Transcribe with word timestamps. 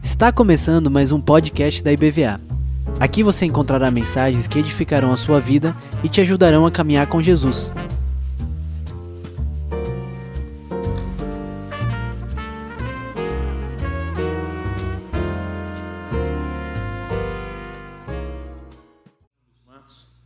Está 0.00 0.30
começando 0.30 0.88
mais 0.88 1.10
um 1.10 1.20
podcast 1.20 1.82
da 1.82 1.92
IBVA. 1.92 2.40
Aqui 3.00 3.24
você 3.24 3.46
encontrará 3.46 3.90
mensagens 3.90 4.46
que 4.46 4.60
edificarão 4.60 5.10
a 5.10 5.16
sua 5.16 5.40
vida 5.40 5.74
e 6.02 6.08
te 6.08 6.20
ajudarão 6.20 6.64
a 6.64 6.70
caminhar 6.70 7.08
com 7.08 7.20
Jesus. 7.20 7.72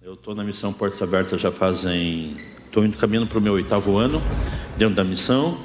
Eu 0.03 0.15
estou 0.15 0.35
na 0.35 0.45
missão 0.45 0.73
Portas 0.73 1.01
Abertas 1.01 1.41
já 1.41 1.51
fazem. 1.51 2.37
Estou 2.73 2.87
indo 2.87 2.97
caminhando 2.97 3.27
para 3.27 3.39
o 3.39 3.43
meu 3.43 3.53
oitavo 3.53 3.99
ano 3.99 4.23
dentro 4.79 4.95
da 4.95 5.05
missão. 5.05 5.59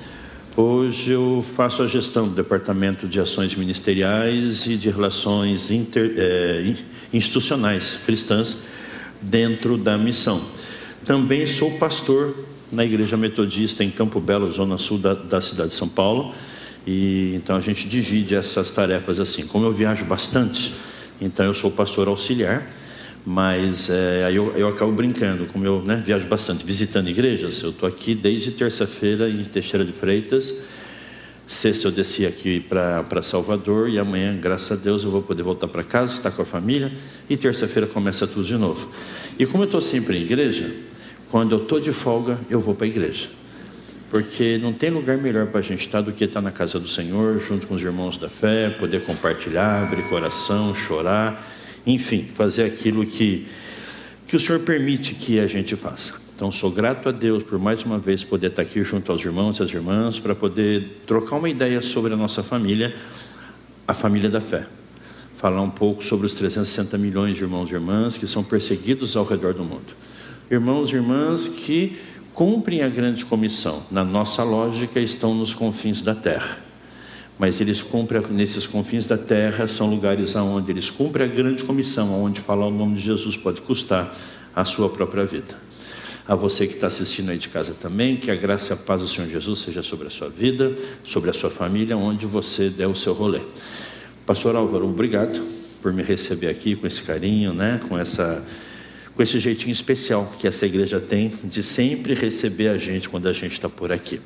Hoje 0.58 1.12
eu 1.12 1.41
faço 1.55 1.81
a 1.81 1.88
gestão 1.88 2.27
do 2.27 2.36
Departamento 2.36 3.08
de 3.08 3.18
Ações 3.18 3.55
Ministeriais 3.55 4.66
e 4.66 4.76
de 4.76 4.90
Relações 4.90 5.72
Inter, 5.72 6.14
eh, 6.17 6.76
Institucionais 7.14 7.98
Cristãs 8.05 8.58
dentro 9.22 9.78
da 9.78 9.98
missão. 9.98 10.41
Também 11.05 11.48
sou 11.48 11.72
pastor 11.78 12.36
na 12.73 12.84
Igreja 12.84 13.16
Metodista 13.16 13.86
em 13.86 13.89
Campo 13.89 14.20
Belo, 14.20 14.52
zona 14.52 14.78
sul 14.78 14.98
da, 14.98 15.14
da 15.14 15.39
cidade 15.39 15.70
de 15.70 15.76
São 15.76 15.88
Paulo. 15.88 16.34
E 16.86 17.36
então 17.36 17.55
a 17.55 17.62
gente 17.62 17.88
divide 17.88 18.36
essas 18.36 18.70
tarefas 18.70 19.17
assim. 19.22 19.48
Como 19.48 19.66
eu 19.66 19.72
viajo 19.72 20.03
bastante, 20.03 20.73
então 21.22 21.45
eu 21.45 21.53
sou 21.53 21.72
pastor 21.72 22.09
auxiliar 22.09 22.67
mas 23.30 23.90
é, 23.90 24.23
aí 24.23 24.38
eu, 24.38 24.54
eu, 24.55 24.70
acabo 24.70 24.90
brincando, 24.94 25.48
como 25.48 25.66
eu 25.66 25.81
né, 25.81 26.02
viajo 26.04 26.26
bastante, 26.27 26.66
visitando 26.66 27.09
igrejas. 27.09 27.62
Eu 27.62 27.72
estou 27.72 27.90
aqui 27.90 28.16
desde 28.16 28.52
terça-feira 28.52 29.30
em 29.30 29.44
Teixeira 29.44 29.84
de 29.84 29.91
Freitas. 29.91 30.62
Sexta 31.45 31.90
eu 31.90 31.91
desci 31.91 32.26
aqui 32.26 32.62
para 32.62 33.22
Salvador 33.22 33.89
e 33.89 34.00
amanhã, 34.00 34.33
graças 34.39 34.72
a 34.72 34.81
Deus, 34.81 35.03
eu 35.03 35.11
vou 35.11 35.22
poder 35.22 35.44
voltar 35.44 35.67
para 35.67 35.83
casa, 35.83 36.14
estar 36.14 36.31
com 36.31 36.42
a 36.42 36.45
família. 36.45 36.89
E 37.30 37.36
terça-feira 37.36 37.86
começa 37.86 38.25
tudo 38.25 38.45
de 38.45 38.55
novo. 38.55 38.89
E 39.38 39.45
como 39.45 39.64
eu 39.64 39.66
estou 39.66 39.81
sempre 39.81 40.17
em 40.17 40.22
igreja, 40.22 40.72
quando 41.30 41.53
eu 41.53 41.64
estou 41.64 41.81
de 41.81 41.92
folga, 41.92 42.39
eu 42.50 42.61
vou 42.61 42.75
para 42.75 42.86
a 42.86 42.88
igreja. 42.88 43.28
Porque 44.09 44.58
não 44.58 44.72
tem 44.72 44.89
lugar 44.89 45.17
melhor 45.17 45.48
para 45.48 45.59
a 45.59 45.64
gente 45.64 45.86
estar 45.86 46.00
do 46.00 46.14
que 46.14 46.23
estar 46.23 46.39
na 46.39 46.52
casa 46.52 46.80
do 46.80 46.88
Senhor, 46.88 47.38
junto 47.39 47.67
com 47.67 47.75
os 47.75 47.81
irmãos 47.81 48.17
da 48.17 48.30
fé, 48.30 48.70
poder 48.70 49.02
compartilhar, 49.02 49.83
abrir 49.83 50.03
coração, 50.03 50.73
chorar 50.73 51.45
enfim, 51.88 52.27
fazer 52.33 52.66
aquilo 52.66 53.05
que, 53.05 53.47
que 54.27 54.35
o 54.35 54.39
Senhor 54.39 54.59
permite 54.59 55.16
que 55.16 55.39
a 55.39 55.47
gente 55.47 55.75
faça. 55.77 56.16
Então, 56.35 56.52
sou 56.52 56.69
grato 56.69 57.07
a 57.09 57.11
Deus 57.11 57.41
por 57.41 57.57
mais 57.57 57.83
uma 57.83 57.97
vez 57.97 58.23
poder 58.23 58.47
estar 58.47 58.61
aqui 58.61 58.83
junto 58.83 59.11
aos 59.11 59.23
irmãos 59.23 59.57
e 59.57 59.63
às 59.63 59.71
irmãs 59.71 60.19
para 60.19 60.35
poder 60.35 61.02
trocar 61.08 61.38
uma 61.38 61.49
ideia 61.49 61.81
sobre 61.81 62.13
a 62.13 62.17
nossa 62.17 62.43
família, 62.43 62.93
a 63.88 63.93
família 63.93 64.30
da 64.30 64.41
fé. 64.41 64.67
Falar 65.38 65.61
um 65.61 65.69
pouco 65.69 66.03
sobre 66.03 66.27
os 66.27 66.33
360 66.33 66.97
milhões 66.97 67.38
de 67.38 67.43
irmãos 67.43 67.71
e 67.71 67.73
irmãs 67.73 68.17
que 68.17 68.27
são 68.27 68.43
perseguidos 68.43 69.15
ao 69.15 69.23
redor 69.23 69.53
do 69.53 69.63
mundo. 69.63 69.95
Irmãos 70.52 70.91
e 70.91 70.95
irmãs 70.95 71.47
que 71.47 71.97
cumprem 72.33 72.83
a 72.83 72.89
grande 72.89 73.25
comissão, 73.25 73.81
na 73.89 74.03
nossa 74.03 74.43
lógica, 74.43 74.99
estão 74.99 75.33
nos 75.33 75.53
confins 75.55 76.02
da 76.02 76.13
terra 76.13 76.67
mas 77.39 77.61
eles 77.61 77.81
cumprem 77.81 78.21
nesses 78.31 78.66
confins 78.66 79.05
da 79.05 79.17
terra, 79.17 79.67
são 79.67 79.89
lugares 79.89 80.35
aonde 80.35 80.71
eles 80.71 80.89
cumprem 80.89 81.25
a 81.25 81.30
grande 81.30 81.63
comissão, 81.63 82.23
onde 82.23 82.41
falar 82.41 82.67
o 82.67 82.71
nome 82.71 82.95
de 82.95 83.02
Jesus 83.02 83.38
pode 83.38 83.61
custar 83.61 84.16
a 84.55 84.66
sua 84.66 84.89
própria 84.89 85.23
vida. 85.25 85.55
A 86.27 86.35
você 86.35 86.67
que 86.67 86.73
está 86.73 86.88
assistindo 86.88 87.30
aí 87.30 87.38
de 87.38 87.47
casa 87.47 87.73
também, 87.73 88.17
que 88.17 88.30
a 88.31 88.35
graça 88.35 88.71
e 88.71 88.73
a 88.73 88.75
paz 88.75 89.02
do 89.02 89.08
Senhor 89.08 89.30
Jesus 89.30 89.59
seja 89.61 89.83
sobre 89.83 90.08
a 90.08 90.09
sua 90.09 90.30
vida, 90.30 90.75
sobre 91.05 91.30
a 91.30 91.33
sua 91.33 91.49
família, 91.49 91.95
onde 91.95 92.25
você 92.25 92.69
der 92.69 92.88
o 92.88 92.95
seu 92.95 93.13
rolê. 93.13 93.39
Pastor 94.25 94.55
Álvaro, 94.55 94.85
obrigado 94.85 95.39
por 95.81 95.93
me 95.93 96.03
receber 96.03 96.49
aqui 96.49 96.75
com 96.75 96.85
esse 96.85 97.02
carinho, 97.02 97.53
né? 97.53 97.80
com, 97.87 97.97
essa, 97.97 98.43
com 99.15 99.23
esse 99.23 99.39
jeitinho 99.39 99.71
especial 99.71 100.30
que 100.37 100.47
essa 100.47 100.65
igreja 100.65 100.99
tem 100.99 101.31
de 101.43 101.64
sempre 101.64 102.14
receber 102.14 102.70
a 102.70 102.77
gente 102.77 103.08
quando 103.08 103.27
a 103.27 103.33
gente 103.33 103.53
está 103.53 103.70
por 103.70 103.92
aqui. 103.92 104.20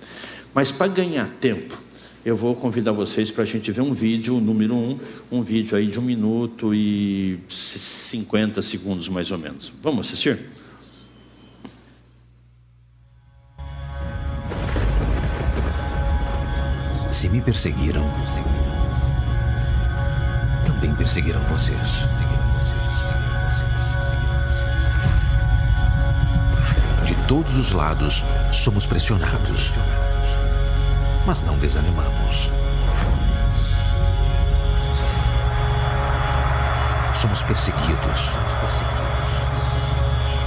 Mas 0.56 0.72
para 0.72 0.88
ganhar 0.88 1.30
tempo, 1.40 1.78
eu 2.24 2.36
vou 2.36 2.56
convidar 2.56 2.92
vocês 2.92 3.32
para 3.32 3.44
a 3.44 3.46
gente 3.46 3.72
ver 3.72 3.82
um 3.82 3.94
vídeo, 3.94 4.40
número 4.40 4.76
um, 4.76 5.00
um 5.32 5.42
vídeo 5.42 5.76
aí 5.76 5.88
de 5.88 6.00
um 6.00 6.04
minuto 6.04 6.74
e 6.74 7.40
50 7.50 8.62
segundos 8.62 9.10
mais 9.10 9.32
ou 9.32 9.38
menos. 9.38 9.74
Vamos 9.82 10.08
assistir? 10.08 10.40
Se 17.10 17.28
me 17.28 17.42
perseguiram, 17.42 18.04
também 20.66 20.96
perseguirão 20.96 21.44
vocês. 21.46 22.08
De 27.06 27.16
todos 27.28 27.58
os 27.58 27.72
lados, 27.72 28.24
somos 28.52 28.86
pressionados 28.86 29.78
mas 31.26 31.42
não 31.42 31.58
desanimamos. 31.58 32.52
Somos 37.14 37.44
perseguidos, 37.44 38.20
somos 38.20 38.56
perseguidos, 38.56 39.50
perseguidos, 39.50 40.40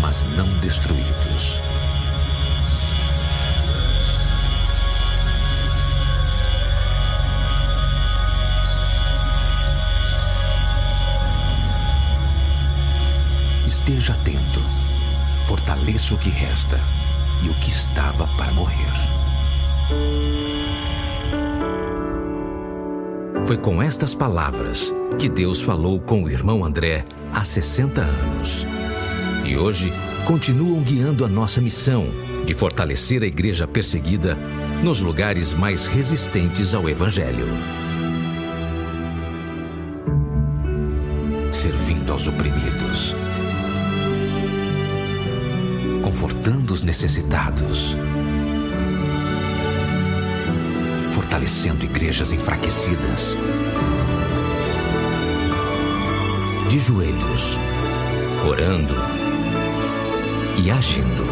mas 0.00 0.22
não 0.36 0.46
destruídos. 0.60 1.60
Esteja 13.88 14.14
atento, 14.14 14.60
fortaleça 15.46 16.12
o 16.12 16.18
que 16.18 16.28
resta 16.28 16.80
e 17.40 17.48
o 17.48 17.54
que 17.60 17.70
estava 17.70 18.26
para 18.36 18.50
morrer. 18.50 18.92
Foi 23.46 23.56
com 23.56 23.80
estas 23.80 24.12
palavras 24.12 24.92
que 25.20 25.28
Deus 25.28 25.62
falou 25.62 26.00
com 26.00 26.24
o 26.24 26.28
irmão 26.28 26.64
André 26.64 27.04
há 27.32 27.44
60 27.44 28.00
anos. 28.00 28.66
E 29.44 29.56
hoje 29.56 29.92
continuam 30.26 30.82
guiando 30.82 31.24
a 31.24 31.28
nossa 31.28 31.60
missão 31.60 32.08
de 32.44 32.54
fortalecer 32.54 33.22
a 33.22 33.26
igreja 33.26 33.68
perseguida 33.68 34.36
nos 34.82 35.00
lugares 35.00 35.54
mais 35.54 35.86
resistentes 35.86 36.74
ao 36.74 36.88
Evangelho. 36.88 37.46
Servindo 41.52 42.10
aos 42.10 42.26
oprimidos 42.26 43.14
confortando 46.16 46.72
os 46.72 46.80
necessitados, 46.80 47.94
fortalecendo 51.12 51.84
igrejas 51.84 52.32
enfraquecidas. 52.32 53.36
De 56.70 56.78
joelhos, 56.78 57.58
orando 58.48 58.94
e 60.64 60.70
agindo. 60.70 61.26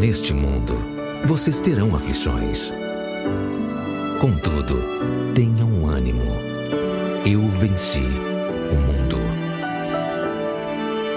Neste 0.00 0.34
mundo, 0.34 0.74
vocês 1.26 1.60
terão 1.60 1.94
aflições. 1.94 2.72
Contudo, 4.20 4.76
tenham 5.34 5.88
ânimo. 5.88 6.20
Eu 7.26 7.48
venci 7.48 8.00
o 8.00 8.74
mundo. 8.74 9.16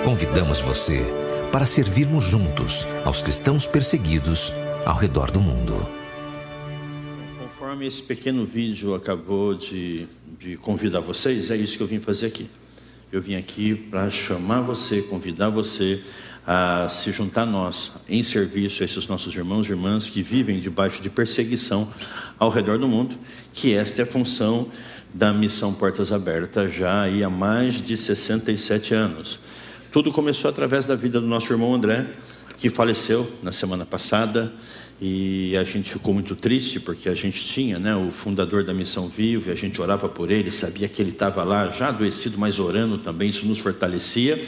Convidamos 0.05 0.61
você 0.61 1.03
para 1.51 1.65
servirmos 1.65 2.23
juntos 2.23 2.87
aos 3.03 3.21
cristãos 3.21 3.67
perseguidos 3.67 4.53
ao 4.85 4.95
redor 4.95 5.31
do 5.31 5.41
mundo. 5.41 5.85
Conforme 7.37 7.87
esse 7.87 8.01
pequeno 8.01 8.45
vídeo 8.45 8.95
acabou 8.95 9.53
de, 9.53 10.07
de 10.39 10.55
convidar 10.55 11.01
vocês, 11.01 11.51
é 11.51 11.57
isso 11.57 11.75
que 11.75 11.83
eu 11.83 11.87
vim 11.87 11.99
fazer 11.99 12.27
aqui. 12.27 12.49
Eu 13.11 13.21
vim 13.21 13.35
aqui 13.35 13.75
para 13.75 14.09
chamar 14.09 14.61
você, 14.61 15.01
convidar 15.01 15.49
você 15.49 16.01
a 16.45 16.89
se 16.89 17.11
juntar 17.11 17.43
a 17.43 17.45
nós 17.45 17.93
em 18.07 18.21
serviço 18.21 18.83
a 18.83 18.85
esses 18.85 19.07
nossos 19.07 19.33
irmãos 19.35 19.67
e 19.67 19.71
irmãs 19.71 20.09
que 20.09 20.21
vivem 20.21 20.59
debaixo 20.59 21.01
de 21.01 21.09
perseguição 21.09 21.87
ao 22.37 22.49
redor 22.49 22.77
do 22.77 22.87
mundo, 22.87 23.15
que 23.53 23.73
esta 23.73 24.01
é 24.01 24.03
a 24.03 24.07
função 24.07 24.67
da 25.13 25.31
missão 25.31 25.73
Portas 25.73 26.11
Abertas 26.11 26.73
já 26.73 27.05
há 27.05 27.29
mais 27.29 27.75
de 27.75 27.95
67 27.95 28.93
anos. 28.93 29.39
Tudo 29.91 30.11
começou 30.11 30.49
através 30.49 30.85
da 30.85 30.95
vida 30.95 31.21
do 31.21 31.27
nosso 31.27 31.53
irmão 31.53 31.73
André, 31.73 32.07
que 32.57 32.69
faleceu 32.69 33.29
na 33.41 33.51
semana 33.51 33.85
passada, 33.85 34.51
E 35.01 35.57
a 35.57 35.63
gente 35.65 35.91
ficou 35.91 36.13
muito 36.13 36.33
triste 36.33 36.79
porque 36.79 37.09
a 37.09 37.13
gente 37.13 37.43
tinha 37.43 37.77
né, 37.77 37.93
o 37.93 38.09
fundador 38.09 38.63
da 38.63 38.73
Missão 38.73 39.09
Viva, 39.09 39.49
e 39.49 39.51
a 39.51 39.55
gente 39.55 39.81
orava 39.81 40.07
por 40.07 40.31
ele, 40.31 40.49
sabia 40.49 40.87
que 40.87 41.01
ele 41.01 41.09
estava 41.09 41.43
lá 41.43 41.69
já 41.69 41.89
adoecido, 41.89 42.37
mas 42.37 42.57
orando 42.57 42.97
também, 42.97 43.27
isso 43.29 43.45
nos 43.45 43.59
fortalecia. 43.59 44.41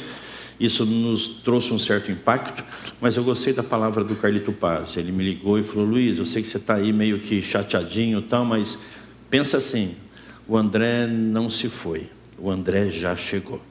Isso 0.60 0.86
nos 0.86 1.28
trouxe 1.28 1.74
um 1.74 1.80
certo 1.80 2.12
impacto, 2.12 2.64
mas 3.02 3.18
eu 3.18 3.24
gostei 3.24 3.52
da 3.52 3.64
palavra 3.64 4.04
do 4.04 4.16
Carlito 4.16 4.54
Paz. 4.54 4.96
Ele 4.96 5.12
me 5.12 5.24
ligou 5.24 5.60
e 5.60 5.64
falou: 5.64 5.86
Luiz, 5.86 6.18
eu 6.18 6.26
sei 6.26 6.42
que 6.42 6.48
você 6.48 6.58
está 6.58 6.76
aí 6.76 6.94
meio 6.94 7.20
que 7.20 7.42
chateadinho 7.42 8.20
e 8.20 8.24
tal, 8.24 8.46
mas 8.46 8.78
pensa 9.30 9.58
assim: 9.58 9.96
o 10.48 10.56
André 10.56 11.08
não 11.08 11.50
se 11.50 11.68
foi, 11.68 12.08
o 12.38 12.50
André 12.50 12.90
já 12.90 13.16
chegou. 13.16 13.62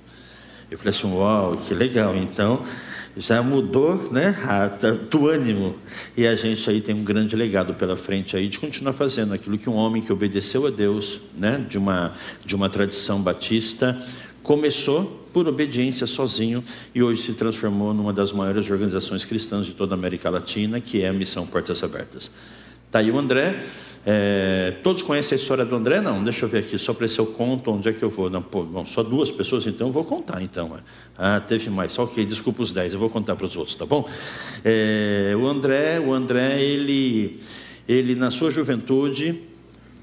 Eu 0.71 0.77
falei 0.77 0.91
assim: 0.91 1.11
uau, 1.11 1.57
que 1.57 1.73
legal. 1.73 2.15
Então 2.17 2.63
já 3.17 3.43
mudou 3.43 4.11
né, 4.11 4.37
o 5.15 5.29
ânimo. 5.29 5.77
E 6.17 6.27
a 6.27 6.35
gente 6.35 6.69
aí 6.69 6.81
tem 6.81 6.95
um 6.95 7.05
grande 7.05 7.37
legado 7.37 7.75
pela 7.75 7.97
frente 7.97 8.37
aí 8.37 8.49
de 8.49 8.59
continuar 8.59 8.93
fazendo 8.93 9.33
aquilo 9.33 9.57
que 9.57 9.71
um 9.71 9.75
homem 9.75 10.03
que 10.03 10.13
obedeceu 10.13 10.67
a 10.67 10.71
Deus, 10.71 11.21
né, 11.37 11.65
de, 11.69 11.79
uma, 11.79 12.13
de 12.45 12.55
uma 12.57 12.69
tradição 12.69 13.21
batista, 13.21 13.97
começou 14.43 15.24
por 15.35 15.49
obediência 15.49 16.07
sozinho 16.07 16.63
e 16.95 17.03
hoje 17.03 17.21
se 17.21 17.35
transformou 17.35 17.93
numa 17.93 18.13
das 18.13 18.33
maiores 18.33 18.71
organizações 18.71 19.25
cristãs 19.25 19.67
de 19.67 19.75
toda 19.75 19.93
a 19.93 19.99
América 19.99 20.31
Latina, 20.31 20.81
que 20.81 21.03
é 21.03 21.09
a 21.09 21.13
Missão 21.13 21.45
Portas 21.45 21.83
Abertas. 21.83 22.31
Está 22.87 23.01
aí 23.01 23.11
o 23.11 23.19
André. 23.19 23.61
É, 24.07 24.75
todos 24.85 25.03
conhecem 25.03 25.35
a 25.35 25.41
história 25.41 25.65
do 25.65 25.75
André? 25.75 26.01
Não, 26.01 26.23
deixa 26.23 26.45
eu 26.45 26.49
ver 26.49 26.59
aqui, 26.59 26.79
só 26.79 26.95
para 26.95 27.09
se 27.09 27.19
eu 27.19 27.27
conto 27.27 27.73
onde 27.73 27.89
é 27.89 27.93
que 27.93 28.05
eu 28.05 28.11
vou. 28.11 28.31
Não, 28.31 28.41
pô, 28.41 28.63
bom, 28.63 28.87
só 28.87 29.03
duas 29.03 29.33
pessoas, 29.33 29.67
então 29.67 29.89
eu 29.89 29.93
vou 29.93 30.05
contar. 30.05 30.41
Então, 30.41 30.79
ah, 31.19 31.41
teve 31.41 31.69
mais, 31.69 31.99
ok, 31.99 32.25
desculpa 32.25 32.63
os 32.63 32.71
dez, 32.71 32.93
eu 32.93 33.01
vou 33.01 33.11
contar 33.11 33.35
para 33.35 33.47
os 33.47 33.57
outros, 33.57 33.75
tá 33.75 33.85
bom? 33.85 34.09
É, 34.65 35.35
o 35.37 35.49
André, 35.49 35.99
o 35.99 36.13
André, 36.13 36.63
ele, 36.63 37.41
ele 37.89 38.15
na 38.15 38.31
sua 38.31 38.53
juventude, 38.53 39.41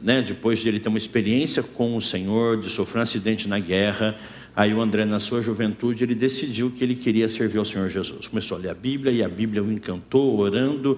né, 0.02 0.22
depois 0.22 0.60
de 0.60 0.68
ele 0.68 0.80
ter 0.80 0.90
uma 0.90 0.98
experiência 0.98 1.64
com 1.64 1.96
o 1.96 2.02
Senhor, 2.02 2.60
de 2.60 2.70
sofrer 2.70 3.00
um 3.00 3.04
acidente 3.04 3.48
na 3.48 3.60
guerra, 3.60 4.18
aí 4.56 4.74
o 4.74 4.82
André, 4.82 5.06
na 5.06 5.20
sua 5.20 5.42
juventude, 5.42 6.04
ele 6.04 6.16
decidiu 6.16 6.72
que 6.72 6.84
ele 6.84 6.96
queria 6.96 7.28
servir 7.30 7.58
ao 7.58 7.66
Senhor 7.66 7.90
Jesus. 7.90 8.28
Começou 8.28 8.58
a 8.58 8.60
ler 8.60 8.70
a 8.70 8.74
Bíblia 8.74 9.12
e 9.12 9.24
a 9.24 9.30
Bíblia 9.30 9.64
o 9.64 9.72
encantou, 9.72 10.40
orando, 10.40 10.98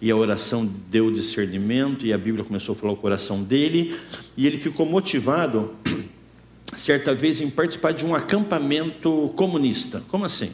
e 0.00 0.10
a 0.10 0.16
oração 0.16 0.68
deu 0.90 1.10
discernimento, 1.10 2.06
e 2.06 2.12
a 2.12 2.18
Bíblia 2.18 2.44
começou 2.44 2.74
a 2.74 2.76
falar 2.76 2.92
o 2.92 2.96
coração 2.96 3.42
dele, 3.42 3.96
e 4.36 4.46
ele 4.46 4.58
ficou 4.58 4.86
motivado, 4.86 5.74
certa 6.76 7.14
vez, 7.14 7.40
em 7.40 7.50
participar 7.50 7.92
de 7.92 8.06
um 8.06 8.14
acampamento 8.14 9.32
comunista. 9.36 10.02
Como 10.08 10.24
assim? 10.24 10.52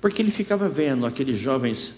Porque 0.00 0.20
ele 0.20 0.30
ficava 0.30 0.68
vendo 0.68 1.06
aqueles 1.06 1.38
jovens 1.38 1.92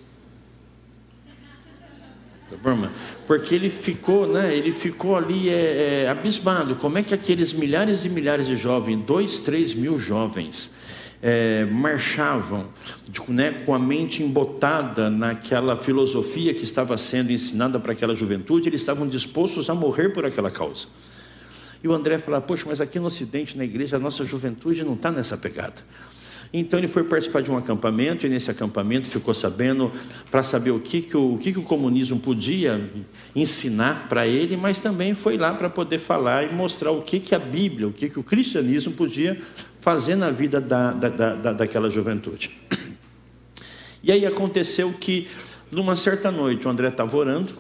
porque 3.27 3.55
ele 3.55 3.71
ficou, 3.71 4.27
né, 4.27 4.55
ele 4.55 4.71
ficou 4.71 5.17
ali 5.17 5.49
é, 5.49 6.05
é, 6.05 6.09
abismado. 6.09 6.75
Como 6.77 6.99
é 6.99 7.03
que 7.03 7.15
aqueles 7.15 7.53
milhares 7.53 8.05
e 8.05 8.09
milhares 8.09 8.47
de 8.47 8.57
jovens, 8.57 9.03
dois, 9.05 9.39
três 9.39 9.75
mil 9.75 9.99
jovens, 9.99 10.71
é, 11.23 11.65
marchavam 11.65 12.69
né, 13.29 13.53
com 13.65 13.75
a 13.75 13.79
mente 13.79 14.23
embotada 14.23 15.09
naquela 15.09 15.77
filosofia 15.77 16.53
que 16.53 16.65
estava 16.65 16.99
sendo 16.99 17.33
ensinada 17.33 17.81
para 17.81 17.93
aquela 17.93 18.15
juventude, 18.15 18.69
eles 18.69 18.83
estavam 18.83 19.09
dispostos 19.09 19.71
a 19.71 19.75
morrer 19.75 20.11
por 20.11 20.27
aquela 20.27 20.51
causa. 20.51 20.87
E 21.83 21.89
o 21.89 21.93
André 21.93 22.19
falou: 22.19 22.41
Poxa, 22.41 22.65
mas 22.67 22.81
aqui 22.81 22.99
no 22.99 23.07
Ocidente, 23.07 23.57
na 23.59 23.65
igreja, 23.65 23.97
a 23.97 23.99
nossa 23.99 24.25
juventude 24.25 24.83
não 24.85 24.95
está 24.95 25.11
nessa 25.11 25.37
pegada. 25.37 25.83
Então 26.57 26.79
ele 26.79 26.87
foi 26.87 27.03
participar 27.03 27.43
de 27.43 27.51
um 27.51 27.59
acampamento 27.59 28.25
e 28.25 28.29
nesse 28.29 28.49
acampamento 28.49 29.09
ficou 29.09 29.35
sabendo 29.35 29.91
para 30.31 30.45
saber 30.45 30.71
o 30.71 30.79
que, 30.79 31.03
que, 31.03 31.17
o, 31.17 31.35
o 31.35 31.39
que, 31.39 31.53
que 31.53 31.59
o 31.59 31.65
comunismo 31.65 32.21
podia 32.21 32.89
ensinar 33.35 34.09
para 34.09 34.25
ele, 34.25 34.57
mas 34.57 34.79
também 34.79 35.15
foi 35.15 35.37
lá 35.37 35.53
para 35.53 35.69
poder 35.69 35.99
falar 35.99 36.45
e 36.45 36.55
mostrar 36.55 36.93
o 36.93 37.03
que, 37.03 37.19
que 37.19 37.35
a 37.35 37.41
Bíblia, 37.41 37.89
o 37.89 37.93
que, 37.93 38.09
que 38.09 38.21
o 38.21 38.23
cristianismo 38.23 38.93
podia 38.93 39.43
fazer 39.81 40.15
na 40.15 40.31
vida 40.31 40.61
da, 40.61 40.93
da, 40.93 41.09
da, 41.09 41.53
daquela 41.55 41.91
juventude. 41.91 42.57
E 44.01 44.13
aí 44.13 44.25
aconteceu 44.25 44.93
que, 44.93 45.27
numa 45.73 45.97
certa 45.97 46.31
noite, 46.31 46.69
o 46.69 46.71
André 46.71 46.87
estava 46.87 47.17
orando 47.17 47.53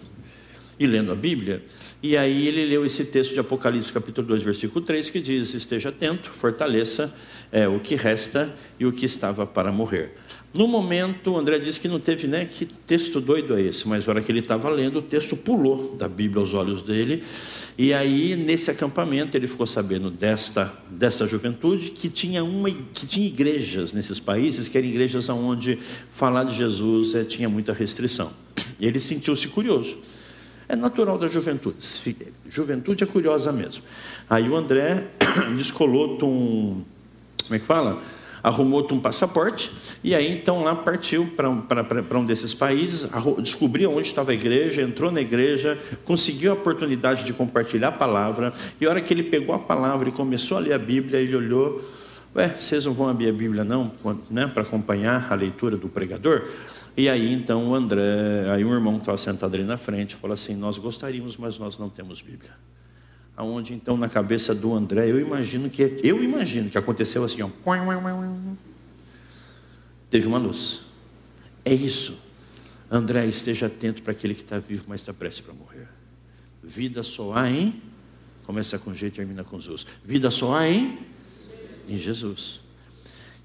e 0.78 0.86
lendo 0.86 1.12
a 1.12 1.14
Bíblia, 1.14 1.62
e 2.02 2.16
aí 2.16 2.46
ele 2.48 2.66
leu 2.66 2.84
esse 2.84 3.04
texto 3.04 3.34
de 3.34 3.40
Apocalipse, 3.40 3.92
capítulo 3.92 4.26
2, 4.26 4.42
versículo 4.42 4.84
3, 4.84 5.10
que 5.10 5.20
diz: 5.20 5.54
Esteja 5.54 5.88
atento, 5.88 6.30
fortaleça 6.30 7.14
é, 7.50 7.68
o 7.68 7.80
que 7.80 7.94
resta 7.94 8.52
e 8.78 8.86
o 8.86 8.92
que 8.92 9.06
estava 9.06 9.46
para 9.46 9.70
morrer. 9.72 10.12
No 10.56 10.68
momento, 10.68 11.36
André 11.36 11.58
disse 11.58 11.80
que 11.80 11.88
não 11.88 11.98
teve, 11.98 12.28
né? 12.28 12.44
Que 12.44 12.64
texto 12.64 13.20
doido 13.20 13.56
é 13.56 13.62
esse? 13.62 13.88
Mas 13.88 14.06
na 14.06 14.12
hora 14.12 14.22
que 14.22 14.30
ele 14.30 14.38
estava 14.38 14.70
lendo, 14.70 15.00
o 15.00 15.02
texto 15.02 15.36
pulou 15.36 15.92
da 15.96 16.08
Bíblia 16.08 16.40
aos 16.40 16.54
olhos 16.54 16.80
dele. 16.80 17.24
E 17.76 17.92
aí, 17.92 18.36
nesse 18.36 18.70
acampamento, 18.70 19.36
ele 19.36 19.48
ficou 19.48 19.66
sabendo 19.66 20.12
desta, 20.12 20.72
dessa 20.88 21.26
juventude 21.26 21.90
que 21.90 22.08
tinha, 22.08 22.44
uma, 22.44 22.70
que 22.70 23.04
tinha 23.04 23.26
igrejas 23.26 23.92
nesses 23.92 24.20
países, 24.20 24.68
que 24.68 24.78
eram 24.78 24.86
igrejas 24.86 25.28
onde 25.28 25.76
falar 26.08 26.44
de 26.44 26.56
Jesus 26.56 27.16
é, 27.16 27.24
tinha 27.24 27.48
muita 27.48 27.72
restrição. 27.72 28.32
Ele 28.80 29.00
sentiu-se 29.00 29.48
curioso. 29.48 29.98
É 30.74 30.76
natural 30.76 31.16
da 31.16 31.28
juventude. 31.28 31.76
Juventude 32.50 33.04
é 33.04 33.06
curiosa 33.06 33.52
mesmo. 33.52 33.84
Aí 34.28 34.48
o 34.48 34.56
André 34.56 35.04
descolou 35.56 36.18
um. 36.24 36.82
Como 37.44 37.54
é 37.54 37.58
que 37.60 37.64
fala? 37.64 38.02
Arrumou 38.42 38.84
um 38.90 38.98
passaporte 38.98 39.70
e 40.02 40.16
aí 40.16 40.30
então 40.30 40.64
lá 40.64 40.74
partiu 40.74 41.28
para 41.36 41.48
um, 41.48 41.62
um 42.20 42.24
desses 42.26 42.52
países, 42.52 43.08
descobriu 43.38 43.92
onde 43.92 44.08
estava 44.08 44.32
a 44.32 44.34
igreja, 44.34 44.82
entrou 44.82 45.12
na 45.12 45.20
igreja, 45.20 45.78
conseguiu 46.04 46.50
a 46.50 46.54
oportunidade 46.54 47.22
de 47.22 47.32
compartilhar 47.32 47.88
a 47.88 47.92
palavra 47.92 48.52
e 48.80 48.84
a 48.84 48.90
hora 48.90 49.00
que 49.00 49.14
ele 49.14 49.22
pegou 49.22 49.54
a 49.54 49.58
palavra 49.60 50.08
e 50.08 50.12
começou 50.12 50.58
a 50.58 50.60
ler 50.60 50.72
a 50.74 50.78
Bíblia, 50.78 51.20
ele 51.20 51.36
olhou, 51.36 51.82
ué, 52.34 52.48
vocês 52.48 52.84
não 52.86 52.92
vão 52.92 53.08
abrir 53.08 53.28
a 53.28 53.32
Bíblia 53.32 53.64
não, 53.64 53.92
né, 54.30 54.46
para 54.46 54.62
acompanhar 54.62 55.32
a 55.32 55.34
leitura 55.34 55.76
do 55.76 55.88
pregador? 55.88 56.48
E 56.96 57.08
aí 57.08 57.32
então 57.32 57.68
o 57.68 57.74
André, 57.74 58.50
aí 58.52 58.64
um 58.64 58.72
irmão 58.72 58.94
que 58.94 59.00
estava 59.00 59.18
sentado 59.18 59.54
ali 59.54 59.64
na 59.64 59.76
frente, 59.76 60.14
falou 60.14 60.34
assim: 60.34 60.54
Nós 60.54 60.78
gostaríamos, 60.78 61.36
mas 61.36 61.58
nós 61.58 61.78
não 61.78 61.88
temos 61.88 62.22
Bíblia. 62.22 62.52
Aonde 63.36 63.74
então 63.74 63.96
na 63.96 64.08
cabeça 64.08 64.54
do 64.54 64.72
André, 64.72 65.10
eu 65.10 65.18
imagino 65.18 65.68
que 65.68 65.98
eu 66.02 66.22
imagino 66.22 66.70
que 66.70 66.78
aconteceu 66.78 67.24
assim, 67.24 67.42
ó. 67.42 67.48
Teve 70.08 70.28
uma 70.28 70.38
luz. 70.38 70.82
É 71.64 71.74
isso. 71.74 72.22
André, 72.88 73.26
esteja 73.26 73.66
atento 73.66 74.02
para 74.02 74.12
aquele 74.12 74.34
que 74.34 74.42
está 74.42 74.58
vivo, 74.58 74.84
mas 74.86 75.00
está 75.00 75.12
prestes 75.12 75.44
para 75.44 75.52
morrer. 75.54 75.88
Vida 76.62 77.02
só 77.02 77.34
há 77.34 77.50
em. 77.50 77.82
Começa 78.44 78.78
com 78.78 78.94
G 78.94 79.08
e 79.08 79.10
termina 79.10 79.42
com 79.42 79.58
Jesus. 79.60 79.86
Vida 80.04 80.30
só 80.30 80.56
há 80.56 80.68
em. 80.68 80.98
Em 81.88 81.98
Jesus. 81.98 82.64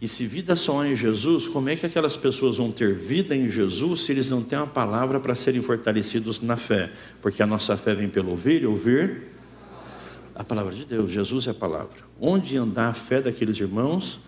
E 0.01 0.07
se 0.07 0.25
vida 0.25 0.55
só 0.55 0.81
há 0.81 0.87
em 0.87 0.95
Jesus, 0.95 1.47
como 1.47 1.67
é 1.67 1.75
que 1.75 1.85
aquelas 1.85 2.15
pessoas 2.15 2.57
vão 2.57 2.71
ter 2.71 2.95
vida 2.95 3.35
em 3.35 3.49
Jesus 3.49 4.05
se 4.05 4.13
eles 4.13 4.29
não 4.29 4.41
têm 4.41 4.57
uma 4.57 4.67
palavra 4.67 5.19
para 5.19 5.35
serem 5.35 5.61
fortalecidos 5.61 6.39
na 6.39 6.55
fé? 6.55 6.91
Porque 7.21 7.43
a 7.43 7.45
nossa 7.45 7.75
fé 7.75 7.93
vem 7.93 8.07
pelo 8.07 8.29
ouvir 8.29 8.61
e 8.61 8.65
ouvir 8.65 9.23
a 10.33 10.43
palavra 10.43 10.73
de 10.73 10.85
Deus. 10.85 11.11
Jesus 11.11 11.47
é 11.47 11.51
a 11.51 11.53
palavra. 11.53 11.97
Onde 12.17 12.55
andar 12.55 12.87
a 12.87 12.93
fé 12.93 13.21
daqueles 13.21 13.59
irmãos 13.59 14.21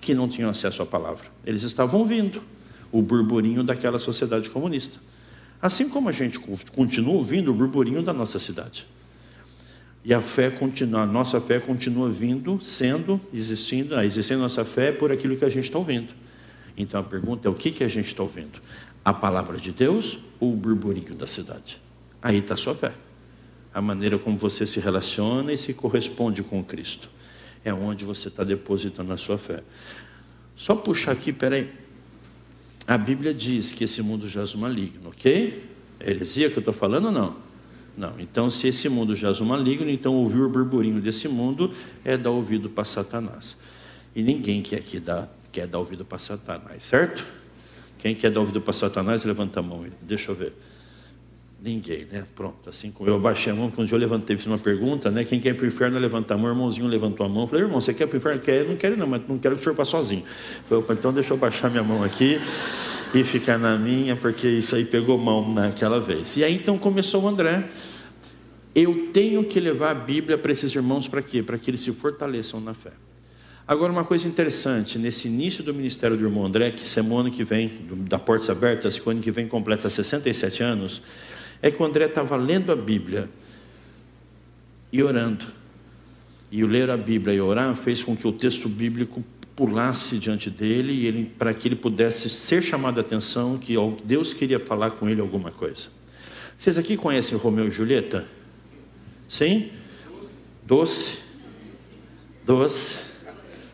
que 0.00 0.14
não 0.14 0.28
tinham 0.28 0.48
acesso 0.48 0.80
à 0.80 0.86
palavra? 0.86 1.24
Eles 1.44 1.64
estavam 1.64 2.00
ouvindo 2.00 2.40
o 2.92 3.02
burburinho 3.02 3.64
daquela 3.64 3.98
sociedade 3.98 4.48
comunista. 4.48 5.00
Assim 5.60 5.88
como 5.88 6.08
a 6.08 6.12
gente 6.12 6.38
continua 6.38 7.14
ouvindo 7.14 7.50
o 7.50 7.54
burburinho 7.54 8.00
da 8.00 8.12
nossa 8.12 8.38
cidade. 8.38 8.86
E 10.06 10.14
a 10.14 10.20
fé 10.20 10.50
continua, 10.52 11.00
a 11.00 11.06
nossa 11.06 11.40
fé 11.40 11.58
continua 11.58 12.08
vindo, 12.08 12.60
sendo, 12.60 13.20
existindo, 13.34 13.96
da 13.96 14.36
nossa 14.36 14.64
fé 14.64 14.90
é 14.90 14.92
por 14.92 15.10
aquilo 15.10 15.36
que 15.36 15.44
a 15.44 15.48
gente 15.48 15.64
está 15.64 15.78
ouvindo. 15.78 16.14
Então 16.76 17.00
a 17.00 17.02
pergunta 17.02 17.48
é: 17.48 17.50
o 17.50 17.54
que, 17.54 17.72
que 17.72 17.82
a 17.82 17.88
gente 17.88 18.06
está 18.06 18.22
ouvindo? 18.22 18.62
A 19.04 19.12
palavra 19.12 19.58
de 19.58 19.72
Deus 19.72 20.20
ou 20.38 20.52
o 20.52 20.56
burburinho 20.56 21.12
da 21.16 21.26
cidade? 21.26 21.82
Aí 22.22 22.38
está 22.38 22.54
a 22.54 22.56
sua 22.56 22.72
fé. 22.72 22.92
A 23.74 23.82
maneira 23.82 24.16
como 24.16 24.38
você 24.38 24.64
se 24.64 24.78
relaciona 24.78 25.52
e 25.52 25.58
se 25.58 25.74
corresponde 25.74 26.40
com 26.44 26.62
Cristo. 26.62 27.10
É 27.64 27.74
onde 27.74 28.04
você 28.04 28.28
está 28.28 28.44
depositando 28.44 29.12
a 29.12 29.16
sua 29.16 29.38
fé. 29.38 29.64
Só 30.54 30.76
puxar 30.76 31.10
aqui, 31.10 31.32
peraí. 31.32 31.68
A 32.86 32.96
Bíblia 32.96 33.34
diz 33.34 33.72
que 33.72 33.82
esse 33.82 34.00
mundo 34.02 34.28
jaz 34.28 34.54
maligno, 34.54 35.08
ok? 35.08 35.64
É 35.98 36.10
heresia 36.12 36.48
que 36.48 36.56
eu 36.56 36.60
estou 36.60 36.72
falando 36.72 37.06
ou 37.06 37.12
não? 37.12 37.45
Não. 37.96 38.12
Então, 38.18 38.50
se 38.50 38.68
esse 38.68 38.88
mundo 38.88 39.14
jaz 39.14 39.40
o 39.40 39.44
maligno, 39.44 39.88
então 39.88 40.14
ouvir 40.14 40.42
o 40.42 40.48
burburinho 40.48 41.00
desse 41.00 41.28
mundo 41.28 41.70
é 42.04 42.16
dar 42.16 42.30
ouvido 42.30 42.68
para 42.68 42.84
Satanás. 42.84 43.56
E 44.14 44.22
ninguém 44.22 44.62
quer, 44.62 44.76
aqui 44.76 45.00
dar, 45.00 45.30
quer 45.50 45.66
dar 45.66 45.78
ouvido 45.78 46.04
para 46.04 46.18
Satanás, 46.18 46.84
certo? 46.84 47.26
Quem 47.98 48.14
quer 48.14 48.30
dar 48.30 48.40
ouvido 48.40 48.60
para 48.60 48.72
Satanás, 48.72 49.24
levanta 49.24 49.60
a 49.60 49.62
mão. 49.62 49.86
Deixa 50.02 50.30
eu 50.30 50.34
ver. 50.34 50.52
Ninguém, 51.62 52.06
né? 52.12 52.24
Pronto. 52.34 52.68
Assim 52.68 52.90
como 52.90 53.08
eu 53.08 53.18
baixei 53.18 53.52
a 53.52 53.56
mão, 53.56 53.70
quando 53.70 53.90
eu 53.90 53.98
levantei, 53.98 54.36
fiz 54.36 54.46
uma 54.46 54.58
pergunta, 54.58 55.10
né? 55.10 55.24
Quem 55.24 55.40
quer 55.40 55.50
ir 55.50 55.54
para 55.54 55.64
o 55.64 55.66
inferno, 55.66 55.98
levanta 55.98 56.34
a 56.34 56.36
mão. 56.36 56.46
O 56.46 56.52
irmãozinho 56.52 56.86
levantou 56.86 57.24
a 57.24 57.28
mão. 57.28 57.46
Falei, 57.46 57.64
irmão, 57.64 57.80
você 57.80 57.94
quer 57.94 58.04
ir 58.04 58.06
para 58.08 58.14
o 58.14 58.18
inferno? 58.18 58.40
Quer? 58.42 58.64
Não 58.66 58.76
quero, 58.76 58.96
não, 58.96 59.06
mas 59.06 59.22
não 59.26 59.38
quero 59.38 59.54
que 59.54 59.62
o 59.62 59.64
senhor 59.64 59.74
vá 59.74 59.84
sozinho. 59.84 60.22
Falei, 60.68 60.84
então 60.90 61.12
deixa 61.12 61.32
eu 61.32 61.38
baixar 61.38 61.70
minha 61.70 61.82
mão 61.82 62.04
aqui. 62.04 62.38
E 63.14 63.24
ficar 63.24 63.58
na 63.58 63.76
minha, 63.78 64.16
porque 64.16 64.48
isso 64.48 64.76
aí 64.76 64.84
pegou 64.84 65.16
mão 65.18 65.52
naquela 65.52 66.00
vez. 66.00 66.36
E 66.36 66.44
aí 66.44 66.54
então 66.54 66.78
começou 66.78 67.22
o 67.22 67.28
André. 67.28 67.68
Eu 68.74 69.08
tenho 69.12 69.42
que 69.44 69.58
levar 69.58 69.90
a 69.90 69.94
Bíblia 69.94 70.36
para 70.36 70.52
esses 70.52 70.74
irmãos 70.74 71.08
para 71.08 71.22
quê? 71.22 71.42
Para 71.42 71.56
que 71.56 71.70
eles 71.70 71.80
se 71.80 71.92
fortaleçam 71.92 72.60
na 72.60 72.74
fé. 72.74 72.92
Agora, 73.68 73.90
uma 73.90 74.04
coisa 74.04 74.28
interessante, 74.28 74.96
nesse 74.96 75.26
início 75.26 75.64
do 75.64 75.74
ministério 75.74 76.16
do 76.16 76.24
irmão 76.24 76.44
André, 76.44 76.70
que 76.70 76.86
semana 76.86 77.30
que 77.30 77.42
vem, 77.42 77.68
da 78.08 78.16
Portas 78.16 78.48
Abertas, 78.48 78.98
que 78.98 79.10
ano 79.10 79.20
que 79.20 79.32
vem 79.32 79.48
completa 79.48 79.90
67 79.90 80.62
anos, 80.62 81.02
é 81.60 81.70
que 81.70 81.82
o 81.82 81.84
André 81.84 82.04
estava 82.04 82.36
lendo 82.36 82.70
a 82.70 82.76
Bíblia 82.76 83.28
e 84.92 85.02
orando. 85.02 85.46
E 86.50 86.62
o 86.62 86.66
ler 86.66 86.90
a 86.90 86.96
Bíblia 86.96 87.34
e 87.34 87.40
orar 87.40 87.74
fez 87.74 88.04
com 88.04 88.16
que 88.16 88.28
o 88.28 88.32
texto 88.32 88.68
bíblico 88.68 89.24
pulasse 89.56 90.18
diante 90.18 90.50
dele 90.50 90.92
e 90.92 91.06
ele, 91.06 91.32
para 91.38 91.54
que 91.54 91.66
ele 91.66 91.76
pudesse 91.76 92.28
ser 92.28 92.62
chamado 92.62 92.98
a 92.98 93.00
atenção 93.00 93.56
que 93.56 93.74
Deus 94.04 94.34
queria 94.34 94.60
falar 94.60 94.90
com 94.90 95.08
ele 95.08 95.20
alguma 95.20 95.50
coisa. 95.50 95.88
Vocês 96.58 96.76
aqui 96.76 96.96
conhecem 96.96 97.36
Romeu 97.38 97.66
e 97.66 97.70
Julieta? 97.70 98.26
Sim? 99.28 99.70
Doce? 100.64 101.18
Doce. 102.44 103.00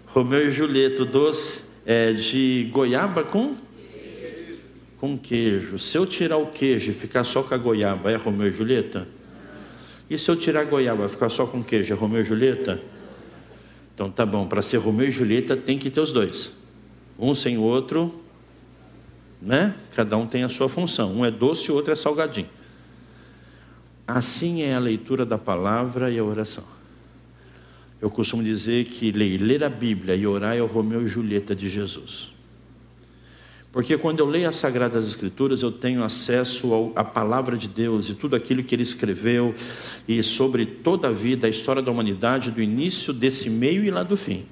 Romeu 0.06 0.46
e 0.46 0.50
Julieta, 0.50 1.04
doce 1.04 1.62
é 1.84 2.12
de 2.12 2.68
goiaba 2.72 3.24
com? 3.24 3.56
Com 4.98 5.18
queijo. 5.18 5.78
Se 5.78 5.98
eu 5.98 6.06
tirar 6.06 6.36
o 6.36 6.46
queijo 6.46 6.92
e 6.92 6.94
ficar 6.94 7.24
só 7.24 7.42
com 7.42 7.54
a 7.54 7.58
goiaba, 7.58 8.10
é 8.10 8.16
Romeu 8.16 8.48
e 8.48 8.52
Julieta? 8.52 9.08
E 10.08 10.16
se 10.16 10.30
eu 10.30 10.36
tirar 10.36 10.60
a 10.60 10.64
goiaba 10.64 11.06
e 11.06 11.08
ficar 11.08 11.28
só 11.28 11.44
com 11.44 11.62
queijo, 11.62 11.92
é 11.92 11.96
Romeu 11.96 12.20
e 12.20 12.24
Julieta? 12.24 12.80
Então 13.94 14.10
tá 14.10 14.24
bom, 14.24 14.46
para 14.46 14.62
ser 14.62 14.78
Romeu 14.78 15.08
e 15.08 15.10
Julieta 15.10 15.56
tem 15.56 15.78
que 15.78 15.90
ter 15.90 16.00
os 16.00 16.12
dois. 16.12 16.52
Um 17.18 17.34
sem 17.34 17.58
o 17.58 17.62
outro, 17.62 18.22
né? 19.40 19.74
Cada 19.94 20.16
um 20.16 20.26
tem 20.26 20.44
a 20.44 20.48
sua 20.48 20.68
função. 20.68 21.12
Um 21.14 21.24
é 21.24 21.30
doce 21.30 21.68
e 21.68 21.72
o 21.72 21.74
outro 21.74 21.92
é 21.92 21.96
salgadinho. 21.96 22.48
Assim 24.06 24.62
é 24.62 24.74
a 24.74 24.78
leitura 24.78 25.24
da 25.24 25.38
palavra 25.38 26.10
e 26.10 26.18
a 26.18 26.24
oração. 26.24 26.64
Eu 28.00 28.10
costumo 28.10 28.42
dizer 28.42 28.86
que 28.86 29.12
ler 29.12 29.62
a 29.62 29.68
Bíblia 29.68 30.16
e 30.16 30.26
orar 30.26 30.56
é 30.56 30.60
o 30.60 30.66
Romeu 30.66 31.02
e 31.02 31.06
Julieta 31.06 31.54
de 31.54 31.68
Jesus. 31.68 32.31
Porque 33.72 33.96
quando 33.96 34.20
eu 34.20 34.26
leio 34.26 34.46
as 34.46 34.56
Sagradas 34.56 35.08
Escrituras, 35.08 35.62
eu 35.62 35.72
tenho 35.72 36.04
acesso 36.04 36.92
à 36.94 37.02
palavra 37.02 37.56
de 37.56 37.66
Deus 37.66 38.10
e 38.10 38.14
tudo 38.14 38.36
aquilo 38.36 38.62
que 38.62 38.74
ele 38.74 38.82
escreveu 38.82 39.54
e 40.06 40.22
sobre 40.22 40.66
toda 40.66 41.08
a 41.08 41.10
vida, 41.10 41.46
a 41.46 41.50
história 41.50 41.80
da 41.80 41.90
humanidade, 41.90 42.50
do 42.50 42.60
início 42.60 43.14
desse 43.14 43.48
meio 43.48 43.82
e 43.82 43.90
lá 43.90 44.02
do 44.02 44.14
fim. 44.14 44.44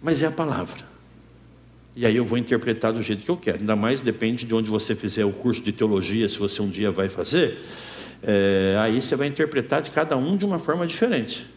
Mas 0.00 0.22
é 0.22 0.26
a 0.26 0.30
palavra. 0.30 0.88
E 1.96 2.06
aí 2.06 2.14
eu 2.14 2.24
vou 2.24 2.38
interpretar 2.38 2.92
do 2.92 3.02
jeito 3.02 3.24
que 3.24 3.28
eu 3.28 3.36
quero. 3.36 3.58
Ainda 3.58 3.74
mais 3.74 4.00
depende 4.00 4.46
de 4.46 4.54
onde 4.54 4.70
você 4.70 4.94
fizer 4.94 5.24
o 5.24 5.32
curso 5.32 5.60
de 5.60 5.72
teologia, 5.72 6.28
se 6.28 6.38
você 6.38 6.62
um 6.62 6.68
dia 6.68 6.92
vai 6.92 7.08
fazer. 7.08 7.58
É, 8.22 8.76
aí 8.80 9.02
você 9.02 9.16
vai 9.16 9.26
interpretar 9.26 9.82
de 9.82 9.90
cada 9.90 10.16
um 10.16 10.36
de 10.36 10.44
uma 10.44 10.60
forma 10.60 10.86
diferente. 10.86 11.50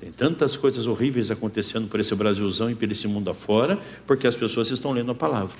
Tem 0.00 0.12
tantas 0.12 0.56
coisas 0.56 0.86
horríveis 0.86 1.30
acontecendo 1.30 1.88
por 1.88 1.98
esse 1.98 2.14
Brasilzão 2.14 2.70
e 2.70 2.74
por 2.76 2.90
esse 2.90 3.08
mundo 3.08 3.28
afora, 3.30 3.80
porque 4.06 4.28
as 4.28 4.36
pessoas 4.36 4.70
estão 4.70 4.92
lendo 4.92 5.10
a 5.10 5.14
palavra. 5.14 5.58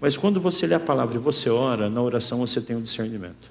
Mas 0.00 0.16
quando 0.16 0.40
você 0.40 0.66
lê 0.66 0.74
a 0.74 0.80
palavra 0.80 1.16
e 1.16 1.18
você 1.18 1.50
ora, 1.50 1.90
na 1.90 2.00
oração 2.00 2.38
você 2.38 2.60
tem 2.60 2.76
o 2.76 2.78
um 2.78 2.82
discernimento 2.82 3.50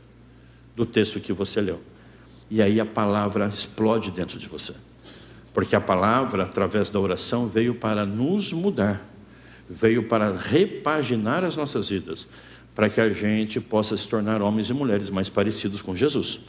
do 0.75 0.86
texto 0.86 1.20
que 1.20 1.34
você 1.34 1.60
leu. 1.60 1.82
E 2.50 2.62
aí 2.62 2.80
a 2.80 2.86
palavra 2.86 3.48
explode 3.48 4.12
dentro 4.12 4.39
de 4.39 4.48
você. 4.48 4.74
Porque 5.54 5.75
a 5.75 5.82
palavra, 5.82 6.44
através 6.44 6.89
da 6.89 7.00
oração, 7.00 7.48
veio 7.48 7.75
para 7.75 8.06
nos 8.06 8.54
mudar, 8.54 9.04
veio 9.70 10.04
para 10.04 10.36
repaginar 10.38 11.44
as 11.44 11.58
nossas 11.58 11.89
vidas, 11.89 12.27
para 12.75 12.89
que 12.89 13.01
a 13.01 13.10
gente 13.10 13.60
possa 13.60 13.98
se 13.98 14.08
tornar 14.08 14.42
homens 14.42 14.70
e 14.70 14.74
mulheres 14.74 15.10
mais 15.10 15.30
parecidos 15.30 15.82
com 15.82 15.96
Jesus. 15.96 16.39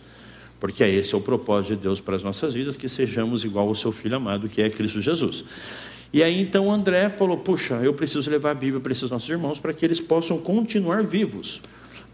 Porque 0.61 0.85
esse 0.85 1.15
é 1.15 1.19
o 1.19 1.21
propósito 1.21 1.75
de 1.75 1.83
Deus 1.83 2.01
para 2.01 2.17
as 2.17 2.23
nossas 2.23 2.55
vidas, 2.55 2.77
que 2.77 2.89
sejamos 2.89 3.45
igual 3.45 3.67
ao 3.67 3.75
seu 3.75 3.93
Filho 3.93 4.17
amado, 4.17 4.49
que 4.49 4.61
é 4.61 4.69
Cristo 4.69 5.01
Jesus. 5.01 5.45
E 6.13 6.23
aí 6.23 6.41
então 6.41 6.73
André 6.73 7.11
falou: 7.11 7.37
Puxa, 7.37 7.75
eu 7.83 7.93
preciso 7.93 8.31
levar 8.31 8.53
a 8.53 8.55
Bíblia 8.55 8.81
para 8.81 8.93
esses 8.93 9.11
nossos 9.11 9.29
irmãos 9.29 9.61
para 9.61 9.73
que 9.73 9.85
eles 9.85 10.01
possam 10.01 10.39
continuar 10.39 11.05
vivos, 11.05 11.61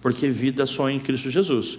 porque 0.00 0.28
vida 0.28 0.66
só 0.66 0.90
em 0.90 0.98
Cristo 0.98 1.30
Jesus. 1.30 1.78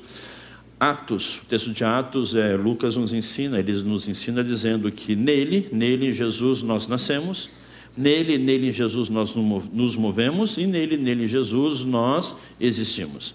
Atos, 0.80 1.42
o 1.42 1.46
texto 1.46 1.72
de 1.72 1.84
Atos, 1.84 2.36
é, 2.36 2.56
Lucas 2.56 2.98
nos 2.98 3.14
ensina, 3.14 3.60
ele 3.60 3.72
nos 3.84 4.08
ensina 4.08 4.44
dizendo 4.44 4.92
que 4.92 5.16
nele, 5.16 5.70
nele 5.72 6.08
em 6.08 6.12
Jesus 6.12 6.62
nós 6.62 6.86
nascemos, 6.88 7.50
nele, 7.96 8.38
nele 8.38 8.68
em 8.68 8.72
Jesus 8.72 9.08
nós 9.08 9.34
nos 9.36 9.96
movemos 9.96 10.58
e 10.58 10.68
nele, 10.68 10.98
nele 10.98 11.24
em 11.24 11.28
Jesus 11.28 11.82
nós 11.82 12.36
existimos. 12.60 13.34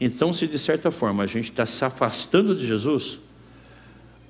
Então, 0.00 0.32
se 0.32 0.46
de 0.46 0.58
certa 0.58 0.92
forma 0.92 1.24
a 1.24 1.26
gente 1.26 1.50
está 1.50 1.66
se 1.66 1.84
afastando 1.84 2.54
de 2.54 2.64
Jesus, 2.64 3.18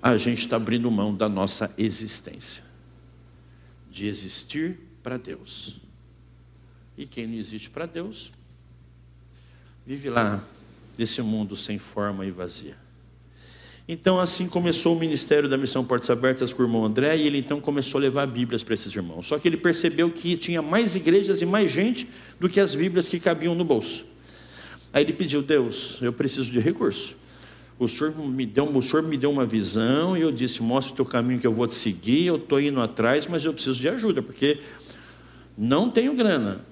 a 0.01 0.17
gente 0.17 0.39
está 0.39 0.57
abrindo 0.57 0.91
mão 0.91 1.15
da 1.15 1.29
nossa 1.29 1.71
existência 1.77 2.66
de 3.97 4.07
existir 4.07 4.79
para 5.03 5.17
Deus. 5.17 5.77
E 6.99 7.07
quem 7.07 7.27
não 7.27 7.39
existe 7.39 7.71
para 7.71 7.87
Deus, 7.87 8.31
vive 9.87 10.11
lá 10.11 10.45
nesse 10.99 11.23
mundo 11.23 11.57
sem 11.57 11.79
forma 11.79 12.27
e 12.27 12.31
vazia. 12.31 12.77
Então, 13.89 14.21
assim 14.21 14.47
começou 14.49 14.95
o 14.95 15.01
ministério 15.01 15.49
da 15.49 15.57
Missão 15.57 15.83
Portas 15.83 16.11
Abertas 16.11 16.53
com 16.53 16.63
o 16.63 16.67
irmão 16.67 16.85
André, 16.85 17.17
e 17.17 17.27
ele 17.27 17.39
então 17.39 17.59
começou 17.59 17.99
a 17.99 18.03
levar 18.03 18.27
Bíblias 18.27 18.63
para 18.63 18.75
esses 18.75 18.95
irmãos. 18.95 19.27
Só 19.27 19.39
que 19.39 19.49
ele 19.49 19.57
percebeu 19.57 20.11
que 20.11 20.37
tinha 20.37 20.61
mais 20.61 20.95
igrejas 20.95 21.41
e 21.41 21.47
mais 21.47 21.71
gente 21.71 22.07
do 22.39 22.51
que 22.51 22.61
as 22.61 22.75
Bíblias 22.75 23.09
que 23.09 23.19
cabiam 23.19 23.55
no 23.55 23.65
bolso. 23.65 24.05
Aí 24.93 25.05
ele 25.05 25.15
pediu: 25.15 25.41
Deus, 25.41 25.99
eu 26.03 26.13
preciso 26.13 26.53
de 26.53 26.59
recurso. 26.59 27.17
O 27.79 27.87
senhor, 27.89 28.17
me 28.17 28.47
deu, 28.47 28.65
o 28.65 28.83
senhor 28.83 29.03
me 29.03 29.19
deu 29.19 29.31
uma 29.31 29.45
visão 29.45 30.17
e 30.17 30.23
eu 30.23 30.33
disse: 30.33 30.63
mostre 30.63 30.95
o 30.95 30.97
teu 30.97 31.05
caminho 31.05 31.39
que 31.39 31.47
eu 31.47 31.53
vou 31.53 31.67
te 31.67 31.75
seguir. 31.75 32.27
Eu 32.27 32.37
estou 32.37 32.61
indo 32.61 32.81
atrás, 32.81 33.27
mas 33.27 33.45
eu 33.45 33.53
preciso 33.53 33.81
de 33.81 33.89
ajuda, 33.89 34.23
porque 34.23 34.61
não 35.57 35.91
tenho 35.91 36.15
grana. 36.15 36.65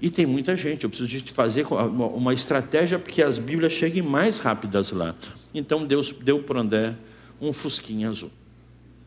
E 0.00 0.10
tem 0.10 0.26
muita 0.26 0.54
gente, 0.54 0.84
eu 0.84 0.90
preciso 0.90 1.08
de 1.08 1.32
fazer 1.32 1.66
uma 1.66 2.34
estratégia 2.34 2.98
para 2.98 3.12
que 3.12 3.22
as 3.22 3.38
Bíblias 3.38 3.72
cheguem 3.72 4.02
mais 4.02 4.38
rápidas 4.38 4.92
lá. 4.92 5.14
Então 5.54 5.86
Deus 5.86 6.12
deu 6.12 6.40
para 6.40 6.58
o 6.58 6.60
André 6.60 6.94
um 7.40 7.52
fusquinha 7.52 8.10
azul. 8.10 8.30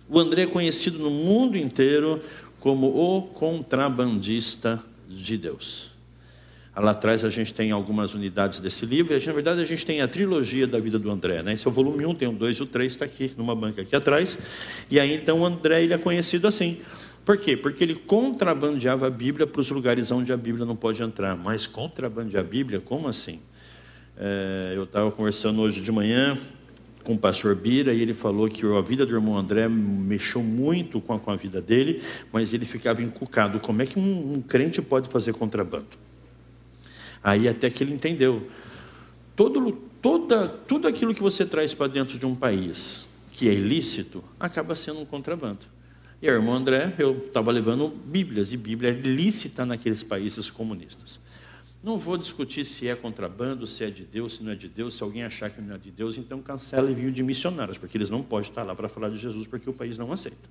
O 0.10 0.20
André 0.20 0.44
é 0.44 0.48
conhecido 0.48 0.98
no 0.98 1.12
mundo 1.12 1.58
inteiro 1.58 2.22
como 2.60 2.88
o 2.88 3.22
contrabandista 3.22 4.82
de 5.08 5.38
Deus. 5.38 5.92
Lá 6.80 6.92
atrás 6.92 7.26
a 7.26 7.30
gente 7.30 7.54
tem 7.54 7.72
algumas 7.72 8.14
unidades 8.14 8.60
desse 8.60 8.86
livro, 8.86 9.18
e 9.18 9.26
na 9.26 9.34
verdade 9.34 9.62
a 9.62 9.66
gente 9.66 9.84
tem 9.84 10.02
a 10.02 10.08
trilogia 10.08 10.68
da 10.68 10.80
vida 10.80 11.00
do 11.00 11.10
André. 11.10 11.42
Né? 11.42 11.54
Esse 11.54 11.66
é 11.66 11.70
o 11.70 11.74
volume 11.74 12.06
1, 12.06 12.16
tem 12.16 12.28
o 12.28 12.32
2 12.32 12.58
e 12.58 12.64
o 12.64 12.66
3, 12.68 12.92
está 12.92 13.06
aqui, 13.06 13.32
numa 13.36 13.56
banca 13.56 13.82
aqui 13.82 13.96
atrás. 13.96 14.38
E 14.90 15.00
aí 15.00 15.16
então 15.16 15.40
o 15.40 15.46
André 15.46 15.84
ele 15.84 15.94
é 15.94 15.98
conhecido 15.98 16.48
assim. 16.48 16.78
Por 17.26 17.38
quê? 17.38 17.58
Porque 17.58 17.84
ele 17.84 17.96
contrabandeava 17.96 19.08
a 19.08 19.10
Bíblia 19.10 19.48
para 19.48 19.60
os 19.60 19.70
lugares 19.70 20.12
onde 20.12 20.32
a 20.32 20.38
Bíblia 20.38 20.66
não 20.66 20.76
pode 20.76 21.02
entrar. 21.02 21.36
Mas 21.36 21.66
contrabandear 21.66 22.44
a 22.44 22.48
Bíblia, 22.48 22.80
como 22.80 23.08
assim? 23.08 23.40
É, 24.16 24.74
eu 24.76 24.84
estava 24.84 25.12
conversando 25.12 25.62
hoje 25.62 25.82
de 25.82 25.92
manhã 25.92 26.38
com 27.04 27.16
o 27.16 27.18
pastor 27.18 27.56
Bira 27.56 27.94
e 27.94 28.02
ele 28.02 28.14
falou 28.14 28.48
que 28.50 28.66
a 28.66 28.82
vida 28.82 29.06
do 29.06 29.16
irmão 29.16 29.38
André 29.38 29.68
mexeu 29.68 30.44
muito 30.44 31.02
com 31.02 31.14
a, 31.14 31.20
com 31.20 31.32
a 31.32 31.36
vida 31.36 31.62
dele, 31.62 32.02
mas 32.32 32.54
ele 32.54 32.66
ficava 32.66 33.02
encucado. 33.02 33.60
Como 33.60 33.82
é 33.82 33.86
que 33.86 33.98
um, 33.98 34.36
um 34.36 34.42
crente 34.42 34.82
pode 34.82 35.10
fazer 35.10 35.34
contrabando? 35.34 36.07
Aí 37.28 37.46
até 37.46 37.70
que 37.70 37.84
ele 37.84 37.94
entendeu. 37.94 38.48
Todo, 39.36 39.74
toda, 40.02 40.48
tudo 40.48 40.88
aquilo 40.88 41.14
que 41.14 41.22
você 41.22 41.46
traz 41.46 41.74
para 41.74 41.88
dentro 41.88 42.18
de 42.18 42.26
um 42.26 42.34
país 42.34 43.06
que 43.34 43.50
é 43.50 43.54
ilícito, 43.54 44.24
acaba 44.40 44.74
sendo 44.76 45.02
um 45.02 45.06
contrabando. 45.06 45.60
E 46.22 46.30
a 46.30 46.32
irmã 46.32 46.54
André, 46.54 46.96
eu 46.98 47.18
estava 47.18 47.52
levando 47.52 47.90
Bíblias, 47.90 48.54
e 48.54 48.58
Bíblia 48.58 48.92
é 48.92 48.94
lícita 48.94 49.66
naqueles 49.66 50.04
países 50.04 50.50
comunistas. 50.50 51.20
Não 51.84 51.98
vou 51.98 52.18
discutir 52.18 52.64
se 52.64 52.88
é 52.88 52.96
contrabando, 52.96 53.68
se 53.68 53.84
é 53.84 53.90
de 53.90 54.04
Deus, 54.04 54.38
se 54.38 54.44
não 54.44 54.54
é 54.54 54.56
de 54.56 54.70
Deus, 54.70 54.94
se 54.94 55.04
alguém 55.04 55.26
achar 55.26 55.50
que 55.50 55.62
não 55.62 55.76
é 55.76 55.78
de 55.78 55.92
Deus, 55.92 56.18
então 56.18 56.42
cancela 56.42 56.90
envio 56.90 57.12
de 57.12 57.22
missionários, 57.22 57.78
porque 57.78 57.98
eles 57.98 58.10
não 58.10 58.24
podem 58.24 58.50
estar 58.50 58.64
lá 58.64 58.74
para 58.74 58.88
falar 58.88 59.10
de 59.10 59.18
Jesus, 59.18 59.48
porque 59.48 59.70
o 59.70 59.74
país 59.74 59.98
não 59.98 60.14
aceita. 60.14 60.50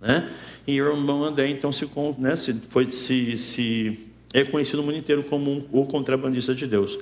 Né? 0.00 0.28
E 0.66 0.82
o 0.82 0.92
irmão 0.92 1.22
André, 1.22 1.48
então, 1.48 1.72
se, 1.72 1.88
né, 2.18 2.34
se, 2.34 2.52
foi, 2.68 2.90
se, 2.90 3.38
se 3.38 4.09
é 4.32 4.44
conhecido 4.44 4.78
no 4.78 4.84
mundo 4.84 4.98
inteiro 4.98 5.22
como 5.24 5.66
o 5.72 5.84
contrabandista 5.86 6.54
de 6.54 6.66
Deus. 6.66 6.98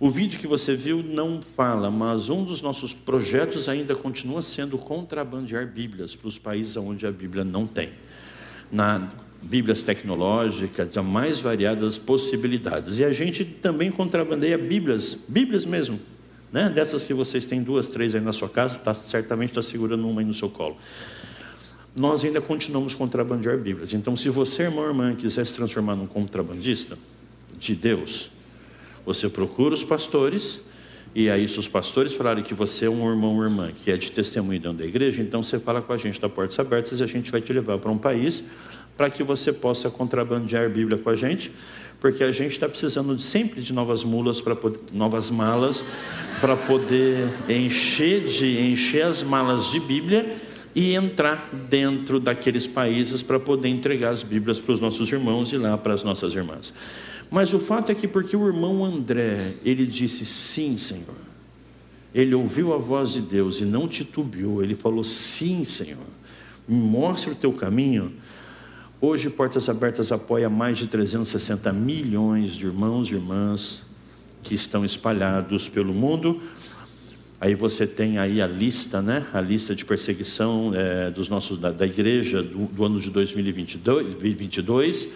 O 0.00 0.08
vídeo 0.08 0.38
que 0.38 0.46
você 0.46 0.76
viu 0.76 1.02
não 1.02 1.40
fala, 1.42 1.90
mas 1.90 2.28
um 2.28 2.44
dos 2.44 2.62
nossos 2.62 2.94
projetos 2.94 3.68
ainda 3.68 3.96
continua 3.96 4.42
sendo 4.42 4.78
contrabandear 4.78 5.66
Bíblias 5.66 6.14
para 6.14 6.28
os 6.28 6.38
países 6.38 6.76
onde 6.76 7.06
a 7.06 7.10
Bíblia 7.10 7.42
não 7.44 7.66
tem. 7.66 7.90
Na 8.70 9.08
Bíblias 9.42 9.82
tecnológicas, 9.82 10.90
de 10.90 11.00
mais 11.00 11.40
variadas 11.40 11.98
possibilidades. 11.98 12.98
E 12.98 13.04
a 13.04 13.12
gente 13.12 13.44
também 13.44 13.90
contrabandeia 13.90 14.58
Bíblias, 14.58 15.18
Bíblias 15.28 15.64
mesmo, 15.64 15.98
né? 16.52 16.68
dessas 16.68 17.02
que 17.02 17.14
vocês 17.14 17.46
têm 17.46 17.62
duas, 17.62 17.88
três 17.88 18.14
aí 18.14 18.20
na 18.20 18.32
sua 18.32 18.48
casa, 18.48 18.78
tá, 18.78 18.94
certamente 18.94 19.50
está 19.50 19.62
segurando 19.62 20.08
uma 20.08 20.20
aí 20.20 20.24
no 20.24 20.34
seu 20.34 20.48
colo 20.48 20.76
nós 21.98 22.24
ainda 22.24 22.40
continuamos 22.40 22.94
contrabandear 22.94 23.58
Bíblias. 23.58 23.92
Então, 23.92 24.16
se 24.16 24.28
você, 24.28 24.64
irmão 24.64 24.84
ou 24.84 24.90
irmã, 24.90 25.14
quiser 25.14 25.46
se 25.46 25.54
transformar 25.54 25.96
num 25.96 26.06
contrabandista, 26.06 26.96
de 27.58 27.74
Deus. 27.74 28.30
Você 29.04 29.28
procura 29.28 29.74
os 29.74 29.84
pastores, 29.84 30.60
e 31.14 31.28
aí, 31.28 31.48
se 31.48 31.58
os 31.58 31.66
pastores 31.66 32.14
falarem 32.14 32.44
que 32.44 32.54
você 32.54 32.86
é 32.86 32.90
um 32.90 33.08
irmão 33.10 33.36
ou 33.36 33.44
irmã 33.44 33.72
que 33.72 33.90
é 33.90 33.96
de 33.96 34.12
testemunho 34.12 34.60
dentro 34.60 34.78
da 34.78 34.86
igreja, 34.86 35.22
então 35.22 35.42
você 35.42 35.58
fala 35.58 35.82
com 35.82 35.92
a 35.92 35.96
gente 35.96 36.20
da 36.20 36.28
Portas 36.28 36.58
Abertas 36.58 37.00
e 37.00 37.02
a 37.02 37.06
gente 37.06 37.30
vai 37.32 37.40
te 37.40 37.52
levar 37.52 37.78
para 37.78 37.90
um 37.90 37.98
país 37.98 38.42
para 38.96 39.08
que 39.08 39.22
você 39.22 39.52
possa 39.52 39.88
contrabandear 39.88 40.68
Bíblia 40.68 40.98
com 40.98 41.08
a 41.08 41.14
gente, 41.14 41.52
porque 42.00 42.22
a 42.22 42.32
gente 42.32 42.52
está 42.52 42.68
precisando 42.68 43.16
sempre 43.18 43.62
de 43.62 43.72
novas 43.72 44.02
mulas 44.04 44.40
para 44.40 44.56
novas 44.92 45.30
malas 45.30 45.84
para 46.40 46.56
poder 46.56 47.28
encher 47.48 48.24
de 48.24 48.70
encher 48.70 49.02
as 49.02 49.22
malas 49.22 49.70
de 49.70 49.80
Bíblia 49.80 50.36
e 50.74 50.94
entrar 50.94 51.50
dentro 51.68 52.20
daqueles 52.20 52.66
países 52.66 53.22
para 53.22 53.40
poder 53.40 53.68
entregar 53.68 54.10
as 54.10 54.22
Bíblias 54.22 54.60
para 54.60 54.74
os 54.74 54.80
nossos 54.80 55.10
irmãos 55.10 55.52
e 55.52 55.56
lá 55.56 55.76
para 55.76 55.94
as 55.94 56.02
nossas 56.02 56.34
irmãs. 56.34 56.72
Mas 57.30 57.52
o 57.52 57.58
fato 57.58 57.92
é 57.92 57.94
que 57.94 58.08
porque 58.08 58.36
o 58.36 58.46
irmão 58.46 58.84
André, 58.84 59.54
ele 59.64 59.86
disse 59.86 60.24
sim, 60.24 60.78
Senhor. 60.78 61.28
Ele 62.14 62.34
ouviu 62.34 62.72
a 62.72 62.78
voz 62.78 63.10
de 63.10 63.20
Deus 63.20 63.60
e 63.60 63.64
não 63.64 63.86
titubeou. 63.86 64.62
Ele 64.62 64.74
falou: 64.74 65.04
Sim, 65.04 65.64
Senhor. 65.64 66.06
Me 66.66 66.76
mostre 66.76 67.32
o 67.32 67.34
teu 67.34 67.52
caminho. 67.52 68.12
Hoje, 69.00 69.30
Portas 69.30 69.68
Abertas 69.68 70.10
apoia 70.10 70.48
mais 70.48 70.78
de 70.78 70.86
360 70.86 71.72
milhões 71.72 72.52
de 72.52 72.66
irmãos 72.66 73.08
e 73.08 73.14
irmãs 73.14 73.82
que 74.42 74.54
estão 74.54 74.84
espalhados 74.84 75.68
pelo 75.68 75.94
mundo. 75.94 76.40
Aí 77.40 77.54
você 77.54 77.86
tem 77.86 78.18
aí 78.18 78.42
a 78.42 78.46
lista, 78.48 79.00
né? 79.00 79.24
A 79.32 79.40
lista 79.40 79.74
de 79.74 79.84
perseguição 79.84 80.72
é, 80.74 81.10
dos 81.10 81.28
nossos 81.28 81.58
da, 81.58 81.70
da 81.70 81.86
igreja 81.86 82.42
do, 82.42 82.66
do, 82.66 82.84
ano 82.84 83.00
de 83.00 83.10
2022, 83.10 84.14
2022. 84.14 85.08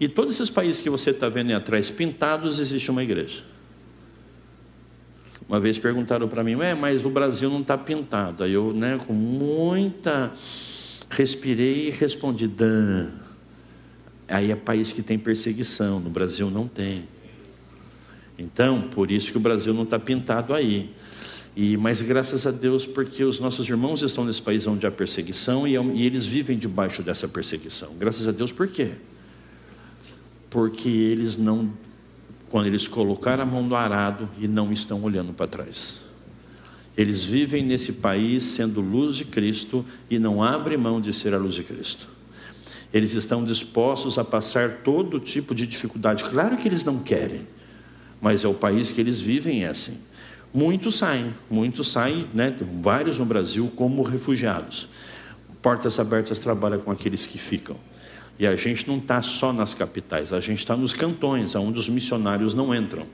E 0.00 0.08
todos 0.08 0.34
esses 0.34 0.50
países 0.50 0.82
que 0.82 0.90
você 0.90 1.10
está 1.10 1.28
vendo 1.28 1.50
aí 1.50 1.54
atrás 1.54 1.88
pintados, 1.88 2.58
existe 2.58 2.90
uma 2.90 3.02
igreja. 3.02 3.42
Uma 5.48 5.60
vez 5.60 5.78
perguntaram 5.78 6.28
para 6.28 6.42
mim, 6.42 6.60
é, 6.60 6.74
mas 6.74 7.04
o 7.04 7.10
Brasil 7.10 7.48
não 7.48 7.60
está 7.60 7.78
pintado. 7.78 8.42
Aí 8.42 8.52
eu, 8.52 8.72
né, 8.72 8.98
com 9.06 9.12
muita 9.12 10.32
respirei 11.08 11.88
e 11.88 11.90
respondi, 11.90 12.46
Dan. 12.46 13.10
Aí 14.28 14.50
é 14.50 14.56
país 14.56 14.92
que 14.92 15.02
tem 15.02 15.18
perseguição, 15.18 16.00
no 16.00 16.10
Brasil 16.10 16.50
não 16.50 16.66
tem. 16.66 17.04
Então, 18.38 18.82
por 18.82 19.10
isso 19.10 19.32
que 19.32 19.38
o 19.38 19.40
Brasil 19.40 19.72
não 19.72 19.84
está 19.84 19.98
pintado 19.98 20.52
aí. 20.52 20.90
E, 21.58 21.76
mas 21.76 22.00
graças 22.00 22.46
a 22.46 22.52
Deus, 22.52 22.86
porque 22.86 23.24
os 23.24 23.40
nossos 23.40 23.68
irmãos 23.68 24.02
estão 24.02 24.24
nesse 24.24 24.40
país 24.40 24.64
onde 24.66 24.86
há 24.86 24.90
perseguição 24.92 25.66
e, 25.66 25.72
e 25.72 26.06
eles 26.06 26.24
vivem 26.24 26.56
debaixo 26.56 27.02
dessa 27.02 27.26
perseguição. 27.26 27.94
Graças 27.98 28.28
a 28.28 28.30
Deus, 28.30 28.52
por 28.52 28.68
quê? 28.68 28.92
porque 30.50 30.88
eles 30.88 31.36
não, 31.36 31.70
quando 32.48 32.66
eles 32.66 32.88
colocaram 32.88 33.42
a 33.42 33.46
mão 33.46 33.62
no 33.62 33.74
arado 33.74 34.28
e 34.38 34.48
não 34.48 34.72
estão 34.72 35.02
olhando 35.02 35.32
para 35.32 35.46
trás. 35.46 36.00
Eles 36.96 37.22
vivem 37.22 37.64
nesse 37.64 37.92
país 37.92 38.42
sendo 38.42 38.80
luz 38.80 39.16
de 39.16 39.24
Cristo 39.24 39.84
e 40.10 40.18
não 40.18 40.42
abrem 40.42 40.76
mão 40.76 41.00
de 41.00 41.12
ser 41.12 41.32
a 41.32 41.38
luz 41.38 41.54
de 41.54 41.62
Cristo. 41.62 42.08
Eles 42.92 43.12
estão 43.12 43.44
dispostos 43.44 44.18
a 44.18 44.24
passar 44.24 44.78
todo 44.82 45.20
tipo 45.20 45.54
de 45.54 45.66
dificuldade. 45.66 46.24
Claro 46.24 46.56
que 46.56 46.66
eles 46.66 46.84
não 46.84 46.98
querem, 46.98 47.46
mas 48.20 48.44
é 48.44 48.48
o 48.48 48.54
país 48.54 48.90
que 48.90 49.00
eles 49.00 49.20
vivem 49.20 49.64
é 49.64 49.68
assim. 49.68 49.98
Muitos 50.52 50.96
saem, 50.96 51.34
muitos 51.50 51.90
saem, 51.92 52.26
né, 52.32 52.54
vários 52.80 53.18
no 53.18 53.24
Brasil 53.24 53.70
como 53.76 54.02
refugiados. 54.02 54.88
Portas 55.60 55.98
Abertas 55.98 56.38
trabalha 56.38 56.78
com 56.78 56.90
aqueles 56.90 57.26
que 57.26 57.36
ficam. 57.36 57.76
E 58.38 58.46
a 58.46 58.54
gente 58.56 58.88
não 58.88 58.98
está 58.98 59.20
só 59.20 59.52
nas 59.52 59.74
capitais, 59.74 60.32
a 60.32 60.40
gente 60.40 60.58
está 60.58 60.76
nos 60.76 60.92
cantões, 60.92 61.54
onde 61.54 61.78
os 61.78 61.88
missionários 61.88 62.54
não 62.54 62.74
entram. 62.74 63.06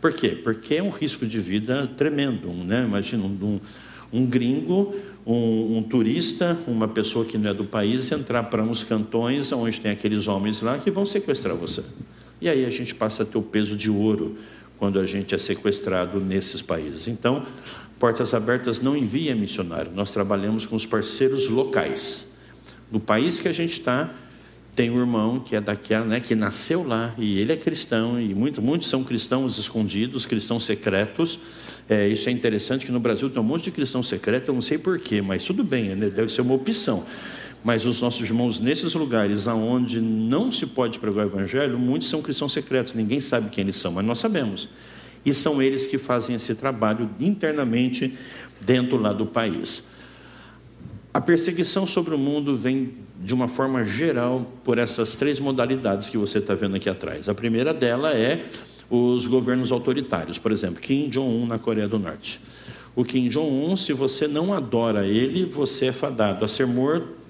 Por 0.00 0.12
quê? 0.12 0.30
Porque 0.30 0.74
é 0.74 0.82
um 0.82 0.90
risco 0.90 1.24
de 1.24 1.40
vida 1.40 1.86
tremendo. 1.96 2.48
Né? 2.48 2.84
Imagina 2.84 3.24
um, 3.24 3.60
um 4.12 4.26
gringo, 4.26 4.94
um, 5.24 5.78
um, 5.78 5.82
turista, 5.82 6.58
uma 6.66 6.88
pessoa 6.88 7.24
que 7.24 7.38
não 7.38 7.50
é 7.50 7.54
do 7.54 7.64
país, 7.64 8.12
entrar 8.12 8.42
para 8.44 8.62
uns 8.62 8.82
cantões 8.82 9.50
onde 9.52 9.80
tem 9.80 9.92
aqueles 9.92 10.26
homens 10.26 10.60
lá 10.60 10.76
que 10.76 10.90
vão 10.90 11.06
sequestrar 11.06 11.56
você. 11.56 11.82
E 12.40 12.48
aí 12.48 12.66
a 12.66 12.70
gente 12.70 12.94
passa 12.94 13.22
a 13.22 13.26
ter 13.26 13.38
o 13.38 13.42
peso 13.42 13.76
de 13.76 13.88
ouro 13.88 14.36
quando 14.78 14.98
a 14.98 15.06
gente 15.06 15.34
é 15.34 15.38
sequestrado 15.38 16.20
nesses 16.20 16.62
países. 16.62 17.08
Então, 17.08 17.46
Portas 17.98 18.34
Abertas 18.34 18.80
não 18.80 18.96
envia 18.96 19.34
missionário, 19.34 19.90
nós 19.94 20.12
trabalhamos 20.12 20.66
com 20.66 20.76
os 20.76 20.84
parceiros 20.84 21.48
locais. 21.48 22.26
No 22.90 23.00
país 23.00 23.40
que 23.40 23.48
a 23.48 23.52
gente 23.52 23.72
está, 23.72 24.10
tem 24.74 24.90
um 24.90 24.98
irmão 24.98 25.38
que 25.38 25.54
é 25.54 25.60
daquela, 25.60 26.04
né, 26.04 26.20
que 26.20 26.34
nasceu 26.34 26.86
lá 26.86 27.14
e 27.16 27.38
ele 27.38 27.52
é 27.52 27.56
cristão 27.56 28.20
e 28.20 28.34
muito, 28.34 28.60
muitos 28.60 28.88
são 28.88 29.04
cristãos 29.04 29.56
escondidos, 29.56 30.26
cristãos 30.26 30.64
secretos. 30.64 31.38
É, 31.88 32.08
isso 32.08 32.28
é 32.28 32.32
interessante 32.32 32.84
que 32.84 32.92
no 32.92 32.98
Brasil 32.98 33.30
tem 33.30 33.40
um 33.40 33.44
monte 33.44 33.64
de 33.64 33.70
cristão 33.70 34.02
secreto, 34.02 34.48
eu 34.48 34.54
não 34.54 34.62
sei 34.62 34.76
porquê, 34.76 35.22
mas 35.22 35.44
tudo 35.44 35.62
bem, 35.62 35.94
né, 35.94 36.10
deve 36.10 36.32
ser 36.32 36.40
uma 36.40 36.54
opção. 36.54 37.06
Mas 37.64 37.86
os 37.86 37.98
nossos 37.98 38.20
irmãos 38.20 38.60
nesses 38.60 38.94
lugares 38.94 39.48
aonde 39.48 39.98
não 39.98 40.52
se 40.52 40.66
pode 40.66 40.98
pregar 40.98 41.24
o 41.24 41.28
evangelho, 41.30 41.78
muitos 41.78 42.10
são 42.10 42.20
cristãos 42.20 42.52
secretos, 42.52 42.92
ninguém 42.92 43.22
sabe 43.22 43.48
quem 43.48 43.62
eles 43.62 43.76
são, 43.76 43.90
mas 43.90 44.04
nós 44.04 44.18
sabemos. 44.18 44.68
E 45.24 45.32
são 45.32 45.62
eles 45.62 45.86
que 45.86 45.96
fazem 45.96 46.36
esse 46.36 46.54
trabalho 46.54 47.08
internamente 47.18 48.12
dentro 48.60 48.98
lá 48.98 49.14
do 49.14 49.24
país. 49.24 49.82
A 51.14 51.22
perseguição 51.22 51.86
sobre 51.86 52.14
o 52.14 52.18
mundo 52.18 52.54
vem 52.54 52.92
de 53.22 53.32
uma 53.32 53.48
forma 53.48 53.82
geral 53.84 54.46
por 54.62 54.76
essas 54.76 55.16
três 55.16 55.40
modalidades 55.40 56.10
que 56.10 56.18
você 56.18 56.38
está 56.38 56.54
vendo 56.54 56.76
aqui 56.76 56.90
atrás. 56.90 57.30
A 57.30 57.34
primeira 57.34 57.72
dela 57.72 58.12
é 58.12 58.44
os 58.90 59.26
governos 59.26 59.72
autoritários, 59.72 60.38
por 60.38 60.52
exemplo, 60.52 60.80
Kim 60.80 61.08
Jong-un 61.08 61.46
na 61.46 61.58
Coreia 61.58 61.88
do 61.88 61.98
Norte. 61.98 62.40
O 62.94 63.04
Kim 63.04 63.28
Jong-un, 63.28 63.74
se 63.74 63.94
você 63.94 64.28
não 64.28 64.52
adora 64.52 65.06
ele, 65.06 65.46
você 65.46 65.86
é 65.86 65.92
fadado 65.92 66.44
a 66.44 66.48
ser 66.48 66.66
morto 66.66 67.23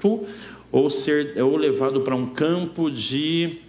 ou 0.71 0.91
ser 0.91 1.41
ou 1.43 1.57
levado 1.57 2.01
para 2.01 2.15
um 2.15 2.27
campo 2.27 2.91
de 2.91 3.61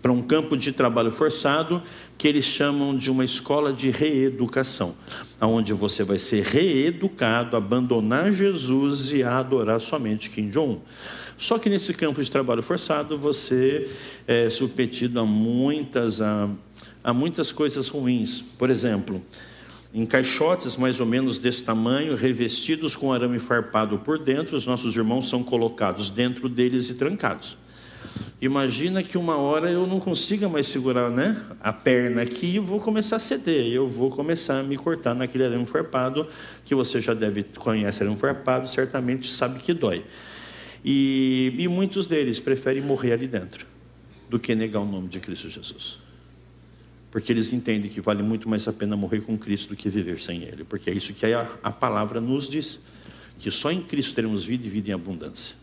para 0.00 0.12
um 0.12 0.22
campo 0.22 0.56
de 0.56 0.72
trabalho 0.72 1.10
forçado 1.10 1.82
que 2.16 2.28
eles 2.28 2.44
chamam 2.44 2.96
de 2.96 3.10
uma 3.10 3.24
escola 3.24 3.72
de 3.72 3.90
reeducação, 3.90 4.94
onde 5.40 5.72
você 5.72 6.04
vai 6.04 6.18
ser 6.18 6.44
reeducado 6.44 7.56
a 7.56 7.58
abandonar 7.58 8.32
Jesus 8.32 9.10
e 9.12 9.22
a 9.22 9.38
adorar 9.38 9.80
somente 9.80 10.30
Kim 10.30 10.48
Jong-un. 10.48 10.78
Só 11.36 11.58
que 11.58 11.68
nesse 11.68 11.92
campo 11.92 12.22
de 12.22 12.30
trabalho 12.30 12.62
forçado 12.62 13.18
você 13.18 13.90
é 14.26 14.48
submetido 14.48 15.18
a 15.18 15.26
muitas, 15.26 16.20
a, 16.20 16.48
a 17.02 17.12
muitas 17.12 17.50
coisas 17.50 17.88
ruins. 17.88 18.42
Por 18.56 18.70
exemplo, 18.70 19.20
em 19.94 20.06
caixotes 20.06 20.76
mais 20.76 21.00
ou 21.00 21.06
menos 21.06 21.38
desse 21.38 21.62
tamanho, 21.62 22.14
revestidos 22.14 22.96
com 22.96 23.12
arame 23.12 23.38
farpado 23.38 23.98
por 23.98 24.18
dentro, 24.18 24.56
os 24.56 24.66
nossos 24.66 24.96
irmãos 24.96 25.28
são 25.28 25.42
colocados 25.42 26.08
dentro 26.08 26.48
deles 26.48 26.88
e 26.88 26.94
trancados. 26.94 27.58
Imagina 28.40 29.02
que 29.02 29.16
uma 29.16 29.36
hora 29.36 29.70
eu 29.70 29.86
não 29.86 30.00
consiga 30.00 30.48
mais 30.48 30.66
segurar 30.66 31.10
né, 31.10 31.40
a 31.60 31.72
perna 31.72 32.22
aqui 32.22 32.56
e 32.56 32.58
vou 32.58 32.80
começar 32.80 33.16
a 33.16 33.18
ceder. 33.20 33.72
Eu 33.72 33.88
vou 33.88 34.10
começar 34.10 34.58
a 34.58 34.62
me 34.62 34.76
cortar 34.76 35.14
naquele 35.14 35.44
arame 35.44 35.66
farpado, 35.66 36.26
que 36.64 36.74
você 36.74 37.00
já 37.00 37.14
deve 37.14 37.44
conhecer 37.44 38.02
arame 38.02 38.18
farpado, 38.18 38.68
certamente 38.68 39.28
sabe 39.28 39.60
que 39.60 39.72
dói. 39.72 40.04
E, 40.84 41.54
e 41.56 41.68
muitos 41.68 42.06
deles 42.06 42.40
preferem 42.40 42.82
morrer 42.82 43.12
ali 43.12 43.28
dentro 43.28 43.66
do 44.28 44.38
que 44.38 44.54
negar 44.54 44.80
o 44.80 44.86
nome 44.86 45.06
de 45.08 45.20
Cristo 45.20 45.48
Jesus. 45.48 46.00
Porque 47.12 47.30
eles 47.30 47.52
entendem 47.52 47.90
que 47.90 48.00
vale 48.00 48.22
muito 48.22 48.48
mais 48.48 48.66
a 48.66 48.72
pena 48.72 48.96
morrer 48.96 49.20
com 49.20 49.38
Cristo 49.38 49.68
do 49.68 49.76
que 49.76 49.88
viver 49.90 50.18
sem 50.18 50.42
Ele. 50.42 50.64
Porque 50.64 50.90
é 50.90 50.94
isso 50.94 51.12
que 51.12 51.26
a, 51.26 51.46
a 51.62 51.70
palavra 51.70 52.20
nos 52.20 52.48
diz: 52.48 52.80
que 53.38 53.50
só 53.50 53.70
em 53.70 53.82
Cristo 53.82 54.14
teremos 54.14 54.44
vida 54.44 54.66
e 54.66 54.70
vida 54.70 54.90
em 54.90 54.92
abundância. 54.94 55.54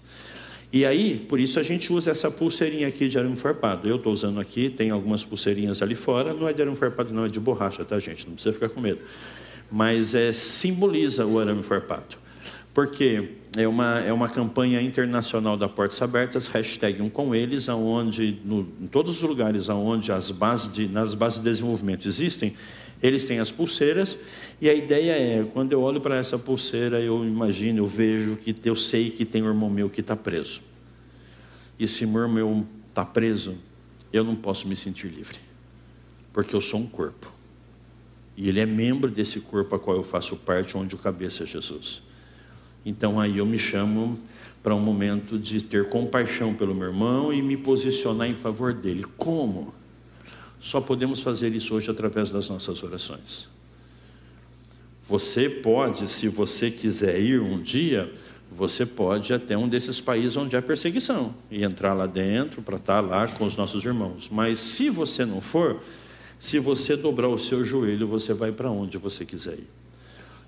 E 0.71 0.85
aí, 0.85 1.25
por 1.27 1.39
isso 1.39 1.59
a 1.59 1.63
gente 1.63 1.91
usa 1.91 2.11
essa 2.11 2.29
pulseirinha 2.29 2.87
aqui 2.87 3.07
de 3.07 3.17
arame 3.17 3.35
farpado. 3.35 3.89
Eu 3.89 3.95
estou 3.95 4.13
usando 4.13 4.39
aqui, 4.39 4.69
tem 4.69 4.91
algumas 4.91 5.25
pulseirinhas 5.25 5.81
ali 5.81 5.95
fora, 5.95 6.31
não 6.31 6.47
é 6.47 6.53
de 6.53 6.61
arame 6.61 6.77
farpado, 6.77 7.11
não, 7.11 7.25
é 7.25 7.27
de 7.27 7.39
borracha, 7.39 7.83
tá, 7.83 7.97
gente? 7.97 8.27
Não 8.27 8.35
precisa 8.35 8.53
ficar 8.53 8.69
com 8.69 8.79
medo. 8.79 8.99
Mas 9.71 10.13
é, 10.13 10.31
simboliza 10.31 11.25
o 11.25 11.39
arame 11.39 11.63
farpado. 11.63 12.15
Porque 12.73 13.29
é 13.57 13.67
uma, 13.67 13.99
é 13.99 14.13
uma 14.13 14.29
campanha 14.29 14.81
internacional 14.81 15.57
da 15.57 15.67
Portas 15.67 16.01
Abertas, 16.01 16.47
hashtag 16.47 17.01
um 17.01 17.09
com 17.09 17.33
eles, 17.33 17.67
aonde, 17.67 18.39
no, 18.45 18.67
em 18.79 18.87
todos 18.87 19.17
os 19.17 19.27
lugares 19.27 19.69
onde 19.69 20.11
as 20.11 20.29
bases 20.31 20.71
de, 20.71 20.87
nas 20.87 21.15
bases 21.15 21.39
de 21.39 21.45
desenvolvimento 21.45 22.07
existem, 22.07 22.53
eles 23.01 23.25
têm 23.25 23.39
as 23.39 23.49
pulseiras, 23.49 24.17
e 24.61 24.69
a 24.69 24.73
ideia 24.73 25.13
é, 25.13 25.47
quando 25.53 25.71
eu 25.71 25.81
olho 25.81 26.01
para 26.01 26.17
essa 26.17 26.37
pulseira, 26.37 26.99
eu 26.99 27.25
imagino, 27.25 27.79
eu 27.79 27.87
vejo 27.87 28.35
que 28.35 28.55
eu 28.65 28.75
sei 28.75 29.09
que 29.09 29.23
tem 29.23 29.41
um 29.41 29.47
irmão 29.47 29.69
meu 29.69 29.89
que 29.89 30.01
está 30.01 30.15
preso. 30.15 30.61
E 31.79 31.87
se 31.87 32.05
meu 32.05 32.23
irmão 32.23 32.67
está 32.89 33.05
preso, 33.05 33.55
eu 34.11 34.23
não 34.23 34.35
posso 34.35 34.67
me 34.67 34.75
sentir 34.75 35.07
livre, 35.07 35.37
porque 36.33 36.53
eu 36.53 36.61
sou 36.61 36.79
um 36.79 36.87
corpo. 36.87 37.31
E 38.35 38.47
ele 38.47 38.59
é 38.59 38.65
membro 38.65 39.09
desse 39.09 39.39
corpo 39.39 39.75
a 39.75 39.79
qual 39.79 39.95
eu 39.97 40.03
faço 40.03 40.35
parte, 40.35 40.77
onde 40.77 40.95
o 40.95 40.97
cabeça 40.97 41.43
é 41.43 41.45
Jesus. 41.45 42.01
Então 42.89 43.19
aí 43.19 43.37
eu 43.37 43.45
me 43.45 43.59
chamo 43.59 44.17
para 44.63 44.73
um 44.73 44.79
momento 44.79 45.37
de 45.37 45.63
ter 45.63 45.87
compaixão 45.89 46.55
pelo 46.55 46.73
meu 46.73 46.87
irmão 46.87 47.31
e 47.31 47.39
me 47.39 47.55
posicionar 47.55 48.27
em 48.27 48.33
favor 48.33 48.73
dele. 48.73 49.05
Como? 49.15 49.71
Só 50.59 50.81
podemos 50.81 51.21
fazer 51.21 51.53
isso 51.53 51.75
hoje 51.75 51.91
através 51.91 52.31
das 52.31 52.49
nossas 52.49 52.81
orações. 52.81 53.47
Você 55.03 55.47
pode, 55.47 56.07
se 56.07 56.27
você 56.27 56.71
quiser 56.71 57.21
ir 57.21 57.39
um 57.39 57.61
dia, 57.61 58.11
você 58.51 58.87
pode 58.87 59.33
até 59.33 59.55
um 59.55 59.69
desses 59.69 60.01
países 60.01 60.35
onde 60.35 60.57
há 60.57 60.61
perseguição 60.61 61.35
e 61.51 61.63
entrar 61.63 61.93
lá 61.93 62.07
dentro 62.07 62.61
para 62.63 62.77
estar 62.77 63.01
lá 63.01 63.27
com 63.27 63.45
os 63.45 63.55
nossos 63.55 63.85
irmãos. 63.85 64.29
Mas 64.31 64.59
se 64.59 64.89
você 64.89 65.25
não 65.25 65.41
for, 65.41 65.79
se 66.39 66.57
você 66.57 66.95
dobrar 66.95 67.29
o 67.29 67.37
seu 67.37 67.63
joelho, 67.63 68.07
você 68.07 68.33
vai 68.33 68.51
para 68.51 68.71
onde 68.71 68.97
você 68.97 69.25
quiser 69.25 69.53
ir. 69.53 69.67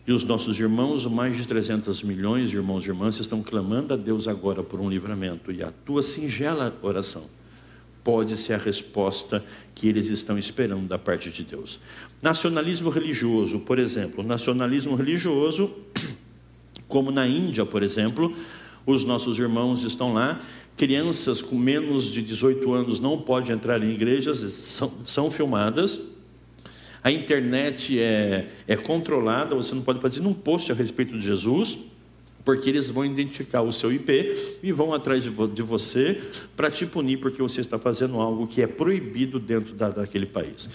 E 0.06 0.12
os 0.12 0.24
nossos 0.24 0.60
irmãos, 0.60 1.06
mais 1.06 1.38
de 1.38 1.48
300 1.48 2.02
milhões 2.02 2.50
de 2.50 2.58
irmãos 2.58 2.84
e 2.86 2.90
irmãs, 2.90 3.20
estão 3.20 3.42
clamando 3.44 3.94
a 3.94 3.98
Deus 3.98 4.28
agora 4.28 4.64
por 4.64 4.80
um 4.80 4.90
livramento. 4.90 5.52
E 5.52 5.62
a 5.62 5.72
tua 5.86 6.02
singela 6.02 6.76
oração 6.82 7.26
pode 8.04 8.36
ser 8.38 8.54
a 8.54 8.58
resposta 8.58 9.44
que 9.76 9.88
eles 9.88 10.08
estão 10.08 10.38
esperando 10.38 10.88
da 10.88 10.98
parte 10.98 11.30
de 11.30 11.44
Deus. 11.44 11.80
Nacionalismo 12.22 12.90
religioso, 12.90 13.60
por 13.60 13.78
exemplo, 13.78 14.24
nacionalismo 14.24 14.96
religioso, 14.96 15.72
como 16.88 17.12
na 17.12 17.28
Índia, 17.28 17.64
por 17.64 17.84
exemplo, 17.84 18.36
os 18.86 19.04
nossos 19.04 19.38
irmãos 19.38 19.84
estão 19.84 20.14
lá, 20.14 20.42
crianças 20.76 21.44
com 21.44 21.56
menos 21.56 22.06
de 22.06 22.24
18 22.24 22.74
anos 22.74 23.00
não 23.00 23.20
podem 23.20 23.52
entrar 23.52 23.84
em 23.84 23.92
igrejas, 23.92 24.40
são, 24.40 24.92
são 25.06 25.30
filmadas, 25.30 26.00
a 27.04 27.12
internet 27.12 28.00
é, 28.00 28.48
é 28.68 28.76
controlada, 28.76 29.56
você 29.56 29.74
não 29.74 29.82
pode 29.82 30.00
fazer 30.00 30.22
um 30.22 30.34
post 30.34 30.72
a 30.72 30.76
respeito 30.76 31.18
de 31.18 31.26
Jesus, 31.26 31.80
porque 32.46 32.70
eles 32.70 32.90
vão 32.90 33.06
identificar 33.06 33.62
o 33.62 33.72
seu 33.72 33.92
IP 33.92 34.58
e 34.62 34.72
vão 34.72 34.94
atrás 34.94 35.24
de, 35.24 35.30
você 35.62 36.22
para 36.56 36.70
te 36.70 36.86
punir 36.86 37.18
porque 37.18 37.42
você 37.42 37.62
está 37.62 37.78
fazendo 37.78 38.20
algo 38.20 38.48
que 38.48 38.62
é 38.62 38.68
proibido 38.68 39.40
dentro 39.40 39.74
da, 39.74 39.90
daquele 39.90 40.26
país. 40.26 40.70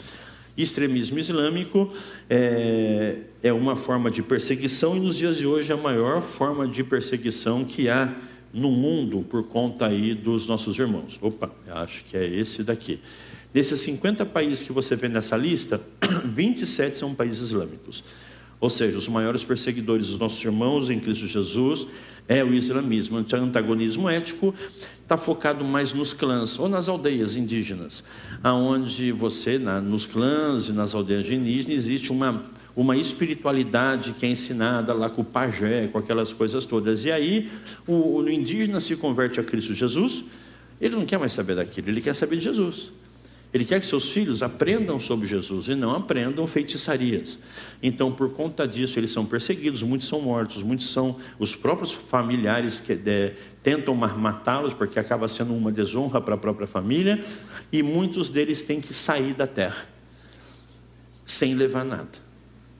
Extremismo 0.56 1.18
islâmico 1.18 1.92
é, 2.30 3.16
é 3.42 3.52
uma 3.52 3.76
forma 3.76 4.10
de 4.10 4.22
perseguição 4.22 4.96
e 4.96 5.00
nos 5.00 5.16
dias 5.16 5.36
de 5.36 5.46
hoje 5.46 5.70
é 5.70 5.74
a 5.74 5.78
maior 5.78 6.22
forma 6.22 6.66
de 6.66 6.82
perseguição 6.82 7.64
que 7.64 7.88
há 7.88 8.14
no 8.52 8.70
mundo 8.70 9.24
por 9.28 9.46
conta 9.46 9.86
aí 9.86 10.14
dos 10.14 10.46
nossos 10.46 10.78
irmãos. 10.78 11.18
Opa, 11.20 11.50
acho 11.68 12.04
que 12.04 12.16
é 12.16 12.26
esse 12.26 12.62
daqui. 12.62 13.00
Desses 13.56 13.80
50 13.80 14.26
países 14.26 14.62
que 14.62 14.70
você 14.70 14.94
vê 14.94 15.08
nessa 15.08 15.34
lista, 15.34 15.80
27 16.26 16.98
são 16.98 17.14
países 17.14 17.40
islâmicos. 17.40 18.04
Ou 18.60 18.68
seja, 18.68 18.98
os 18.98 19.08
maiores 19.08 19.46
perseguidores 19.46 20.08
dos 20.08 20.18
nossos 20.18 20.44
irmãos 20.44 20.90
em 20.90 21.00
Cristo 21.00 21.26
Jesus 21.26 21.86
é 22.28 22.44
o 22.44 22.52
islamismo. 22.52 23.16
O 23.16 23.36
antagonismo 23.36 24.10
ético 24.10 24.54
está 25.00 25.16
focado 25.16 25.64
mais 25.64 25.94
nos 25.94 26.12
clãs 26.12 26.58
ou 26.58 26.68
nas 26.68 26.86
aldeias 26.86 27.34
indígenas, 27.34 28.04
aonde 28.44 29.10
você, 29.10 29.58
na, 29.58 29.80
nos 29.80 30.04
clãs 30.04 30.68
e 30.68 30.72
nas 30.72 30.94
aldeias 30.94 31.30
indígenas, 31.30 31.78
existe 31.78 32.12
uma, 32.12 32.44
uma 32.76 32.94
espiritualidade 32.94 34.12
que 34.12 34.26
é 34.26 34.28
ensinada 34.28 34.92
lá 34.92 35.08
com 35.08 35.22
o 35.22 35.24
pajé, 35.24 35.88
com 35.90 35.96
aquelas 35.96 36.30
coisas 36.30 36.66
todas. 36.66 37.06
E 37.06 37.10
aí 37.10 37.50
o, 37.86 38.18
o 38.18 38.30
indígena 38.30 38.82
se 38.82 38.94
converte 38.96 39.40
a 39.40 39.42
Cristo 39.42 39.72
Jesus, 39.72 40.26
ele 40.78 40.94
não 40.94 41.06
quer 41.06 41.18
mais 41.18 41.32
saber 41.32 41.56
daquilo, 41.56 41.88
ele 41.88 42.02
quer 42.02 42.14
saber 42.14 42.36
de 42.36 42.44
Jesus. 42.44 42.92
Ele 43.56 43.64
quer 43.64 43.80
que 43.80 43.86
seus 43.86 44.12
filhos 44.12 44.42
aprendam 44.42 45.00
sobre 45.00 45.26
Jesus 45.26 45.70
e 45.70 45.74
não 45.74 45.92
aprendam 45.92 46.46
feitiçarias. 46.46 47.38
Então, 47.82 48.12
por 48.12 48.30
conta 48.34 48.68
disso, 48.68 48.98
eles 48.98 49.10
são 49.10 49.24
perseguidos, 49.24 49.82
muitos 49.82 50.08
são 50.08 50.20
mortos, 50.20 50.62
muitos 50.62 50.90
são 50.90 51.16
os 51.38 51.56
próprios 51.56 51.90
familiares 51.90 52.78
que 52.78 52.92
é, 52.92 53.32
tentam 53.62 53.94
matá-los, 53.94 54.74
porque 54.74 54.98
acaba 54.98 55.26
sendo 55.26 55.54
uma 55.54 55.72
desonra 55.72 56.20
para 56.20 56.34
a 56.34 56.36
própria 56.36 56.66
família, 56.66 57.18
e 57.72 57.82
muitos 57.82 58.28
deles 58.28 58.60
têm 58.60 58.78
que 58.78 58.92
sair 58.92 59.32
da 59.32 59.46
terra 59.46 59.88
sem 61.24 61.54
levar 61.54 61.82
nada. 61.82 62.10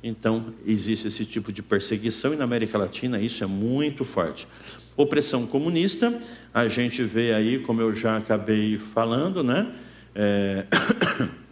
Então, 0.02 0.52
existe 0.66 1.08
esse 1.08 1.24
tipo 1.24 1.50
de 1.50 1.62
perseguição, 1.62 2.34
e 2.34 2.36
na 2.36 2.44
América 2.44 2.76
Latina 2.76 3.18
isso 3.18 3.42
é 3.42 3.46
muito 3.46 4.04
forte. 4.04 4.46
Opressão 4.94 5.46
comunista, 5.46 6.20
a 6.52 6.68
gente 6.68 7.02
vê 7.02 7.32
aí, 7.32 7.60
como 7.60 7.80
eu 7.80 7.94
já 7.94 8.18
acabei 8.18 8.76
falando, 8.76 9.42
né? 9.42 9.72
É... 10.16 10.64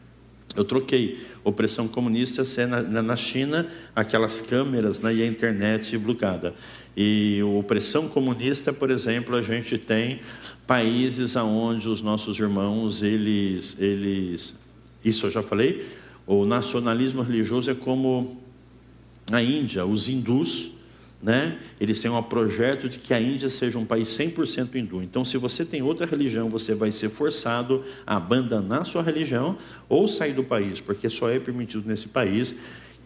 Eu 0.56 0.64
troquei 0.64 1.18
opressão 1.42 1.88
comunista 1.88 2.44
ser 2.44 2.68
na, 2.68 2.80
na 2.80 3.16
China 3.16 3.66
aquelas 3.94 4.40
câmeras 4.40 5.00
né, 5.00 5.12
e 5.12 5.20
a 5.20 5.26
internet 5.26 5.98
bloqueada. 5.98 6.54
E 6.96 7.42
opressão 7.42 8.06
comunista, 8.06 8.72
por 8.72 8.88
exemplo, 8.88 9.34
a 9.34 9.42
gente 9.42 9.76
tem 9.78 10.20
países 10.64 11.36
aonde 11.36 11.88
os 11.88 12.00
nossos 12.00 12.38
irmãos 12.38 13.02
eles 13.02 13.76
eles 13.80 14.54
isso 15.04 15.26
eu 15.26 15.30
já 15.32 15.42
falei. 15.42 15.84
O 16.24 16.46
nacionalismo 16.46 17.20
religioso 17.22 17.68
é 17.68 17.74
como 17.74 18.40
a 19.32 19.42
Índia, 19.42 19.84
os 19.84 20.08
hindus 20.08 20.73
né? 21.24 21.58
Eles 21.80 21.98
têm 22.00 22.10
um 22.10 22.22
projeto 22.22 22.86
de 22.86 22.98
que 22.98 23.14
a 23.14 23.20
Índia 23.20 23.48
seja 23.48 23.78
um 23.78 23.84
país 23.86 24.08
100% 24.10 24.74
hindu. 24.74 25.02
Então, 25.02 25.24
se 25.24 25.38
você 25.38 25.64
tem 25.64 25.80
outra 25.80 26.04
religião, 26.04 26.50
você 26.50 26.74
vai 26.74 26.92
ser 26.92 27.08
forçado 27.08 27.82
a 28.06 28.16
abandonar 28.16 28.84
sua 28.84 29.02
religião 29.02 29.56
ou 29.88 30.06
sair 30.06 30.34
do 30.34 30.44
país, 30.44 30.82
porque 30.82 31.08
só 31.08 31.30
é 31.30 31.40
permitido 31.40 31.88
nesse 31.88 32.08
país 32.08 32.54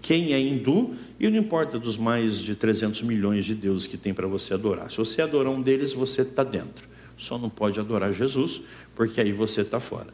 quem 0.03 0.33
é 0.33 0.41
hindu 0.41 0.95
e 1.19 1.29
não 1.31 1.39
importa 1.39 1.79
dos 1.79 1.97
mais 1.97 2.39
de 2.39 2.57
300 2.57 3.03
milhões 3.03 3.45
de 3.45 3.55
deuses 3.55 3.87
que 3.87 3.97
tem 3.97 4.13
para 4.13 4.27
você 4.27 4.53
adorar. 4.53 4.91
Se 4.91 4.97
você 4.97 5.23
adorar 5.23 5.53
um 5.53 5.63
deles, 5.63 5.93
você 5.93 6.23
está 6.23 6.43
dentro. 6.43 6.89
Só 7.17 7.39
não 7.39 7.49
pode 7.49 7.79
adorar 7.79 8.13
Jesus, 8.13 8.61
porque 8.97 9.21
aí 9.21 9.31
você 9.31 9.61
está 9.61 9.79
fora. 9.79 10.09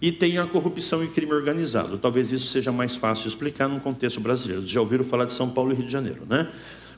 E 0.00 0.12
tem 0.12 0.36
a 0.36 0.46
corrupção 0.46 1.02
e 1.02 1.08
crime 1.08 1.32
organizado. 1.32 1.96
Talvez 1.96 2.32
isso 2.32 2.48
seja 2.48 2.70
mais 2.70 2.96
fácil 2.96 3.28
explicar 3.28 3.66
no 3.66 3.80
contexto 3.80 4.20
brasileiro. 4.20 4.66
Já 4.66 4.80
ouviram 4.80 5.04
falar 5.04 5.24
de 5.24 5.32
São 5.32 5.48
Paulo 5.48 5.72
e 5.72 5.74
Rio 5.74 5.86
de 5.86 5.92
Janeiro, 5.92 6.22
né? 6.28 6.50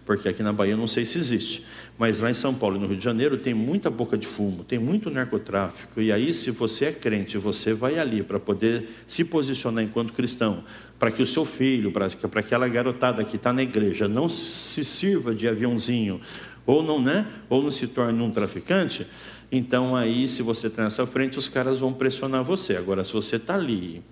Porque 0.09 0.27
aqui 0.27 0.43
na 0.43 0.55
Bahia 0.55 0.75
não 0.75 0.87
sei 0.87 1.05
se 1.05 1.19
existe, 1.19 1.63
mas 1.99 2.19
lá 2.19 2.31
em 2.31 2.35
São 2.35 2.55
Paulo 2.55 2.77
e 2.77 2.81
no 2.81 2.87
Rio 2.87 2.97
de 2.97 3.05
Janeiro 3.05 3.37
tem 3.37 3.53
muita 3.53 3.91
boca 3.91 4.17
de 4.17 4.27
fumo, 4.27 4.65
tem 4.65 4.79
muito 4.79 5.11
narcotráfico, 5.11 6.01
e 6.01 6.11
aí 6.11 6.33
se 6.33 6.51
você 6.51 6.87
é 6.87 6.93
crente, 6.93 7.37
você 7.37 7.75
vai 7.75 7.99
ali 7.99 8.23
para 8.23 8.41
poder 8.41 8.89
se 9.07 9.23
posicionar 9.23 9.85
enquanto 9.85 10.15
cristão, 10.15 10.65
para 10.99 11.11
que 11.11 11.23
o 11.23 11.27
seu 11.27 11.45
filho, 11.45 11.93
para 11.93 12.07
aquela 12.37 12.67
garotada 12.69 13.23
que 13.23 13.37
está 13.37 13.53
na 13.53 13.63
igreja 13.63 14.09
não 14.09 14.31
se 14.31 14.83
sirva 14.83 15.35
de 15.35 15.47
aviãozinho, 15.47 16.23
ou 16.65 16.83
não, 16.83 16.99
né? 16.99 17.27
Ou 17.51 17.63
não 17.63 17.71
se 17.71 17.87
torne 17.87 18.23
um 18.23 18.31
traficante, 18.31 19.07
então 19.53 19.95
aí 19.95 20.27
se 20.27 20.43
você 20.43 20.69
está 20.69 20.85
nessa 20.85 21.07
frente, 21.07 21.39
os 21.39 21.51
caras 21.51 21.81
vão 21.81 21.93
pressionar 21.93 22.43
você. 22.43 22.77
Agora, 22.77 23.05
se 23.05 23.13
você 23.13 23.37
está 23.37 23.57
ali 23.57 24.03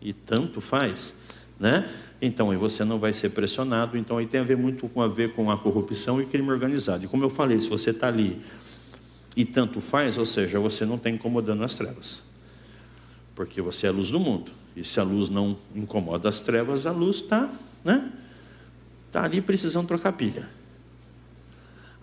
e 0.00 0.14
tanto 0.14 0.62
faz, 0.62 1.12
né? 1.60 1.86
Então 2.24 2.52
aí 2.52 2.56
você 2.56 2.84
não 2.84 3.00
vai 3.00 3.12
ser 3.12 3.30
pressionado. 3.30 3.98
Então 3.98 4.16
aí 4.16 4.26
tem 4.26 4.40
a 4.40 4.44
ver 4.44 4.56
muito 4.56 4.88
com 4.88 5.02
a 5.02 5.08
ver 5.08 5.32
com 5.32 5.50
a 5.50 5.58
corrupção 5.58 6.22
e 6.22 6.24
crime 6.24 6.48
organizado. 6.48 7.04
E 7.04 7.08
como 7.08 7.24
eu 7.24 7.28
falei, 7.28 7.60
se 7.60 7.68
você 7.68 7.90
está 7.90 8.06
ali 8.06 8.40
e 9.36 9.44
tanto 9.44 9.80
faz, 9.80 10.16
ou 10.16 10.24
seja, 10.24 10.60
você 10.60 10.86
não 10.86 10.94
está 10.94 11.10
incomodando 11.10 11.64
as 11.64 11.74
trevas, 11.74 12.22
porque 13.34 13.60
você 13.60 13.86
é 13.86 13.88
a 13.88 13.92
luz 13.92 14.08
do 14.08 14.20
mundo. 14.20 14.52
E 14.76 14.84
se 14.84 15.00
a 15.00 15.02
luz 15.02 15.28
não 15.28 15.56
incomoda 15.74 16.28
as 16.28 16.40
trevas, 16.40 16.86
a 16.86 16.92
luz 16.92 17.16
está, 17.16 17.50
né? 17.84 18.12
Está 19.08 19.24
ali 19.24 19.40
precisando 19.40 19.88
trocar 19.88 20.12
pilha. 20.12 20.48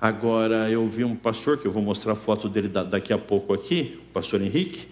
Agora 0.02 0.70
eu 0.70 0.86
vi 0.86 1.04
um 1.04 1.16
pastor 1.16 1.58
que 1.58 1.66
eu 1.66 1.72
vou 1.72 1.82
mostrar 1.82 2.14
a 2.14 2.16
foto 2.16 2.50
dele 2.50 2.68
daqui 2.68 3.14
a 3.14 3.18
pouco 3.18 3.54
aqui, 3.54 4.00
o 4.10 4.14
pastor 4.14 4.42
Henrique. 4.42 4.88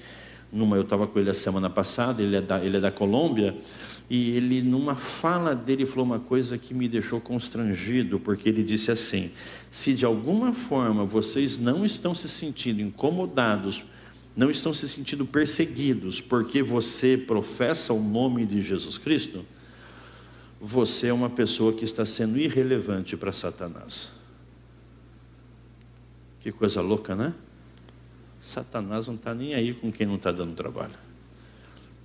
Numa, 0.52 0.78
eu 0.78 0.84
estava 0.84 1.06
com 1.06 1.20
ele 1.20 1.30
a 1.30 1.34
semana 1.34 1.70
passada, 1.70 2.22
ele 2.22 2.36
é 2.36 2.42
da, 2.42 2.64
ele 2.64 2.78
é 2.78 2.80
da 2.80 2.90
Colômbia, 2.90 3.56
e 4.10 4.32
ele, 4.32 4.62
numa 4.62 4.96
fala 4.96 5.54
dele, 5.54 5.86
falou 5.86 6.06
uma 6.06 6.20
coisa 6.20 6.58
que 6.58 6.74
me 6.74 6.88
deixou 6.88 7.20
constrangido, 7.20 8.20
porque 8.20 8.48
ele 8.48 8.64
disse 8.64 8.90
assim: 8.90 9.32
se 9.70 9.94
de 9.94 10.06
alguma 10.06 10.54
forma 10.54 11.04
vocês 11.04 11.58
não 11.58 11.86
estão 11.86 12.16
se 12.16 12.30
sentindo 12.30 12.82
incomodados, 12.82 13.84
não 14.36 14.50
estão 14.50 14.74
se 14.74 14.88
sentindo 14.88 15.26
perseguidos 15.26 16.22
porque 16.22 16.64
você 16.64 17.18
professa 17.18 17.92
o 17.92 18.02
nome 18.02 18.46
de 18.46 18.62
Jesus 18.62 18.98
Cristo, 18.98 19.46
você 20.60 21.08
é 21.08 21.14
uma 21.14 21.30
pessoa 21.30 21.74
que 21.74 21.84
está 21.84 22.06
sendo 22.06 22.38
irrelevante 22.38 23.18
para 23.18 23.34
Satanás. 23.34 24.10
Que 26.40 26.52
coisa 26.52 26.80
louca, 26.80 27.14
né? 27.14 27.34
Satanás 28.42 29.08
não 29.08 29.16
está 29.16 29.36
nem 29.36 29.54
aí 29.54 29.74
com 29.74 29.92
quem 29.92 30.08
não 30.08 30.16
está 30.16 30.32
dando 30.32 30.56
trabalho 30.56 31.07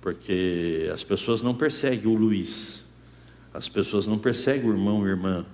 porque 0.03 0.89
as 0.93 1.01
pessoas 1.01 1.41
não 1.41 1.55
perseguem 1.55 2.13
o 2.13 2.13
Luiz, 2.13 2.83
as 3.53 3.69
pessoas 3.69 4.05
não 4.05 4.19
perseguem 4.19 4.69
o 4.69 4.73
irmão 4.73 5.07
e 5.07 5.09
irmã, 5.09 5.45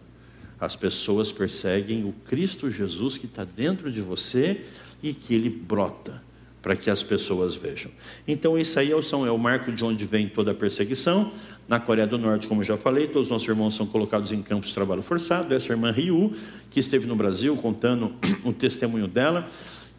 as 0.60 0.76
pessoas 0.76 1.32
perseguem 1.32 2.04
o 2.04 2.12
Cristo 2.26 2.70
Jesus 2.70 3.16
que 3.16 3.28
está 3.28 3.44
dentro 3.46 3.92
de 3.92 4.02
você 4.02 4.66
e 5.04 5.14
que 5.14 5.36
ele 5.36 5.52
brota 5.52 6.20
para 6.64 6.76
que 6.76 6.90
as 6.90 7.04
pessoas 7.04 7.56
vejam. 7.56 7.92
Então, 8.28 8.58
isso 8.58 8.80
aí 8.80 8.92
é 8.92 8.96
o, 8.96 9.02
é 9.26 9.32
o 9.32 9.38
marco 9.38 9.72
de 9.72 9.86
onde 9.86 10.06
vem 10.08 10.28
toda 10.28 10.52
a 10.52 10.56
perseguição. 10.56 11.32
Na 11.68 11.80
Coreia 11.80 12.08
do 12.08 12.18
Norte, 12.18 12.48
como 12.48 12.64
já 12.64 12.76
falei, 12.76 13.06
todos 13.06 13.28
os 13.28 13.32
nossos 13.32 13.48
irmãos 13.48 13.76
são 13.76 13.86
colocados 13.86 14.32
em 14.32 14.42
campos 14.42 14.70
de 14.70 14.74
trabalho 14.74 15.04
forçado. 15.04 15.54
Essa 15.54 15.72
irmã 15.72 15.92
Ryu, 15.92 16.34
que 16.72 16.80
esteve 16.80 17.06
no 17.06 17.16
Brasil 17.16 17.56
contando 17.56 18.14
o 18.44 18.52
testemunho 18.52 19.08
dela, 19.08 19.48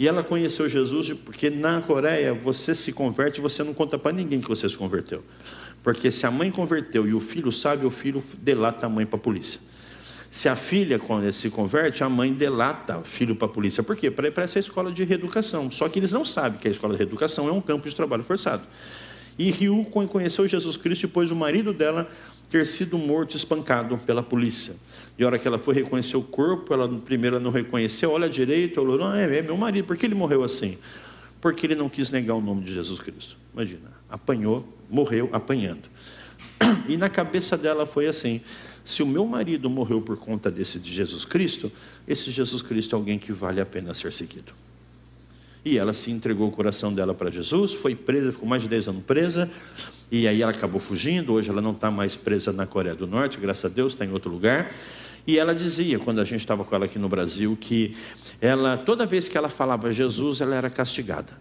E 0.01 0.09
ela 0.09 0.25
conheceu 0.25 0.67
Jesus 0.67 1.13
porque 1.13 1.51
na 1.51 1.83
Coreia 1.83 2.33
você 2.33 2.75
se 2.75 2.91
converte, 2.91 3.39
você 3.39 3.63
não 3.63 3.75
conta 3.75 3.99
para 3.99 4.13
ninguém 4.13 4.41
que 4.41 4.49
você 4.49 4.67
se 4.67 4.75
converteu. 4.75 5.23
Porque 5.83 6.11
se 6.11 6.25
a 6.25 6.31
mãe 6.31 6.51
converteu 6.51 7.07
e 7.07 7.13
o 7.13 7.21
filho 7.21 7.53
sabe, 7.53 7.85
o 7.85 7.91
filho 7.91 8.25
delata 8.39 8.87
a 8.87 8.89
mãe 8.89 9.05
para 9.05 9.19
a 9.19 9.23
polícia. 9.23 9.61
Se 10.31 10.49
a 10.49 10.57
filha 10.57 10.99
se 11.35 11.51
converte, 11.51 12.03
a 12.03 12.09
mãe 12.09 12.33
delata 12.33 12.97
o 12.97 13.05
filho 13.05 13.37
para 13.37 13.45
a 13.47 13.51
polícia. 13.51 13.83
Por 13.83 13.95
quê? 13.95 14.11
Para 14.11 14.43
essa 14.43 14.59
escola 14.59 14.91
de 14.91 15.05
reeducação. 15.05 15.71
Só 15.71 15.87
que 15.87 15.99
eles 15.99 16.13
não 16.13 16.25
sabem 16.25 16.59
que 16.59 16.69
a 16.69 16.71
escola 16.71 16.95
de 16.95 16.99
reeducação 17.01 17.47
é 17.47 17.53
um 17.53 17.61
campo 17.61 17.87
de 17.87 17.95
trabalho 17.95 18.25
forçado. 18.25 18.63
E 19.39 19.51
Ryu 19.51 19.85
conheceu 19.85 20.47
Jesus 20.47 20.77
Cristo 20.77 21.03
depois 21.03 21.31
o 21.31 21.37
marido 21.37 21.73
dela 21.73 22.11
ter 22.49 22.67
sido 22.67 22.99
morto, 22.99 23.37
espancado 23.37 23.97
pela 23.99 24.23
polícia. 24.23 24.75
E 25.17 25.23
a 25.23 25.27
hora 25.27 25.39
que 25.39 25.47
ela 25.47 25.59
foi 25.59 25.75
reconhecer 25.75 26.17
o 26.17 26.23
corpo, 26.23 26.75
ela 26.75 26.89
primeiro 26.89 27.39
não 27.39 27.51
reconheceu, 27.51 28.11
olha 28.11 28.29
direito, 28.29 28.81
olhou, 28.81 28.99
não, 28.99 29.15
é, 29.15 29.39
é 29.39 29.43
meu 29.43 29.57
marido, 29.57 29.85
por 29.85 29.97
que 29.97 30.05
ele 30.05 30.15
morreu 30.15 30.43
assim? 30.43 30.77
Porque 31.41 31.67
ele 31.67 31.75
não 31.75 31.89
quis 31.89 32.11
negar 32.11 32.35
o 32.35 32.41
nome 32.41 32.65
de 32.65 32.75
Jesus 32.75 33.01
Cristo. 33.01 33.37
Imagina, 33.55 33.91
apanhou, 34.09 34.67
morreu 34.91 35.29
apanhando. 35.33 35.89
E 36.89 36.97
na 36.97 37.09
cabeça 37.09 37.57
dela 37.57 37.87
foi 37.87 38.07
assim: 38.07 38.41
se 38.85 39.03
o 39.03 39.07
meu 39.07 39.25
marido 39.25 39.71
morreu 39.71 40.03
por 40.03 40.17
conta 40.17 40.51
desse 40.51 40.79
de 40.79 40.93
Jesus 40.93 41.25
Cristo, 41.25 41.73
esse 42.07 42.31
Jesus 42.31 42.61
Cristo 42.61 42.95
é 42.95 42.97
alguém 42.97 43.19
que 43.19 43.33
vale 43.33 43.61
a 43.61 43.67
pena 43.67 43.95
ser 43.95 44.13
seguido. 44.13 44.53
E 45.65 45.77
ela 45.77 45.93
se 45.93 46.11
entregou 46.11 46.49
o 46.49 46.51
coração 46.51 46.93
dela 46.93 47.15
para 47.15 47.31
Jesus, 47.31 47.75
foi 47.75 47.95
presa, 47.95 48.33
ficou 48.33 48.49
mais 48.49 48.63
de 48.63 48.69
10 48.69 48.89
anos 48.89 49.03
presa, 49.05 49.51
e 50.11 50.27
aí 50.27 50.43
ela 50.43 50.53
acabou 50.53 50.81
fugindo. 50.81 51.35
Hoje 51.35 51.51
ela 51.51 51.61
não 51.61 51.73
está 51.73 51.91
mais 51.91 52.17
presa 52.17 52.53
na 52.53 52.67
Coreia 52.67 52.95
do 52.95 53.07
Norte, 53.07 53.39
graças 53.39 53.65
a 53.65 53.69
Deus, 53.69 53.93
está 53.93 54.05
em 54.05 54.13
outro 54.13 54.31
lugar. 54.31 54.73
E 55.27 55.39
ela 55.39 55.55
dizia, 55.55 55.99
quando 55.99 56.21
a 56.21 56.25
gente 56.25 56.41
estava 56.41 56.65
com 56.65 56.75
ela 56.75 56.87
aqui 56.87 56.99
no 56.99 57.09
Brasil, 57.09 57.57
que 57.61 57.95
ela, 58.41 58.77
toda 58.79 59.05
vez 59.05 59.29
que 59.29 59.37
ela 59.37 59.49
falava 59.49 59.93
Jesus, 59.93 60.41
ela 60.41 60.55
era 60.55 60.71
castigada. 60.71 61.33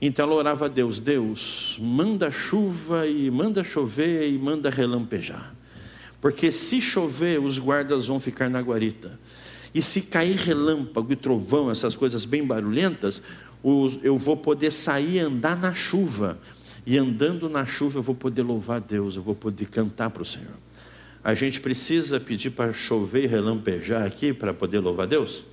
Então 0.00 0.26
ela 0.26 0.34
orava 0.34 0.64
a 0.64 0.68
Deus: 0.68 0.98
Deus, 0.98 1.78
manda 1.80 2.30
chuva 2.30 3.06
e 3.06 3.30
manda 3.30 3.62
chover 3.62 4.28
e 4.28 4.38
manda 4.38 4.68
relampejar. 4.70 5.54
Porque 6.20 6.50
se 6.50 6.80
chover, 6.80 7.40
os 7.40 7.58
guardas 7.58 8.08
vão 8.08 8.18
ficar 8.18 8.50
na 8.50 8.60
guarita. 8.60 9.18
E 9.74 9.80
se 9.80 10.02
cair 10.02 10.36
relâmpago 10.36 11.12
e 11.12 11.16
trovão, 11.16 11.70
essas 11.70 11.96
coisas 11.96 12.24
bem 12.24 12.44
barulhentas, 12.44 13.22
eu 14.02 14.16
vou 14.16 14.36
poder 14.36 14.70
sair 14.70 15.16
e 15.16 15.18
andar 15.18 15.56
na 15.56 15.72
chuva. 15.72 16.38
E 16.86 16.96
andando 16.96 17.48
na 17.48 17.66
chuva 17.66 17.98
eu 17.98 18.02
vou 18.02 18.14
poder 18.14 18.42
louvar 18.42 18.78
a 18.78 18.80
Deus, 18.80 19.16
eu 19.16 19.22
vou 19.22 19.34
poder 19.34 19.66
cantar 19.66 20.10
para 20.10 20.22
o 20.22 20.26
Senhor. 20.26 20.56
A 21.22 21.34
gente 21.34 21.60
precisa 21.60 22.18
pedir 22.18 22.50
para 22.50 22.72
chover 22.72 23.24
e 23.24 23.26
relampejar 23.26 24.04
aqui 24.04 24.32
para 24.32 24.54
poder 24.54 24.78
louvar 24.78 25.06
a 25.06 25.08
Deus? 25.08 25.44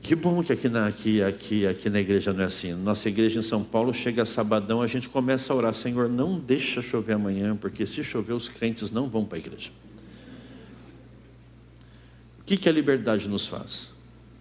Que 0.00 0.14
bom 0.14 0.42
que 0.42 0.52
aqui 0.52 0.68
na, 0.68 0.86
aqui, 0.86 1.22
aqui, 1.22 1.66
aqui 1.66 1.90
na 1.90 2.00
igreja 2.00 2.32
não 2.32 2.42
é 2.42 2.46
assim. 2.46 2.72
Nossa 2.72 3.08
igreja 3.08 3.40
em 3.40 3.42
São 3.42 3.62
Paulo 3.62 3.92
chega 3.92 4.24
sabadão, 4.24 4.80
a 4.80 4.86
gente 4.86 5.08
começa 5.08 5.52
a 5.52 5.56
orar, 5.56 5.74
Senhor, 5.74 6.08
não 6.08 6.38
deixa 6.38 6.80
chover 6.80 7.14
amanhã, 7.14 7.54
porque 7.56 7.84
se 7.84 8.02
chover 8.02 8.32
os 8.32 8.48
crentes 8.48 8.90
não 8.90 9.10
vão 9.10 9.24
para 9.24 9.36
a 9.36 9.40
igreja. 9.40 9.70
O 12.40 12.44
que, 12.44 12.56
que 12.56 12.68
a 12.68 12.72
liberdade 12.72 13.28
nos 13.28 13.46
faz? 13.46 13.90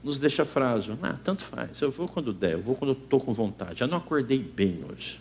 Nos 0.04 0.18
deixa 0.18 0.46
frágil. 0.46 0.98
Ah, 1.02 1.16
tanto 1.24 1.44
faz, 1.44 1.82
eu 1.82 1.92
vou 1.92 2.08
quando 2.08 2.34
der, 2.34 2.54
eu 2.54 2.62
vou 2.62 2.76
quando 2.76 2.94
estou 2.94 3.20
com 3.20 3.34
vontade. 3.34 3.80
Já 3.80 3.88
não 3.88 3.98
acordei 3.98 4.40
bem 4.40 4.80
hoje. 4.90 5.20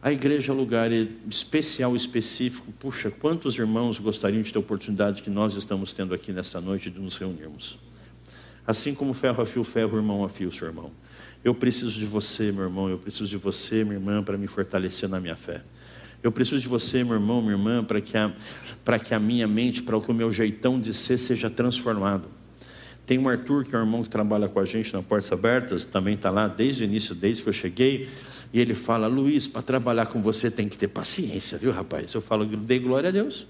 A 0.00 0.12
igreja 0.12 0.52
é 0.52 0.54
um 0.54 0.58
lugar 0.58 0.92
especial, 1.28 1.96
específico. 1.96 2.70
Puxa, 2.78 3.10
quantos 3.10 3.58
irmãos 3.58 3.98
gostariam 3.98 4.42
de 4.42 4.52
ter 4.52 4.58
a 4.58 4.60
oportunidade 4.60 5.22
que 5.22 5.30
nós 5.30 5.56
estamos 5.56 5.92
tendo 5.92 6.14
aqui 6.14 6.32
nesta 6.32 6.60
noite 6.60 6.88
de 6.88 7.00
nos 7.00 7.16
reunirmos? 7.16 7.80
Assim 8.64 8.94
como 8.94 9.12
ferro 9.12 9.42
afia 9.42 9.60
o 9.60 9.64
ferro, 9.64 9.96
irmão 9.96 10.24
afia 10.24 10.46
o 10.46 10.52
seu 10.52 10.68
irmão. 10.68 10.92
Eu 11.42 11.52
preciso 11.54 11.98
de 11.98 12.06
você, 12.06 12.52
meu 12.52 12.64
irmão, 12.64 12.88
eu 12.88 12.98
preciso 12.98 13.26
de 13.26 13.36
você, 13.36 13.82
minha 13.82 13.96
irmã, 13.96 14.22
para 14.22 14.36
me 14.36 14.46
fortalecer 14.46 15.08
na 15.08 15.18
minha 15.18 15.36
fé. 15.36 15.62
Eu 16.22 16.30
preciso 16.30 16.60
de 16.60 16.68
você, 16.68 17.02
meu 17.02 17.14
irmão, 17.14 17.40
minha 17.40 17.54
irmã, 17.54 17.82
para 17.82 18.00
que 18.00 18.16
a, 18.16 18.32
que 19.04 19.14
a 19.14 19.18
minha 19.18 19.48
mente, 19.48 19.82
para 19.82 20.00
que 20.00 20.10
o 20.10 20.14
meu 20.14 20.30
jeitão 20.30 20.80
de 20.80 20.92
ser 20.92 21.18
seja 21.18 21.48
transformado. 21.48 22.28
Tem 23.08 23.18
o 23.18 23.26
Arthur, 23.26 23.64
que 23.64 23.74
é 23.74 23.78
um 23.78 23.82
irmão 23.84 24.02
que 24.02 24.10
trabalha 24.10 24.48
com 24.48 24.60
a 24.60 24.66
gente 24.66 24.92
na 24.92 25.02
Portas 25.02 25.32
Abertas, 25.32 25.86
também 25.86 26.12
está 26.12 26.28
lá 26.28 26.46
desde 26.46 26.82
o 26.82 26.84
início, 26.84 27.14
desde 27.14 27.42
que 27.42 27.48
eu 27.48 27.54
cheguei. 27.54 28.06
E 28.52 28.60
ele 28.60 28.74
fala: 28.74 29.06
Luiz, 29.06 29.48
para 29.48 29.62
trabalhar 29.62 30.04
com 30.08 30.20
você 30.20 30.50
tem 30.50 30.68
que 30.68 30.76
ter 30.76 30.88
paciência, 30.88 31.56
viu, 31.56 31.72
rapaz? 31.72 32.12
Eu 32.12 32.20
falo: 32.20 32.44
dei 32.44 32.78
glória 32.78 33.08
a 33.08 33.10
Deus. 33.10 33.46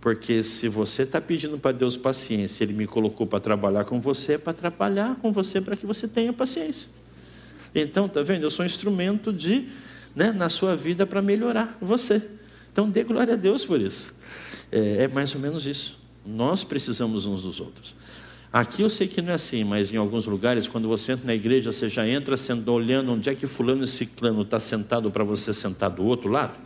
Porque 0.00 0.42
se 0.42 0.68
você 0.68 1.04
está 1.04 1.20
pedindo 1.20 1.56
para 1.56 1.70
Deus 1.70 1.96
paciência, 1.96 2.64
Ele 2.64 2.72
me 2.72 2.84
colocou 2.84 3.28
para 3.28 3.38
trabalhar 3.38 3.84
com 3.84 4.00
você, 4.00 4.32
é 4.32 4.38
para 4.38 4.52
trabalhar 4.52 5.14
com 5.22 5.30
você 5.30 5.60
para 5.60 5.76
que 5.76 5.86
você 5.86 6.08
tenha 6.08 6.32
paciência. 6.32 6.88
Então, 7.72 8.08
tá 8.08 8.24
vendo? 8.24 8.42
Eu 8.42 8.50
sou 8.50 8.64
um 8.64 8.66
instrumento 8.66 9.32
de, 9.32 9.68
né, 10.16 10.32
na 10.32 10.48
sua 10.48 10.74
vida 10.74 11.06
para 11.06 11.22
melhorar 11.22 11.78
você. 11.80 12.20
Então, 12.72 12.90
dê 12.90 13.04
glória 13.04 13.34
a 13.34 13.36
Deus 13.36 13.64
por 13.64 13.80
isso. 13.80 14.12
É, 14.72 15.04
é 15.04 15.08
mais 15.08 15.32
ou 15.32 15.40
menos 15.40 15.64
isso. 15.64 15.96
Nós 16.26 16.64
precisamos 16.64 17.24
uns 17.24 17.42
dos 17.42 17.60
outros. 17.60 18.01
Aqui 18.52 18.82
eu 18.82 18.90
sei 18.90 19.08
que 19.08 19.22
não 19.22 19.32
é 19.32 19.34
assim, 19.34 19.64
mas 19.64 19.90
em 19.90 19.96
alguns 19.96 20.26
lugares, 20.26 20.68
quando 20.68 20.86
você 20.86 21.12
entra 21.12 21.26
na 21.26 21.34
igreja, 21.34 21.72
você 21.72 21.88
já 21.88 22.06
entra 22.06 22.36
sendo, 22.36 22.70
olhando 22.70 23.10
onde 23.10 23.30
é 23.30 23.34
que 23.34 23.46
fulano 23.46 23.84
e 23.84 23.88
ciclano 23.88 24.42
está 24.42 24.60
sentado 24.60 25.10
para 25.10 25.24
você 25.24 25.54
sentar 25.54 25.88
do 25.88 26.04
outro 26.04 26.28
lado. 26.30 26.58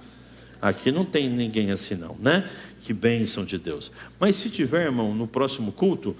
Aqui 0.61 0.91
não 0.91 1.05
tem 1.05 1.29
ninguém 1.29 1.71
assim 1.71 1.95
não, 1.95 2.17
né? 2.19 2.51
Que 2.81 2.93
bênção 2.93 3.45
de 3.45 3.57
Deus. 3.57 3.93
Mas 4.19 4.35
se 4.35 4.51
tiver, 4.51 4.87
irmão, 4.87 5.15
no 5.15 5.29
próximo 5.29 5.71
culto, 5.71 6.17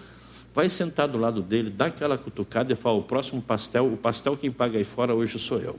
vai 0.55 0.69
sentar 0.69 1.09
do 1.09 1.19
lado 1.19 1.43
dele, 1.43 1.69
dá 1.69 1.87
aquela 1.87 2.17
cutucada 2.17 2.73
e 2.73 2.77
fala, 2.77 2.99
o 2.99 3.03
próximo 3.03 3.43
pastel, 3.43 3.93
o 3.93 3.97
pastel 3.97 4.37
quem 4.37 4.53
paga 4.53 4.79
aí 4.79 4.85
fora 4.85 5.17
hoje 5.17 5.37
sou 5.37 5.59
eu. 5.59 5.77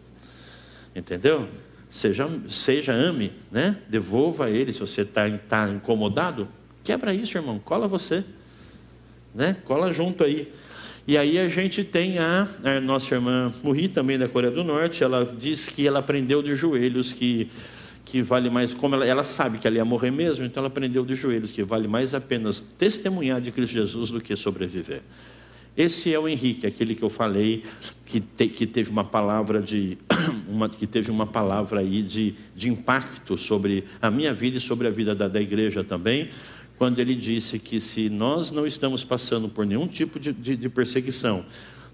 Entendeu? 0.93 1.47
Seja, 1.89 2.30
seja 2.50 2.91
ame, 2.91 3.32
né? 3.50 3.78
Devolva 3.88 4.47
a 4.47 4.50
ele 4.50 4.73
se 4.73 4.82
você 4.82 5.04
está 5.04 5.30
tá 5.47 5.69
incomodado. 5.69 6.45
Quebra 6.84 7.13
isso, 7.13 7.38
irmão, 7.38 7.58
cola 7.58 7.88
você 7.88 8.26
né? 9.38 9.56
Cola 9.63 9.93
junto 9.93 10.23
aí. 10.23 10.52
E 11.08 11.17
aí 11.17 11.38
a 11.38 11.47
gente 11.47 11.84
tem 11.84 12.17
a, 12.17 12.47
a 12.63 12.82
nossa 12.82 13.15
irmã 13.15 13.54
Murri, 13.63 13.88
também 13.88 14.17
da 14.17 14.28
Coreia 14.28 14.52
do 14.52 14.63
Norte, 14.63 15.04
ela 15.04 15.23
diz 15.23 15.69
que 15.69 15.88
ela 15.88 16.00
aprendeu 16.00 16.41
de 16.41 16.56
joelhos 16.56 17.13
que 17.13 17.47
que 18.04 18.21
vale 18.21 18.50
mais, 18.50 18.73
como 18.73 18.95
ela, 18.95 19.06
ela 19.06 19.23
sabe 19.26 19.58
que 19.58 19.67
ela 19.67 19.76
ia 19.76 19.84
morrer 19.84 20.12
mesmo, 20.12 20.45
então 20.45 20.62
ela 20.62 20.69
aprendeu 20.69 21.04
de 21.04 21.13
joelhos 21.13 21.52
que 21.52 21.62
vale 21.62 21.89
mais 21.89 22.13
apenas 22.13 22.62
testemunhar 22.78 23.41
de 23.41 23.52
Cristo 23.52 23.73
Jesus 23.73 24.12
do 24.12 24.21
que 24.21 24.34
sobreviver. 24.34 25.02
Esse 25.76 26.13
é 26.13 26.17
o 26.17 26.26
Henrique, 26.26 26.65
aquele 26.65 26.95
que 26.95 27.04
eu 27.04 27.10
falei 27.10 27.63
que, 28.06 28.21
te, 28.21 28.47
que 28.47 28.65
teve 28.65 28.89
uma 28.89 29.04
palavra 29.04 29.62
de 29.62 29.97
uma, 30.47 30.69
que 30.69 30.88
teve 30.88 31.12
uma 31.12 31.28
palavra 31.28 31.82
aí 31.82 32.02
de, 32.02 32.34
de 32.56 32.69
impacto 32.69 33.36
sobre 33.38 33.84
a 34.02 34.10
minha 34.10 34.34
vida 34.34 34.56
e 34.56 34.62
sobre 34.62 34.88
a 34.88 34.89
vida 34.89 35.13
da, 35.13 35.28
da 35.28 35.41
igreja 35.41 35.84
também 35.84 36.30
quando 36.77 36.99
ele 36.99 37.15
disse 37.15 37.57
que 37.57 37.81
se 37.81 38.09
nós 38.09 38.51
não 38.51 38.67
estamos 38.67 39.03
passando 39.03 39.49
por 39.49 39.65
nenhum 39.65 39.87
tipo 39.87 40.19
de, 40.19 40.31
de, 40.31 40.55
de 40.55 40.69
perseguição, 40.69 41.43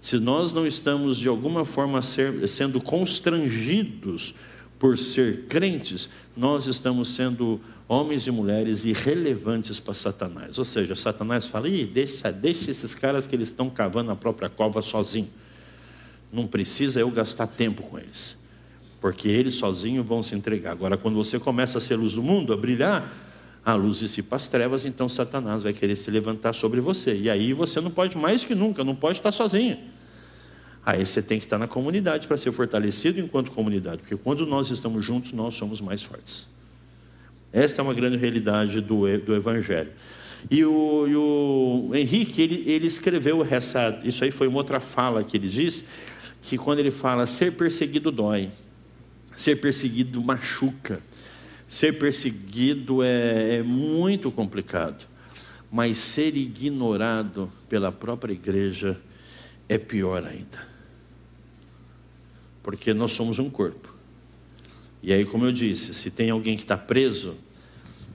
se 0.02 0.18
nós 0.18 0.52
não 0.52 0.66
estamos 0.66 1.16
de 1.16 1.28
alguma 1.28 1.64
forma 1.64 2.02
ser, 2.02 2.46
sendo 2.46 2.78
constrangidos 2.82 4.34
por 4.78 4.98
ser 4.98 5.46
crentes, 5.48 6.10
nós 6.36 6.66
estamos 6.66 7.14
sendo 7.14 7.58
homens 7.88 8.26
e 8.26 8.30
mulheres 8.30 8.84
irrelevantes 8.84 9.80
para 9.80 9.94
Satanás. 9.94 10.58
Ou 10.58 10.64
seja, 10.64 10.94
Satanás 10.94 11.46
fala: 11.46 11.68
Ih, 11.68 11.86
deixa, 11.86 12.30
deixa 12.30 12.70
esses 12.70 12.94
caras 12.94 13.26
que 13.26 13.34
eles 13.34 13.48
estão 13.48 13.70
cavando 13.70 14.10
a 14.10 14.16
própria 14.16 14.50
cova 14.50 14.82
sozinho. 14.82 15.30
Não 16.30 16.46
precisa 16.46 17.00
eu 17.00 17.10
gastar 17.10 17.46
tempo 17.46 17.82
com 17.84 17.98
eles, 17.98 18.36
porque 19.00 19.28
eles 19.28 19.54
sozinhos 19.54 20.04
vão 20.04 20.22
se 20.22 20.34
entregar. 20.34 20.72
Agora, 20.72 20.98
quando 20.98 21.14
você 21.14 21.38
começa 21.38 21.78
a 21.78 21.80
ser 21.80 21.96
luz 21.96 22.12
do 22.12 22.22
mundo, 22.22 22.52
a 22.52 22.56
brilhar, 22.58 23.10
a 23.64 23.74
luz 23.74 23.98
dissipa 23.98 24.36
as 24.36 24.46
trevas, 24.46 24.84
então 24.84 25.08
Satanás 25.08 25.62
vai 25.62 25.72
querer 25.72 25.96
se 25.96 26.10
levantar 26.10 26.52
sobre 26.52 26.80
você. 26.80 27.16
E 27.16 27.30
aí 27.30 27.52
você 27.52 27.80
não 27.80 27.90
pode 27.90 28.16
mais 28.16 28.44
que 28.44 28.54
nunca, 28.54 28.84
não 28.84 28.94
pode 28.94 29.18
estar 29.18 29.32
sozinho. 29.32 29.78
Aí 30.84 31.04
você 31.04 31.22
tem 31.22 31.38
que 31.38 31.46
estar 31.46 31.56
na 31.56 31.66
comunidade 31.66 32.26
para 32.26 32.36
ser 32.36 32.52
fortalecido 32.52 33.18
enquanto 33.18 33.50
comunidade, 33.50 34.02
porque 34.02 34.16
quando 34.16 34.46
nós 34.46 34.70
estamos 34.70 35.02
juntos, 35.02 35.32
nós 35.32 35.54
somos 35.54 35.80
mais 35.80 36.02
fortes. 36.02 36.46
Essa 37.50 37.80
é 37.80 37.82
uma 37.82 37.94
grande 37.94 38.18
realidade 38.18 38.82
do, 38.82 39.18
do 39.18 39.34
Evangelho. 39.34 39.90
E 40.50 40.62
o, 40.62 41.06
e 41.08 41.16
o 41.16 41.90
Henrique, 41.94 42.42
ele, 42.42 42.64
ele 42.66 42.86
escreveu 42.86 43.46
essa, 43.48 43.98
isso 44.04 44.24
aí 44.24 44.30
foi 44.30 44.46
uma 44.46 44.58
outra 44.58 44.78
fala 44.78 45.24
que 45.24 45.38
ele 45.38 45.48
diz, 45.48 45.82
que 46.42 46.58
quando 46.58 46.80
ele 46.80 46.90
fala 46.90 47.24
ser 47.24 47.52
perseguido 47.52 48.10
dói, 48.10 48.50
ser 49.34 49.58
perseguido 49.58 50.22
machuca, 50.22 51.00
Ser 51.74 51.98
perseguido 51.98 53.02
é, 53.02 53.56
é 53.56 53.62
muito 53.64 54.30
complicado, 54.30 55.08
mas 55.72 55.98
ser 55.98 56.36
ignorado 56.36 57.50
pela 57.68 57.90
própria 57.90 58.32
igreja 58.32 58.96
é 59.68 59.76
pior 59.76 60.24
ainda. 60.24 60.68
Porque 62.62 62.94
nós 62.94 63.10
somos 63.10 63.40
um 63.40 63.50
corpo. 63.50 63.92
E 65.02 65.12
aí, 65.12 65.24
como 65.24 65.46
eu 65.46 65.50
disse, 65.50 65.94
se 65.94 66.12
tem 66.12 66.30
alguém 66.30 66.56
que 66.56 66.62
está 66.62 66.76
preso, 66.76 67.34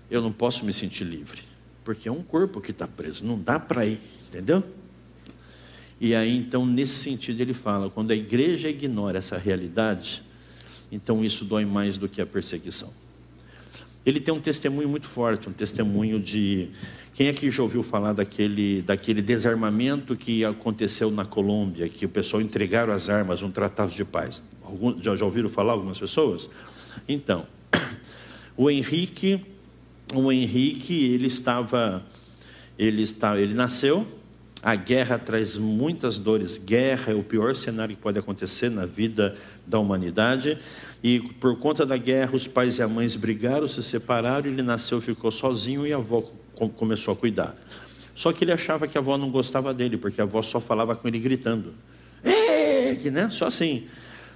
eu 0.10 0.22
não 0.22 0.32
posso 0.32 0.64
me 0.64 0.72
sentir 0.72 1.04
livre, 1.04 1.42
porque 1.84 2.08
é 2.08 2.12
um 2.14 2.24
corpo 2.24 2.62
que 2.62 2.72
está 2.72 2.88
preso, 2.88 3.26
não 3.26 3.38
dá 3.38 3.60
para 3.60 3.86
ir, 3.86 4.00
entendeu? 4.30 4.64
E 6.00 6.16
aí, 6.16 6.34
então, 6.34 6.66
nesse 6.66 6.96
sentido, 6.96 7.42
ele 7.42 7.54
fala: 7.54 7.90
quando 7.90 8.12
a 8.12 8.16
igreja 8.16 8.70
ignora 8.70 9.18
essa 9.18 9.38
realidade, 9.38 10.24
então 10.90 11.26
isso 11.26 11.44
dói 11.44 11.66
mais 11.66 11.98
do 11.98 12.08
que 12.08 12.22
a 12.22 12.26
perseguição. 12.26 13.09
Ele 14.06 14.20
tem 14.20 14.34
um 14.34 14.40
testemunho 14.40 14.88
muito 14.88 15.08
forte, 15.08 15.50
um 15.50 15.52
testemunho 15.52 16.20
de. 16.20 16.70
Quem 17.14 17.28
aqui 17.28 17.52
já 17.52 17.62
ouviu 17.62 17.84
falar 17.84 18.14
daquele, 18.14 18.82
daquele 18.82 19.22
desarmamento 19.22 20.16
que 20.16 20.46
aconteceu 20.46 21.12
na 21.12 21.26
Colômbia, 21.26 21.90
que 21.90 22.06
o 22.06 22.10
pessoal 22.10 22.42
entregaram 22.42 22.94
as 22.94 23.10
armas, 23.10 23.42
um 23.42 23.52
tratado 23.52 23.92
de 23.92 24.06
paz? 24.06 24.42
Algum, 24.64 25.02
já, 25.02 25.16
já 25.16 25.26
ouviram 25.26 25.50
falar 25.50 25.74
algumas 25.74 26.00
pessoas? 26.00 26.50
Então, 27.08 27.46
o 28.56 28.70
Henrique, 28.70 29.46
o 30.14 30.32
Henrique, 30.32 31.14
ele 31.14 31.28
estava, 31.28 32.06
ele 32.78 33.02
estava, 33.02 33.40
ele 33.40 33.54
nasceu 33.54 34.08
a 34.62 34.76
guerra 34.76 35.18
traz 35.18 35.58
muitas 35.58 36.18
dores. 36.18 36.58
Guerra 36.58 37.14
é 37.14 37.16
o 37.16 37.24
pior 37.24 37.56
cenário 37.56 37.96
que 37.96 38.02
pode 38.02 38.20
acontecer 38.20 38.70
na 38.70 38.86
vida 38.86 39.36
da 39.66 39.80
humanidade. 39.80 40.58
E 41.02 41.20
por 41.20 41.58
conta 41.58 41.86
da 41.86 41.96
guerra, 41.96 42.36
os 42.36 42.48
pais 42.48 42.78
e 42.78 42.84
as 42.84 42.92
mães 42.92 43.16
brigaram, 43.16 43.68
se 43.68 43.82
separaram. 43.82 44.50
Ele 44.50 44.62
nasceu, 44.62 45.00
ficou 45.00 45.32
sozinho 45.32 45.88
e 45.88 45.94
a 45.94 45.98
avó 45.98 46.22
começou 46.76 47.14
a 47.14 47.18
cuidar. 47.18 47.56
Só 48.14 48.34
que 48.34 48.44
ele 48.44 48.52
achava 48.52 48.86
que 48.86 48.98
a 48.98 49.02
avó 49.02 49.18
não 49.18 49.32
gostava 49.32 49.74
dele, 49.74 49.98
porque 49.98 50.20
a 50.20 50.26
avó 50.26 50.42
só 50.42 50.60
falava 50.60 50.94
com 50.94 51.08
ele 51.08 51.20
gritando. 51.20 51.74
Né? 53.12 53.30
Só 53.32 53.48
assim. 53.48 53.88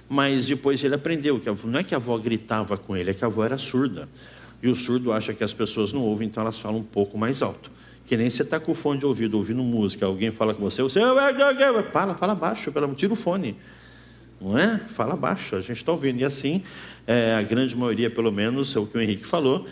Mas 0.08 0.46
depois 0.46 0.82
ele 0.84 0.94
aprendeu 0.94 1.40
que 1.40 1.50
não 1.66 1.80
é 1.80 1.82
que 1.82 1.94
a 1.94 1.98
avó 1.98 2.16
gritava 2.16 2.78
com 2.78 2.96
ele, 2.96 3.10
é 3.10 3.14
que 3.14 3.24
a 3.24 3.26
avó 3.26 3.44
era 3.44 3.58
surda. 3.58 4.08
E 4.62 4.68
o 4.68 4.74
surdo 4.74 5.12
acha 5.12 5.34
que 5.34 5.44
as 5.44 5.52
pessoas 5.52 5.92
não 5.92 6.02
ouvem, 6.02 6.28
então 6.28 6.42
elas 6.42 6.58
falam 6.58 6.78
um 6.78 6.84
pouco 6.84 7.18
mais 7.18 7.42
alto. 7.42 7.70
Que 8.06 8.16
nem 8.16 8.28
você 8.28 8.42
está 8.42 8.60
com 8.60 8.72
o 8.72 8.74
fone 8.74 9.00
de 9.00 9.06
ouvido, 9.06 9.36
ouvindo 9.36 9.62
música, 9.62 10.04
alguém 10.04 10.30
fala 10.30 10.54
com 10.54 10.62
você, 10.62 10.82
você. 10.82 11.00
Fala, 11.92 12.14
fala 12.14 12.34
baixo, 12.34 12.70
pelo 12.70 12.84
amor, 12.84 12.96
tira 12.96 13.12
o 13.12 13.16
fone. 13.16 13.56
Não 14.40 14.58
é? 14.58 14.78
Fala 14.78 15.16
baixo, 15.16 15.56
a 15.56 15.60
gente 15.60 15.78
está 15.78 15.90
ouvindo. 15.92 16.20
E 16.20 16.24
assim, 16.24 16.62
é, 17.06 17.34
a 17.34 17.42
grande 17.42 17.74
maioria, 17.76 18.10
pelo 18.10 18.30
menos, 18.30 18.76
é 18.76 18.78
o 18.78 18.86
que 18.86 18.98
o 18.98 19.00
Henrique 19.00 19.24
falou, 19.24 19.66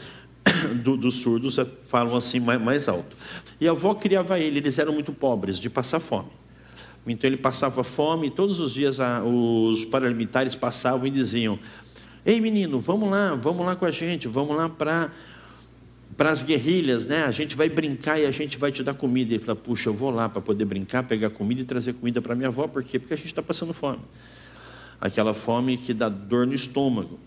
do, 0.83 0.97
dos 0.97 1.17
surdos 1.17 1.59
é, 1.59 1.67
falam 1.89 2.17
assim 2.17 2.41
mais, 2.41 2.61
mais 2.61 2.89
alto. 2.89 3.17
E 3.61 3.69
a 3.69 3.73
avó 3.73 3.95
criava 3.95 4.39
ele, 4.39 4.59
eles 4.59 4.79
eram 4.79 4.93
muito 4.93 5.13
pobres, 5.13 5.59
de 5.59 5.69
passar 5.69 6.01
fome. 6.01 6.29
Então 7.07 7.29
ele 7.29 7.37
passava 7.37 7.83
fome, 7.83 8.29
e 8.29 8.31
todos 8.31 8.61
os 8.61 8.73
dias 8.73 9.01
a, 9.01 9.23
os 9.23 9.85
paramilitares 9.85 10.55
passavam 10.55 11.07
e 11.07 11.11
diziam: 11.11 11.59
Ei 12.25 12.41
menino, 12.41 12.79
vamos 12.79 13.11
lá, 13.11 13.35
vamos 13.35 13.67
lá 13.67 13.75
com 13.75 13.85
a 13.85 13.91
gente, 13.91 14.29
vamos 14.29 14.57
lá 14.57 14.69
para 14.69 15.11
para 16.17 16.31
as 16.31 16.43
guerrilhas, 16.43 17.07
né? 17.07 17.25
A 17.25 17.31
gente 17.31 17.57
vai 17.57 17.69
brincar 17.69 18.19
e 18.19 18.27
a 18.27 18.31
gente 18.31 18.59
vai 18.59 18.71
te 18.71 18.83
dar 18.83 18.95
comida. 18.95 19.35
Ele 19.35 19.43
fala, 19.43 19.57
puxa, 19.57 19.89
eu 19.89 19.95
vou 19.95 20.11
lá 20.11 20.29
para 20.29 20.43
poder 20.43 20.65
brincar, 20.65 21.03
pegar 21.05 21.31
comida 21.31 21.63
e 21.63 21.65
trazer 21.65 21.95
comida 21.95 22.21
para 22.21 22.35
minha 22.35 22.49
avó, 22.49 22.67
por 22.67 22.83
quê? 22.85 22.99
Porque 22.99 23.15
a 23.15 23.17
gente 23.17 23.27
está 23.27 23.43
passando 23.43 23.73
fome. 23.73 24.01
Aquela 25.01 25.35
fome 25.35 25.77
que 25.77 25.95
dá 25.95 26.09
dor 26.09 26.47
no 26.47 26.55
estômago. 26.55 27.19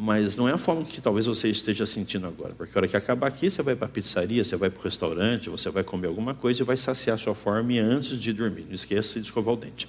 Mas 0.00 0.36
não 0.36 0.48
é 0.48 0.52
a 0.52 0.58
fome 0.58 0.84
que 0.84 1.00
talvez 1.00 1.26
você 1.26 1.48
esteja 1.48 1.84
sentindo 1.84 2.24
agora, 2.28 2.54
porque 2.56 2.70
a 2.72 2.78
hora 2.78 2.86
que 2.86 2.96
acabar 2.96 3.26
aqui, 3.26 3.50
você 3.50 3.60
vai 3.64 3.74
para 3.74 3.86
a 3.86 3.90
pizzaria, 3.90 4.44
você 4.44 4.54
vai 4.54 4.70
para 4.70 4.78
o 4.78 4.84
restaurante, 4.84 5.50
você 5.50 5.70
vai 5.70 5.82
comer 5.82 6.06
alguma 6.06 6.34
coisa 6.34 6.62
e 6.62 6.64
vai 6.64 6.76
saciar 6.76 7.18
sua 7.18 7.34
fome 7.34 7.80
antes 7.80 8.16
de 8.16 8.32
dormir. 8.32 8.64
Não 8.68 8.76
esqueça 8.76 9.18
de 9.18 9.26
escovar 9.26 9.54
o 9.54 9.56
dente. 9.56 9.88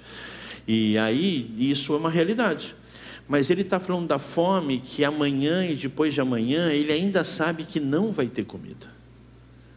E 0.66 0.98
aí, 0.98 1.54
isso 1.56 1.94
é 1.94 1.96
uma 1.96 2.10
realidade. 2.10 2.74
Mas 3.30 3.48
ele 3.48 3.60
está 3.62 3.78
falando 3.78 4.08
da 4.08 4.18
fome 4.18 4.80
que 4.80 5.04
amanhã 5.04 5.64
e 5.64 5.76
depois 5.76 6.12
de 6.12 6.20
amanhã 6.20 6.72
ele 6.72 6.92
ainda 6.92 7.22
sabe 7.22 7.62
que 7.62 7.78
não 7.78 8.10
vai 8.10 8.26
ter 8.26 8.44
comida. 8.44 8.90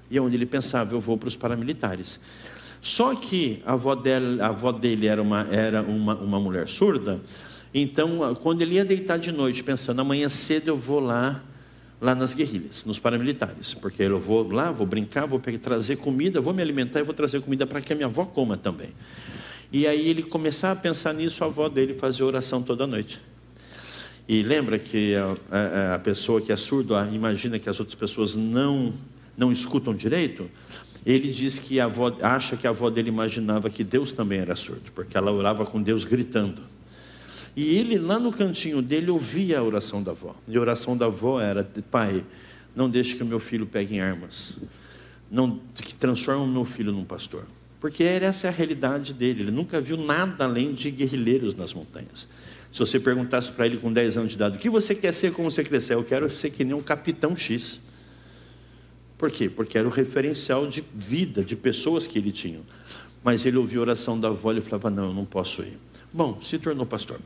E 0.09 0.17
é 0.17 0.21
onde 0.21 0.35
ele 0.35 0.47
pensava, 0.47 0.95
eu 0.95 0.99
vou 0.99 1.19
para 1.19 1.27
os 1.27 1.35
paramilitares. 1.35 2.19
Só 2.81 3.13
que 3.13 3.61
a 3.63 3.73
avó 3.73 3.93
dele, 3.93 4.41
a 4.41 4.47
avó 4.47 4.71
dele 4.71 5.05
era, 5.05 5.21
uma, 5.21 5.47
era 5.51 5.83
uma, 5.83 6.15
uma 6.15 6.39
mulher 6.39 6.67
surda, 6.67 7.21
então 7.71 8.33
quando 8.41 8.63
ele 8.63 8.73
ia 8.73 8.83
deitar 8.83 9.19
de 9.19 9.31
noite, 9.31 9.63
pensando, 9.63 10.01
amanhã 10.01 10.27
cedo 10.29 10.69
eu 10.69 10.75
vou 10.75 10.99
lá, 10.99 11.43
lá 12.01 12.15
nas 12.15 12.33
guerrilhas, 12.33 12.83
nos 12.85 12.97
paramilitares, 12.97 13.75
porque 13.75 14.01
eu 14.01 14.19
vou 14.19 14.51
lá, 14.51 14.71
vou 14.71 14.87
brincar, 14.87 15.27
vou 15.27 15.39
trazer 15.39 15.97
comida, 15.97 16.41
vou 16.41 16.55
me 16.55 16.61
alimentar 16.63 17.01
e 17.01 17.03
vou 17.03 17.13
trazer 17.13 17.39
comida 17.39 17.67
para 17.67 17.79
que 17.81 17.93
a 17.93 17.95
minha 17.95 18.07
avó 18.07 18.25
coma 18.25 18.57
também. 18.57 18.89
E 19.71 19.85
aí 19.85 20.09
ele 20.09 20.23
começar 20.23 20.71
a 20.71 20.75
pensar 20.75 21.13
nisso, 21.13 21.43
a 21.43 21.47
avó 21.47 21.69
dele 21.69 21.93
fazia 21.93 22.25
oração 22.25 22.63
toda 22.63 22.87
noite. 22.87 23.21
E 24.27 24.41
lembra 24.41 24.79
que 24.79 25.15
a, 25.15 25.35
a, 25.51 25.95
a 25.95 25.99
pessoa 25.99 26.41
que 26.41 26.51
é 26.51 26.55
surda 26.55 27.09
imagina 27.11 27.59
que 27.59 27.69
as 27.69 27.79
outras 27.79 27.95
pessoas 27.95 28.35
não, 28.35 28.93
não 29.37 29.51
escutam 29.51 29.93
direito? 29.93 30.49
Ele 31.05 31.31
diz 31.31 31.59
que 31.59 31.79
a 31.79 31.85
avó, 31.85 32.15
acha 32.21 32.55
que 32.55 32.65
a 32.65 32.69
avó 32.69 32.89
dele 32.89 33.09
imaginava 33.09 33.69
que 33.69 33.83
Deus 33.83 34.13
também 34.13 34.39
era 34.39 34.55
surdo, 34.55 34.91
porque 34.95 35.17
ela 35.17 35.31
orava 35.31 35.65
com 35.65 35.81
Deus 35.81 36.05
gritando. 36.05 36.61
E 37.55 37.77
ele, 37.77 37.99
lá 37.99 38.17
no 38.17 38.31
cantinho 38.31 38.81
dele, 38.81 39.11
ouvia 39.11 39.59
a 39.59 39.63
oração 39.63 40.01
da 40.01 40.11
avó. 40.11 40.35
E 40.47 40.57
a 40.57 40.61
oração 40.61 40.95
da 40.95 41.05
avó 41.05 41.39
era: 41.39 41.67
Pai, 41.91 42.23
não 42.75 42.89
deixe 42.89 43.15
que 43.15 43.23
o 43.23 43.25
meu 43.25 43.39
filho 43.39 43.65
pegue 43.65 43.95
em 43.95 43.99
armas. 43.99 44.57
Não, 45.29 45.59
que 45.75 45.93
transforme 45.93 46.43
o 46.43 46.47
meu 46.47 46.65
filho 46.65 46.91
num 46.91 47.03
pastor. 47.03 47.45
Porque 47.79 48.03
essa 48.03 48.47
é 48.47 48.49
a 48.49 48.53
realidade 48.53 49.13
dele. 49.13 49.41
Ele 49.43 49.51
nunca 49.51 49.81
viu 49.81 49.97
nada 49.97 50.45
além 50.45 50.73
de 50.73 50.89
guerrilheiros 50.89 51.53
nas 51.53 51.73
montanhas. 51.73 52.27
Se 52.73 52.79
você 52.79 52.99
perguntasse 52.99 53.51
para 53.51 53.67
ele 53.67 53.77
com 53.77 53.93
10 53.93 54.17
anos 54.17 54.29
de 54.29 54.35
idade, 54.35 54.57
o 54.57 54.59
que 54.59 54.67
você 54.67 54.95
quer 54.95 55.13
ser 55.13 55.31
quando 55.31 55.51
você 55.51 55.63
crescer? 55.63 55.93
Eu 55.93 56.03
quero 56.03 56.27
ser 56.31 56.49
que 56.49 56.65
nem 56.65 56.73
um 56.73 56.81
capitão 56.81 57.35
X. 57.35 57.79
Por 59.15 59.29
quê? 59.29 59.47
Porque 59.47 59.77
era 59.77 59.87
o 59.87 59.91
referencial 59.91 60.65
de 60.65 60.83
vida, 60.91 61.43
de 61.43 61.55
pessoas 61.55 62.07
que 62.07 62.17
ele 62.17 62.31
tinha. 62.31 62.61
Mas 63.23 63.45
ele 63.45 63.57
ouvia 63.57 63.77
a 63.77 63.81
oração 63.81 64.19
da 64.19 64.29
avó 64.29 64.51
e 64.53 64.59
falava: 64.59 64.89
Não, 64.89 65.09
eu 65.09 65.13
não 65.13 65.23
posso 65.23 65.61
ir. 65.61 65.77
Bom, 66.11 66.41
se 66.41 66.57
tornou 66.57 66.83
pastor. 66.83 67.19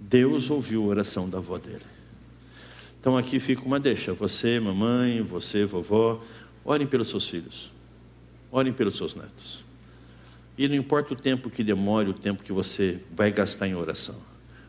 Deus 0.00 0.50
ouviu 0.50 0.82
a 0.82 0.86
oração 0.88 1.30
da 1.30 1.38
avó 1.38 1.56
dele. 1.56 1.86
Então 2.98 3.16
aqui 3.16 3.38
fica 3.38 3.64
uma 3.64 3.78
deixa. 3.78 4.12
Você, 4.12 4.58
mamãe, 4.58 5.22
você, 5.22 5.64
vovó, 5.64 6.20
orem 6.64 6.84
pelos 6.84 7.10
seus 7.10 7.28
filhos. 7.28 7.70
Orem 8.50 8.72
pelos 8.72 8.96
seus 8.96 9.14
netos. 9.14 9.69
E 10.60 10.68
não 10.68 10.76
importa 10.76 11.14
o 11.14 11.16
tempo 11.16 11.48
que 11.48 11.64
demore, 11.64 12.10
o 12.10 12.12
tempo 12.12 12.42
que 12.42 12.52
você 12.52 12.98
vai 13.16 13.32
gastar 13.32 13.66
em 13.66 13.74
oração. 13.74 14.16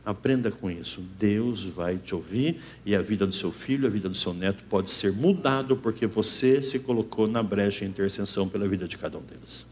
Aprenda 0.05 0.49
com 0.49 0.71
isso. 0.71 1.03
Deus 1.19 1.65
vai 1.65 1.97
te 1.97 2.15
ouvir 2.15 2.61
e 2.85 2.95
a 2.95 3.01
vida 3.01 3.27
do 3.27 3.35
seu 3.35 3.51
filho, 3.51 3.87
a 3.87 3.89
vida 3.89 4.07
do 4.07 4.15
seu 4.15 4.33
neto 4.33 4.63
pode 4.69 4.89
ser 4.89 5.11
mudado 5.11 5.75
porque 5.75 6.07
você 6.07 6.61
se 6.61 6.79
colocou 6.79 7.27
na 7.27 7.43
brecha 7.43 7.83
de 7.83 7.91
intercessão 7.91 8.47
pela 8.47 8.69
vida 8.69 8.87
de 8.87 8.97
cada 8.97 9.17
um 9.17 9.21
deles. 9.21 9.65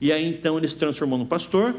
E 0.00 0.12
aí 0.12 0.24
então 0.24 0.56
ele 0.56 0.68
se 0.68 0.76
transformou 0.76 1.18
num 1.18 1.26
pastor 1.26 1.74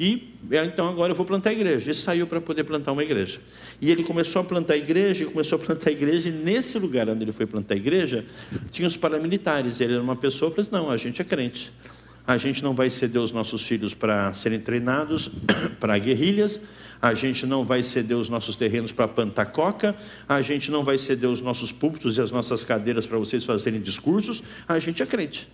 e 0.00 0.32
então 0.50 0.88
agora 0.88 1.12
eu 1.12 1.16
vou 1.16 1.26
plantar 1.26 1.50
a 1.50 1.52
igreja. 1.52 1.88
Ele 1.88 1.94
saiu 1.94 2.26
para 2.26 2.40
poder 2.40 2.64
plantar 2.64 2.92
uma 2.92 3.02
igreja. 3.02 3.40
E 3.78 3.90
ele 3.90 4.04
começou 4.04 4.40
a 4.40 4.44
plantar 4.44 4.72
a 4.72 4.78
igreja, 4.78 5.24
e 5.24 5.26
começou 5.26 5.56
a 5.56 5.58
plantar 5.58 5.90
a 5.90 5.92
igreja, 5.92 6.30
e 6.30 6.32
nesse 6.32 6.78
lugar 6.78 7.10
onde 7.10 7.24
ele 7.24 7.32
foi 7.32 7.44
plantar 7.44 7.74
a 7.74 7.76
igreja, 7.76 8.24
tinha 8.70 8.88
os 8.88 8.96
paramilitares. 8.96 9.82
Ele 9.82 9.92
era 9.92 10.02
uma 10.02 10.16
pessoa, 10.16 10.50
falou 10.50 10.62
assim, 10.62 10.72
não, 10.72 10.90
a 10.90 10.96
gente 10.96 11.20
é 11.20 11.24
crente. 11.26 11.70
A 12.26 12.36
gente 12.36 12.60
não 12.64 12.74
vai 12.74 12.90
ceder 12.90 13.22
os 13.22 13.30
nossos 13.30 13.62
filhos 13.62 13.94
para 13.94 14.34
serem 14.34 14.58
treinados 14.58 15.30
para 15.78 15.96
guerrilhas. 15.96 16.58
A 17.00 17.14
gente 17.14 17.46
não 17.46 17.64
vai 17.64 17.84
ceder 17.84 18.16
os 18.16 18.28
nossos 18.28 18.56
terrenos 18.56 18.90
para 18.90 19.06
plantar 19.06 19.46
coca. 19.46 19.94
A 20.28 20.42
gente 20.42 20.68
não 20.68 20.82
vai 20.82 20.98
ceder 20.98 21.30
os 21.30 21.40
nossos 21.40 21.70
púlpitos 21.70 22.16
e 22.16 22.20
as 22.20 22.32
nossas 22.32 22.64
cadeiras 22.64 23.06
para 23.06 23.16
vocês 23.16 23.44
fazerem 23.44 23.80
discursos. 23.80 24.42
A 24.66 24.76
gente 24.80 25.04
é 25.04 25.06
crente. 25.06 25.48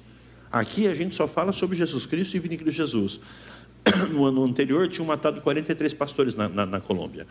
Aqui 0.50 0.86
a 0.88 0.94
gente 0.94 1.14
só 1.14 1.28
fala 1.28 1.52
sobre 1.52 1.76
Jesus 1.76 2.06
Cristo 2.06 2.38
e 2.38 2.40
vida 2.40 2.54
em 2.54 2.58
Cristo 2.58 2.78
Jesus. 2.78 3.20
No 4.10 4.24
ano 4.24 4.42
anterior 4.42 4.88
tinham 4.88 5.04
matado 5.04 5.42
43 5.42 5.92
pastores 5.92 6.34
na, 6.34 6.48
na, 6.48 6.64
na 6.64 6.80
Colômbia. 6.80 7.26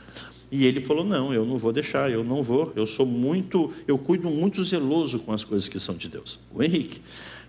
E 0.52 0.66
ele 0.66 0.82
falou: 0.82 1.04
Não, 1.04 1.34
eu 1.34 1.46
não 1.46 1.58
vou 1.58 1.72
deixar, 1.72 2.12
eu 2.12 2.24
não 2.24 2.44
vou. 2.44 2.72
Eu 2.76 2.86
sou 2.86 3.08
muito, 3.08 3.74
eu 3.88 3.98
cuido 3.98 4.30
muito 4.30 4.64
zeloso 4.64 5.18
com 5.20 5.34
as 5.34 5.44
coisas 5.44 5.68
que 5.68 5.80
são 5.80 5.96
de 5.96 6.10
Deus. 6.10 6.40
O 6.54 6.62
Henrique. 6.62 7.02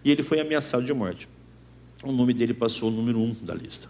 E 0.05 0.11
ele 0.11 0.23
foi 0.23 0.41
ameaçado 0.41 0.85
de 0.85 0.95
morte 0.95 1.29
o 2.03 2.13
nome 2.13 2.33
dele 2.33 2.55
passou 2.55 2.89
o 2.89 2.93
número 2.93 3.19
um 3.19 3.35
da 3.43 3.55
lista. 3.55 3.89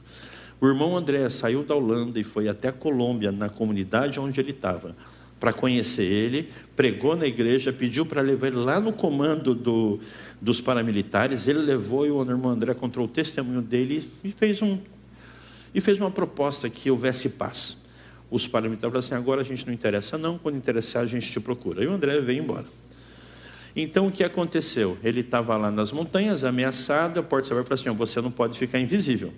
O 0.60 0.66
irmão 0.68 0.96
André 0.96 1.28
saiu 1.28 1.64
da 1.64 1.74
Holanda 1.74 2.20
e 2.20 2.24
foi 2.24 2.48
até 2.48 2.68
a 2.68 2.72
Colômbia, 2.72 3.32
na 3.32 3.48
comunidade 3.48 4.20
onde 4.20 4.40
ele 4.40 4.52
estava, 4.52 4.94
para 5.40 5.52
conhecer 5.52 6.04
ele, 6.04 6.50
pregou 6.76 7.16
na 7.16 7.26
igreja, 7.26 7.72
pediu 7.72 8.06
para 8.06 8.20
levar 8.20 8.46
ele 8.46 8.58
lá 8.58 8.80
no 8.80 8.92
comando 8.92 9.56
do, 9.56 9.98
dos 10.40 10.60
paramilitares. 10.60 11.48
Ele 11.48 11.58
levou 11.58 12.06
e 12.06 12.12
o 12.12 12.22
irmão 12.22 12.52
André 12.52 12.74
contou 12.74 13.04
o 13.04 13.08
testemunho 13.08 13.60
dele 13.60 14.08
e 14.22 14.30
fez, 14.30 14.62
um, 14.62 14.78
e 15.74 15.80
fez 15.80 15.98
uma 15.98 16.12
proposta 16.12 16.70
que 16.70 16.88
houvesse 16.88 17.30
paz. 17.30 17.76
Os 18.30 18.46
paramilitares 18.46 18.92
falaram 18.92 19.04
assim: 19.04 19.14
agora 19.14 19.40
a 19.40 19.44
gente 19.44 19.66
não 19.66 19.74
interessa, 19.74 20.16
não, 20.16 20.38
quando 20.38 20.56
interessar 20.56 21.02
a 21.02 21.06
gente 21.06 21.32
te 21.32 21.40
procura. 21.40 21.82
E 21.82 21.88
o 21.88 21.92
André 21.92 22.20
veio 22.20 22.40
embora. 22.40 22.66
Então 23.74 24.06
o 24.06 24.12
que 24.12 24.22
aconteceu? 24.22 24.98
Ele 25.02 25.20
estava 25.20 25.56
lá 25.56 25.70
nas 25.70 25.92
montanhas, 25.92 26.44
ameaçado, 26.44 27.18
a 27.18 27.22
Portas 27.22 27.50
Abertas 27.50 27.80
falou 27.80 27.94
assim: 27.94 27.98
você 27.98 28.20
não 28.20 28.30
pode 28.30 28.58
ficar 28.58 28.78
invisível. 28.78 29.32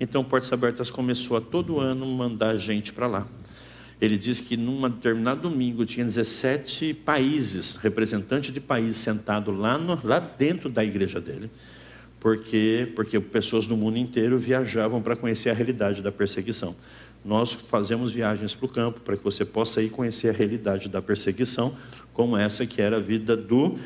Então 0.00 0.24
Portas 0.24 0.52
Abertas 0.52 0.90
começou 0.90 1.36
a 1.36 1.40
todo 1.40 1.78
ano 1.78 2.04
mandar 2.06 2.56
gente 2.56 2.92
para 2.92 3.06
lá. 3.06 3.26
Ele 4.00 4.16
diz 4.16 4.40
que 4.40 4.56
num 4.56 4.88
determinado 4.88 5.42
domingo 5.42 5.84
tinha 5.84 6.06
17 6.06 6.94
países, 6.94 7.76
representantes 7.76 8.52
de 8.52 8.60
países 8.60 8.96
sentados 8.98 9.56
lá, 9.58 9.76
no, 9.76 9.98
lá 10.04 10.20
dentro 10.20 10.68
da 10.68 10.84
igreja 10.84 11.20
dele, 11.20 11.50
Porque, 12.20 12.92
porque 12.94 13.18
pessoas 13.18 13.66
do 13.66 13.76
mundo 13.76 13.98
inteiro 13.98 14.38
viajavam 14.38 15.02
para 15.02 15.16
conhecer 15.16 15.50
a 15.50 15.52
realidade 15.52 16.00
da 16.00 16.12
perseguição. 16.12 16.76
Nós 17.24 17.52
fazemos 17.52 18.12
viagens 18.12 18.54
para 18.54 18.66
o 18.66 18.68
campo 18.68 19.00
para 19.00 19.16
que 19.16 19.24
você 19.24 19.44
possa 19.44 19.82
ir 19.82 19.90
conhecer 19.90 20.30
a 20.30 20.32
realidade 20.32 20.88
da 20.88 21.02
perseguição, 21.02 21.74
como 22.12 22.36
essa 22.36 22.64
que 22.64 22.80
era 22.80 22.96
a 22.96 23.00
vida 23.00 23.36
do, 23.36 23.78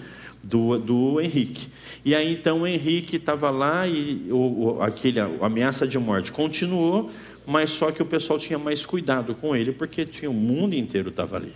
do, 0.43 0.79
do 0.79 1.21
Henrique. 1.21 1.69
E 2.05 2.15
aí 2.15 2.33
então 2.33 2.63
o 2.63 2.67
Henrique 2.67 3.17
estava 3.17 3.51
lá 3.51 3.87
e 3.87 4.27
o, 4.31 4.37
o, 4.77 4.83
aquele, 4.83 5.21
a 5.21 5.29
ameaça 5.41 5.87
de 5.87 5.99
morte 5.99 6.31
continuou, 6.31 7.11
mas 7.47 7.71
só 7.71 7.91
que 7.91 8.03
o 8.03 8.07
pessoal 8.07 8.39
tinha 8.39 8.59
mais 8.59 8.87
cuidado 8.87 9.35
com 9.35 9.57
ele, 9.57 9.73
porque 9.73 10.05
tinha 10.05 10.31
o 10.31 10.35
mundo 10.35 10.75
inteiro 10.75 11.09
estava 11.09 11.37
ali. 11.37 11.55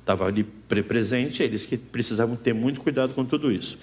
Estava 0.00 0.26
ali 0.26 0.42
presente, 0.42 1.42
eles 1.42 1.64
que 1.64 1.76
precisavam 1.76 2.34
ter 2.34 2.52
muito 2.52 2.80
cuidado 2.80 3.14
com 3.14 3.24
tudo 3.24 3.52
isso. 3.52 3.78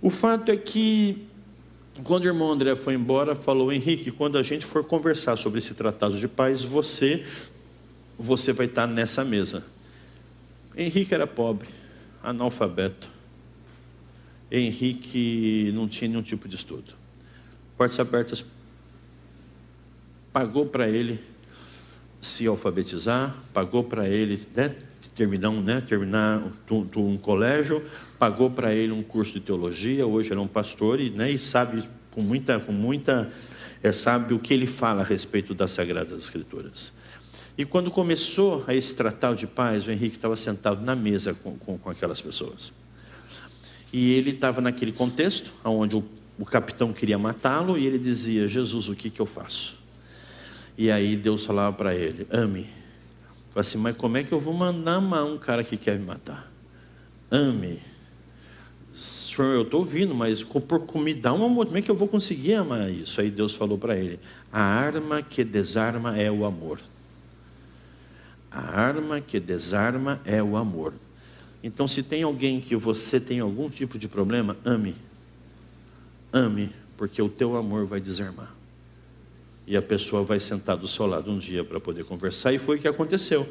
O 0.00 0.10
fato 0.10 0.52
é 0.52 0.56
que 0.56 1.26
quando 2.02 2.24
o 2.24 2.26
irmão 2.26 2.50
André 2.50 2.74
foi 2.74 2.94
embora, 2.94 3.36
falou: 3.36 3.72
Henrique, 3.72 4.10
quando 4.10 4.36
a 4.36 4.42
gente 4.42 4.66
for 4.66 4.82
conversar 4.84 5.36
sobre 5.36 5.58
esse 5.58 5.74
tratado 5.74 6.18
de 6.18 6.26
paz, 6.26 6.64
você, 6.64 7.24
você 8.18 8.52
vai 8.52 8.66
estar 8.66 8.86
nessa 8.86 9.24
mesa. 9.24 9.64
Henrique 10.76 11.14
era 11.14 11.26
pobre, 11.26 11.68
analfabeto. 12.22 13.08
Henrique 14.50 15.70
não 15.74 15.88
tinha 15.88 16.08
nenhum 16.08 16.22
tipo 16.22 16.48
de 16.48 16.56
estudo. 16.56 16.94
Portas 17.76 17.98
Abertas 17.98 18.44
pagou 20.32 20.66
para 20.66 20.88
ele 20.88 21.20
se 22.20 22.46
alfabetizar, 22.46 23.36
pagou 23.52 23.84
para 23.84 24.08
ele 24.08 24.40
né, 24.54 24.74
terminar, 25.14 25.52
né, 25.52 25.80
terminar 25.80 26.42
um, 26.70 26.86
um 26.96 27.16
colégio, 27.16 27.84
pagou 28.24 28.50
para 28.50 28.74
ele 28.74 28.90
um 28.90 29.02
curso 29.02 29.34
de 29.34 29.40
teologia, 29.40 30.06
hoje 30.06 30.30
ele 30.30 30.40
é 30.40 30.42
um 30.42 30.48
pastor 30.48 30.98
e, 30.98 31.10
né, 31.10 31.30
e 31.30 31.36
sabe 31.36 31.86
com 32.10 32.22
muita, 32.22 32.58
com 32.58 32.72
muita, 32.72 33.30
é, 33.82 33.92
sabe 33.92 34.32
o 34.32 34.38
que 34.38 34.54
ele 34.54 34.66
fala 34.66 35.02
a 35.02 35.04
respeito 35.04 35.52
das 35.52 35.72
Sagradas 35.72 36.18
Escrituras. 36.18 36.90
E 37.58 37.66
quando 37.66 37.90
começou 37.90 38.64
a 38.66 38.74
esse 38.74 38.94
tratado 38.94 39.36
de 39.36 39.46
paz, 39.46 39.86
o 39.86 39.90
Henrique 39.90 40.16
estava 40.16 40.38
sentado 40.38 40.80
na 40.80 40.96
mesa 40.96 41.34
com, 41.34 41.54
com, 41.58 41.76
com 41.76 41.90
aquelas 41.90 42.18
pessoas. 42.18 42.72
E 43.92 44.12
ele 44.12 44.30
estava 44.30 44.62
naquele 44.62 44.92
contexto, 44.92 45.52
onde 45.62 45.94
o, 45.94 46.02
o 46.38 46.46
capitão 46.46 46.94
queria 46.94 47.18
matá-lo, 47.18 47.76
e 47.76 47.86
ele 47.86 47.98
dizia: 47.98 48.48
Jesus, 48.48 48.88
o 48.88 48.96
que, 48.96 49.10
que 49.10 49.20
eu 49.20 49.26
faço? 49.26 49.78
E 50.78 50.90
aí 50.90 51.14
Deus 51.14 51.44
falava 51.44 51.76
para 51.76 51.94
ele: 51.94 52.26
ame. 52.30 52.70
Falei 53.50 53.68
assim, 53.68 53.76
mas 53.76 53.94
como 53.98 54.16
é 54.16 54.24
que 54.24 54.32
eu 54.32 54.40
vou 54.40 54.54
mandar 54.54 54.94
amar 54.94 55.26
um 55.26 55.36
cara 55.36 55.62
que 55.62 55.76
quer 55.76 55.98
me 55.98 56.06
matar? 56.06 56.50
Ame. 57.30 57.92
Senhor, 58.96 59.54
eu 59.54 59.62
estou 59.62 59.80
ouvindo, 59.80 60.14
mas 60.14 60.42
por, 60.42 60.98
me 60.98 61.12
dá 61.12 61.32
um 61.32 61.44
amor, 61.44 61.66
como 61.66 61.78
é 61.78 61.82
que 61.82 61.90
eu 61.90 61.96
vou 61.96 62.06
conseguir 62.06 62.54
amar 62.54 62.90
isso? 62.90 63.20
Aí 63.20 63.30
Deus 63.30 63.56
falou 63.56 63.76
para 63.76 63.96
ele: 63.96 64.20
a 64.52 64.62
arma 64.62 65.20
que 65.20 65.42
desarma 65.42 66.16
é 66.16 66.30
o 66.30 66.44
amor. 66.44 66.80
A 68.50 68.80
arma 68.80 69.20
que 69.20 69.40
desarma 69.40 70.20
é 70.24 70.40
o 70.42 70.56
amor. 70.56 70.94
Então, 71.62 71.88
se 71.88 72.02
tem 72.02 72.22
alguém 72.22 72.60
que 72.60 72.76
você 72.76 73.18
tem 73.18 73.40
algum 73.40 73.68
tipo 73.68 73.98
de 73.98 74.06
problema, 74.06 74.56
ame. 74.64 74.94
Ame, 76.32 76.70
porque 76.96 77.20
o 77.20 77.28
teu 77.28 77.56
amor 77.56 77.86
vai 77.86 78.00
desarmar 78.00 78.63
e 79.66 79.76
a 79.76 79.82
pessoa 79.82 80.22
vai 80.22 80.38
sentar 80.38 80.76
do 80.76 80.86
seu 80.86 81.06
lado 81.06 81.30
um 81.30 81.38
dia 81.38 81.64
para 81.64 81.80
poder 81.80 82.04
conversar, 82.04 82.52
e 82.52 82.58
foi 82.58 82.76
o 82.76 82.78
que 82.78 82.88
aconteceu, 82.88 83.48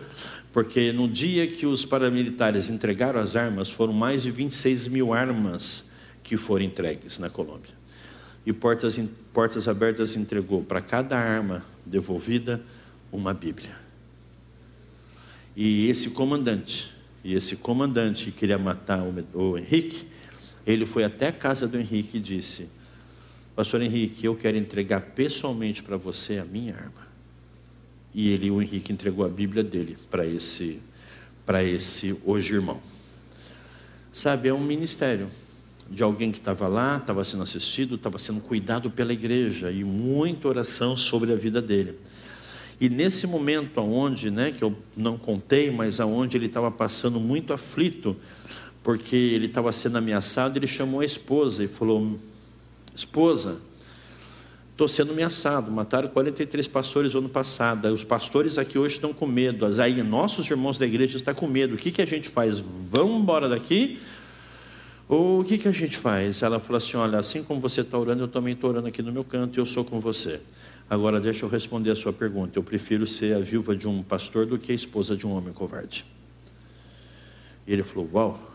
porque 0.51 0.91
no 0.91 1.07
dia 1.07 1.47
que 1.47 1.65
os 1.65 1.85
paramilitares 1.85 2.69
entregaram 2.69 3.19
as 3.19 3.35
armas, 3.35 3.71
foram 3.71 3.93
mais 3.93 4.21
de 4.21 4.31
26 4.31 4.87
mil 4.87 5.13
armas 5.13 5.85
que 6.21 6.37
foram 6.37 6.63
entregues 6.65 7.17
na 7.17 7.29
Colômbia. 7.29 7.71
E 8.45 8.53
Portas, 8.53 8.99
Portas 9.33 9.67
Abertas 9.67 10.15
entregou 10.15 10.63
para 10.63 10.81
cada 10.81 11.17
arma 11.17 11.63
devolvida 11.85 12.61
uma 13.11 13.33
Bíblia. 13.33 13.75
E 15.55 15.87
esse 15.89 16.09
comandante, 16.09 16.91
e 17.23 17.35
esse 17.35 17.55
comandante 17.55 18.25
que 18.25 18.31
queria 18.31 18.57
matar 18.57 19.03
o, 19.33 19.57
Henrique, 19.57 20.07
ele 20.65 20.85
foi 20.85 21.03
até 21.03 21.27
a 21.27 21.31
casa 21.31 21.67
do 21.67 21.79
Henrique 21.79 22.17
e 22.17 22.19
disse: 22.19 22.67
Pastor 23.55 23.83
Henrique, 23.83 24.25
eu 24.25 24.35
quero 24.35 24.57
entregar 24.57 24.99
pessoalmente 24.99 25.83
para 25.83 25.95
você 25.95 26.39
a 26.39 26.45
minha 26.45 26.73
arma. 26.73 27.07
E 28.11 28.29
ele, 28.29 28.49
o 28.49 28.59
Henrique, 28.59 28.91
entregou 28.91 29.23
a 29.23 29.29
Bíblia 29.29 29.63
dele 29.63 29.95
para 30.09 30.25
esse, 30.25 30.79
para 31.45 31.63
esse 31.63 32.17
hoje 32.25 32.53
irmão. 32.53 32.81
Sabe, 34.11 34.49
é 34.49 34.53
um 34.53 34.63
ministério 34.63 35.27
de 35.87 36.01
alguém 36.01 36.31
que 36.31 36.39
estava 36.39 36.67
lá, 36.67 36.97
estava 36.97 37.23
sendo 37.23 37.43
assistido, 37.43 37.95
estava 37.95 38.17
sendo 38.17 38.41
cuidado 38.41 38.89
pela 38.89 39.13
igreja 39.13 39.71
e 39.71 39.83
muita 39.83 40.47
oração 40.47 40.97
sobre 40.97 41.31
a 41.31 41.35
vida 41.35 41.61
dele. 41.61 41.99
E 42.81 42.89
nesse 42.89 43.27
momento 43.27 43.79
aonde, 43.79 44.31
né, 44.31 44.51
que 44.51 44.63
eu 44.63 44.75
não 44.97 45.15
contei, 45.15 45.69
mas 45.69 45.99
aonde 45.99 46.37
ele 46.37 46.47
estava 46.47 46.71
passando 46.71 47.19
muito 47.19 47.53
aflito, 47.53 48.15
porque 48.81 49.15
ele 49.15 49.45
estava 49.45 49.71
sendo 49.71 49.99
ameaçado, 49.99 50.57
ele 50.57 50.67
chamou 50.67 51.01
a 51.01 51.05
esposa 51.05 51.63
e 51.63 51.67
falou: 51.67 52.19
Esposa, 52.95 53.57
estou 54.71 54.87
sendo 54.87 55.11
ameaçado. 55.11 55.71
Mataram 55.71 56.07
43 56.09 56.67
pastores 56.67 57.15
ano 57.15 57.29
passado. 57.29 57.87
Os 57.87 58.03
pastores 58.03 58.57
aqui 58.57 58.77
hoje 58.77 58.95
estão 58.95 59.13
com 59.13 59.25
medo. 59.25 59.65
Aí 59.81 60.01
nossos 60.03 60.49
irmãos 60.49 60.77
da 60.77 60.85
igreja 60.85 61.17
estão 61.17 61.33
com 61.33 61.47
medo. 61.47 61.75
O 61.75 61.77
que, 61.77 61.91
que 61.91 62.01
a 62.01 62.05
gente 62.05 62.29
faz? 62.29 62.59
Vamos 62.59 63.21
embora 63.21 63.49
daqui? 63.49 63.99
Ou 65.07 65.41
o 65.41 65.43
que, 65.43 65.57
que 65.57 65.67
a 65.67 65.71
gente 65.71 65.97
faz? 65.97 66.41
Ela 66.41 66.59
falou 66.59 66.77
assim: 66.77 66.97
Olha, 66.97 67.19
assim 67.19 67.43
como 67.43 67.59
você 67.59 67.81
está 67.81 67.97
orando, 67.97 68.23
eu 68.23 68.27
também 68.27 68.53
estou 68.53 68.69
orando 68.69 68.87
aqui 68.87 69.01
no 69.01 69.11
meu 69.11 69.23
canto 69.23 69.57
e 69.57 69.59
eu 69.59 69.65
sou 69.65 69.83
com 69.83 69.99
você. 69.99 70.39
Agora 70.89 71.19
deixa 71.19 71.45
eu 71.45 71.49
responder 71.49 71.91
a 71.91 71.95
sua 71.95 72.13
pergunta. 72.13 72.57
Eu 72.57 72.63
prefiro 72.63 73.05
ser 73.07 73.35
a 73.35 73.39
viúva 73.39 73.75
de 73.75 73.87
um 73.87 74.03
pastor 74.03 74.45
do 74.45 74.57
que 74.57 74.71
a 74.71 74.75
esposa 74.75 75.15
de 75.15 75.25
um 75.25 75.31
homem 75.31 75.53
covarde. 75.53 76.05
E 77.67 77.73
ele 77.73 77.83
falou: 77.83 78.09
Uau, 78.13 78.52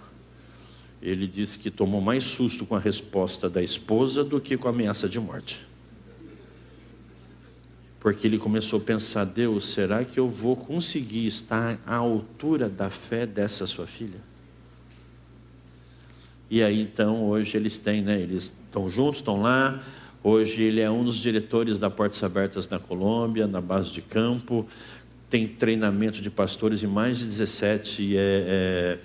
ele 1.01 1.27
disse 1.27 1.59
que 1.59 1.71
tomou 1.71 2.01
mais 2.01 2.25
susto 2.25 2.67
com 2.67 2.75
a 2.75 2.81
resposta 2.81 3.49
da 3.49 3.63
esposa 3.63 4.25
do 4.25 4.41
que 4.41 4.57
com 4.57 4.67
a 4.67 4.71
ameaça 4.71 5.09
de 5.09 5.21
morte. 5.21 5.67
Porque 8.01 8.27
ele 8.27 8.39
começou 8.39 8.81
a 8.81 8.83
pensar: 8.83 9.25
Deus, 9.25 9.65
será 9.65 10.05
que 10.05 10.19
eu 10.19 10.29
vou 10.29 10.57
conseguir 10.57 11.27
estar 11.27 11.79
à 11.87 11.97
altura 11.97 12.69
da 12.69 12.91
fé 12.91 13.27
dessa 13.27 13.67
sua 13.67 13.87
filha? 13.87 14.21
E 16.51 16.63
aí 16.63 16.81
então, 16.81 17.25
hoje 17.25 17.57
eles 17.57 17.79
têm, 17.79 18.03
né? 18.03 18.21
Eles 18.21 18.53
estão 18.67 18.89
juntos, 18.89 19.19
estão 19.19 19.43
lá. 19.43 19.83
Hoje 20.23 20.63
ele 20.63 20.81
é 20.81 20.91
um 20.91 21.05
dos 21.05 21.17
diretores 21.17 21.79
da 21.79 21.89
Portas 21.91 22.23
Abertas 22.23 22.69
na 22.69 22.79
Colômbia, 22.79 23.47
na 23.47 23.61
base 23.61 23.93
de 23.93 24.03
campo. 24.03 24.67
Tem 25.31 25.47
treinamento 25.47 26.23
de 26.23 26.31
pastores 26.31 26.83
em 26.83 26.87
mais 26.87 27.19
de 27.19 27.27
17 27.27 28.03
e 28.03 28.17
é, 28.17 28.21
é 28.21 28.99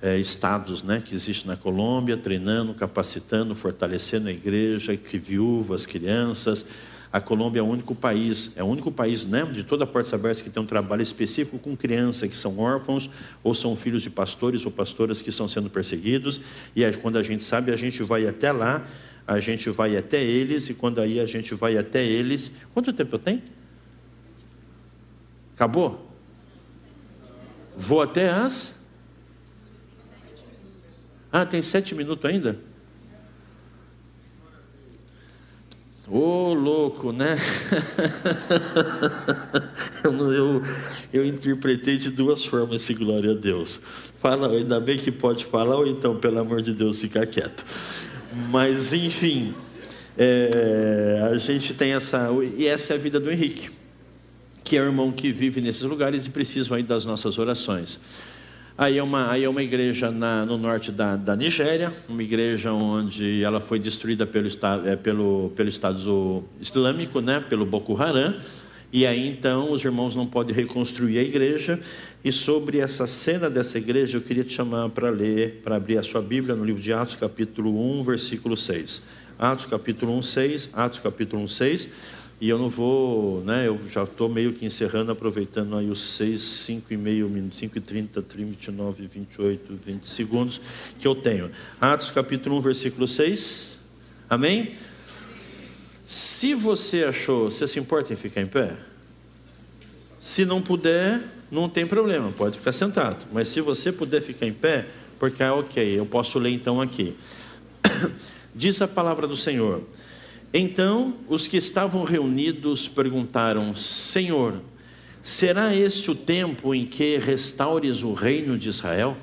é, 0.00 0.18
estados 0.18 0.82
né, 0.82 1.02
que 1.04 1.14
existem 1.14 1.48
na 1.48 1.56
Colômbia, 1.56 2.16
treinando, 2.16 2.72
capacitando, 2.74 3.54
fortalecendo 3.54 4.28
a 4.28 4.32
igreja, 4.32 4.96
que 4.96 5.18
viúvas, 5.18 5.86
crianças. 5.86 6.64
A 7.10 7.20
Colômbia 7.20 7.60
é 7.60 7.62
o 7.62 7.66
único 7.66 7.94
país, 7.94 8.50
é 8.54 8.62
o 8.62 8.66
único 8.66 8.92
país 8.92 9.24
né, 9.24 9.44
de 9.44 9.64
toda 9.64 9.84
a 9.84 9.86
Portas 9.86 10.12
Abertas 10.12 10.42
que 10.42 10.50
tem 10.50 10.62
um 10.62 10.66
trabalho 10.66 11.02
específico 11.02 11.58
com 11.58 11.76
crianças 11.76 12.28
que 12.28 12.36
são 12.36 12.58
órfãos 12.58 13.08
ou 13.42 13.54
são 13.54 13.74
filhos 13.74 14.02
de 14.02 14.10
pastores 14.10 14.64
ou 14.66 14.70
pastoras 14.70 15.22
que 15.22 15.30
estão 15.30 15.48
sendo 15.48 15.70
perseguidos. 15.70 16.40
E 16.76 16.90
quando 16.98 17.16
a 17.16 17.22
gente 17.22 17.42
sabe, 17.42 17.72
a 17.72 17.76
gente 17.76 18.02
vai 18.02 18.26
até 18.26 18.52
lá, 18.52 18.86
a 19.26 19.40
gente 19.40 19.68
vai 19.70 19.96
até 19.96 20.22
eles, 20.22 20.68
e 20.68 20.74
quando 20.74 21.00
aí 21.00 21.18
a 21.18 21.26
gente 21.26 21.54
vai 21.54 21.76
até 21.76 22.04
eles. 22.04 22.50
Quanto 22.72 22.92
tempo 22.92 23.14
eu 23.16 23.18
tenho? 23.18 23.42
Acabou? 25.54 26.08
Vou 27.76 28.00
até 28.00 28.30
as 28.30 28.77
ah, 31.32 31.44
tem 31.44 31.60
sete 31.60 31.94
minutos 31.94 32.24
ainda? 32.24 32.58
Ô 36.10 36.20
oh, 36.20 36.54
louco, 36.54 37.12
né? 37.12 37.36
eu, 40.02 40.32
eu, 40.32 40.62
eu, 41.12 41.26
interpretei 41.26 41.98
de 41.98 42.10
duas 42.10 42.42
formas 42.42 42.80
esse 42.80 42.94
glória 42.94 43.32
a 43.32 43.34
Deus. 43.34 43.78
Fala, 44.18 44.50
ainda 44.50 44.80
bem 44.80 44.96
que 44.96 45.12
pode 45.12 45.44
falar, 45.44 45.76
ou 45.76 45.86
então, 45.86 46.16
pelo 46.16 46.40
amor 46.40 46.62
de 46.62 46.72
Deus, 46.72 46.98
ficar 46.98 47.26
quieto. 47.26 47.62
Mas, 48.50 48.94
enfim, 48.94 49.54
é, 50.16 51.28
a 51.30 51.36
gente 51.36 51.74
tem 51.74 51.92
essa. 51.92 52.30
E 52.56 52.66
essa 52.66 52.94
é 52.94 52.96
a 52.96 52.98
vida 52.98 53.20
do 53.20 53.30
Henrique, 53.30 53.68
que 54.64 54.78
é 54.78 54.80
o 54.80 54.86
irmão 54.86 55.12
que 55.12 55.30
vive 55.30 55.60
nesses 55.60 55.82
lugares 55.82 56.24
e 56.24 56.30
precisa 56.30 56.74
aí 56.74 56.82
das 56.82 57.04
nossas 57.04 57.38
orações. 57.38 58.00
Aí 58.80 58.96
é 58.96 59.02
uma, 59.02 59.32
aí 59.32 59.42
é 59.42 59.48
uma 59.48 59.60
igreja 59.60 60.08
na, 60.08 60.46
no 60.46 60.56
norte 60.56 60.92
da, 60.92 61.16
da 61.16 61.34
Nigéria, 61.34 61.92
uma 62.08 62.22
igreja 62.22 62.72
onde 62.72 63.42
ela 63.42 63.58
foi 63.58 63.76
destruída 63.76 64.24
pelo, 64.24 64.46
é, 64.86 64.94
pelo, 64.94 65.50
pelo 65.56 65.68
Estado 65.68 66.44
Islâmico, 66.60 67.20
né, 67.20 67.40
pelo 67.40 67.66
Boko 67.66 68.00
Haram. 68.00 68.36
E 68.92 69.04
aí 69.04 69.28
então 69.28 69.72
os 69.72 69.84
irmãos 69.84 70.14
não 70.14 70.28
podem 70.28 70.54
reconstruir 70.54 71.18
a 71.18 71.22
igreja. 71.22 71.80
E 72.24 72.30
sobre 72.30 72.78
essa 72.78 73.08
cena 73.08 73.50
dessa 73.50 73.78
igreja, 73.78 74.16
eu 74.16 74.22
queria 74.22 74.44
te 74.44 74.54
chamar 74.54 74.88
para 74.90 75.10
ler, 75.10 75.60
para 75.64 75.74
abrir 75.74 75.98
a 75.98 76.02
sua 76.04 76.22
Bíblia 76.22 76.54
no 76.54 76.64
livro 76.64 76.80
de 76.80 76.92
Atos, 76.92 77.16
capítulo 77.16 77.98
1, 77.98 78.04
versículo 78.04 78.56
6. 78.56 79.02
Atos, 79.36 79.66
capítulo 79.66 80.16
1, 80.18 80.22
6. 80.22 80.70
Atos, 80.72 81.00
capítulo 81.00 81.42
1, 81.42 81.48
6. 81.48 81.88
E 82.40 82.48
eu 82.48 82.56
não 82.56 82.68
vou, 82.68 83.42
né? 83.42 83.66
Eu 83.66 83.80
já 83.88 84.04
estou 84.04 84.28
meio 84.28 84.52
que 84.52 84.64
encerrando, 84.64 85.10
aproveitando 85.10 85.76
aí 85.76 85.90
os 85.90 86.14
6, 86.14 86.40
5 86.40 86.92
e 86.92 86.96
meio 86.96 87.28
minutos, 87.28 87.58
5 87.58 87.78
e 87.78 87.80
30, 87.80 88.24
29, 88.32 89.08
28, 89.12 89.74
20 89.84 90.02
segundos 90.04 90.60
que 91.00 91.06
eu 91.06 91.16
tenho. 91.16 91.50
Atos 91.80 92.10
capítulo 92.10 92.56
1, 92.58 92.60
versículo 92.60 93.08
6. 93.08 93.78
Amém? 94.30 94.74
Se 96.04 96.54
você 96.54 97.04
achou, 97.04 97.50
você 97.50 97.66
se 97.66 97.80
importa 97.80 98.12
em 98.12 98.16
ficar 98.16 98.40
em 98.40 98.46
pé? 98.46 98.76
Se 100.20 100.44
não 100.44 100.62
puder, 100.62 101.20
não 101.50 101.68
tem 101.68 101.86
problema, 101.86 102.30
pode 102.30 102.56
ficar 102.56 102.72
sentado. 102.72 103.26
Mas 103.32 103.48
se 103.48 103.60
você 103.60 103.90
puder 103.90 104.22
ficar 104.22 104.46
em 104.46 104.52
pé, 104.52 104.86
porque 105.18 105.42
é 105.42 105.50
ok, 105.50 105.98
eu 105.98 106.06
posso 106.06 106.38
ler 106.38 106.50
então 106.50 106.80
aqui. 106.80 107.16
Diz 108.54 108.80
a 108.80 108.86
palavra 108.86 109.26
do 109.26 109.36
Senhor. 109.36 109.82
Então 110.52 111.14
os 111.28 111.46
que 111.46 111.56
estavam 111.56 112.04
reunidos 112.04 112.88
perguntaram: 112.88 113.74
Senhor, 113.76 114.62
será 115.22 115.74
este 115.74 116.10
o 116.10 116.14
tempo 116.14 116.74
em 116.74 116.86
que 116.86 117.18
restaures 117.18 118.02
o 118.02 118.14
reino 118.14 118.58
de 118.58 118.68
Israel? 118.68 119.16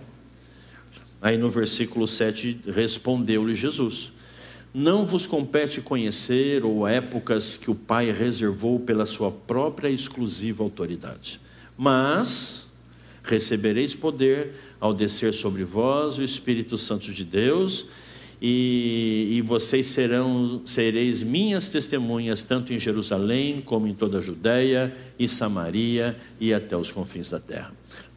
Aí 1.22 1.38
no 1.38 1.50
versículo 1.50 2.08
7 2.08 2.60
respondeu-lhe 2.68 3.56
Jesus: 3.56 4.12
Não 4.72 5.08
vos 5.08 5.26
compete 5.26 5.82
conhecer 5.82 6.64
ou 6.64 6.88
épocas 6.88 7.58
que 7.58 7.72
o 7.72 7.76
Pai 7.76 8.12
reservou 8.12 8.80
pela 8.80 9.08
sua 9.08 9.32
própria 9.32 9.90
exclusiva 9.90 10.64
autoridade, 10.64 11.40
mas 11.76 12.68
recebereis 13.24 13.96
poder 13.96 14.54
ao 14.80 14.94
descer 14.94 15.34
sobre 15.34 15.64
vós 15.64 16.20
o 16.20 16.24
Espírito 16.24 16.78
Santo 16.78 17.12
de 17.12 17.24
Deus 17.24 17.88
e, 18.42 19.30
e, 19.32 19.42
vocês 19.42 19.88
serão, 19.88 20.62
sereis 20.66 21.24
minhas 21.24 21.70
testemunhas, 21.70 22.44
tanto 22.44 22.74
em 22.74 22.80
Jerusalém, 22.80 23.62
como 23.62 23.88
em 23.88 23.94
toda 23.94 24.18
a 24.18 24.22
Judéia 24.22 24.96
e 25.18 25.28
Samaria 25.28 26.18
e 26.40 26.54
até 26.54 26.76
os 26.76 26.92
confins 26.92 27.30
da 27.30 27.40
terra. 27.40 27.72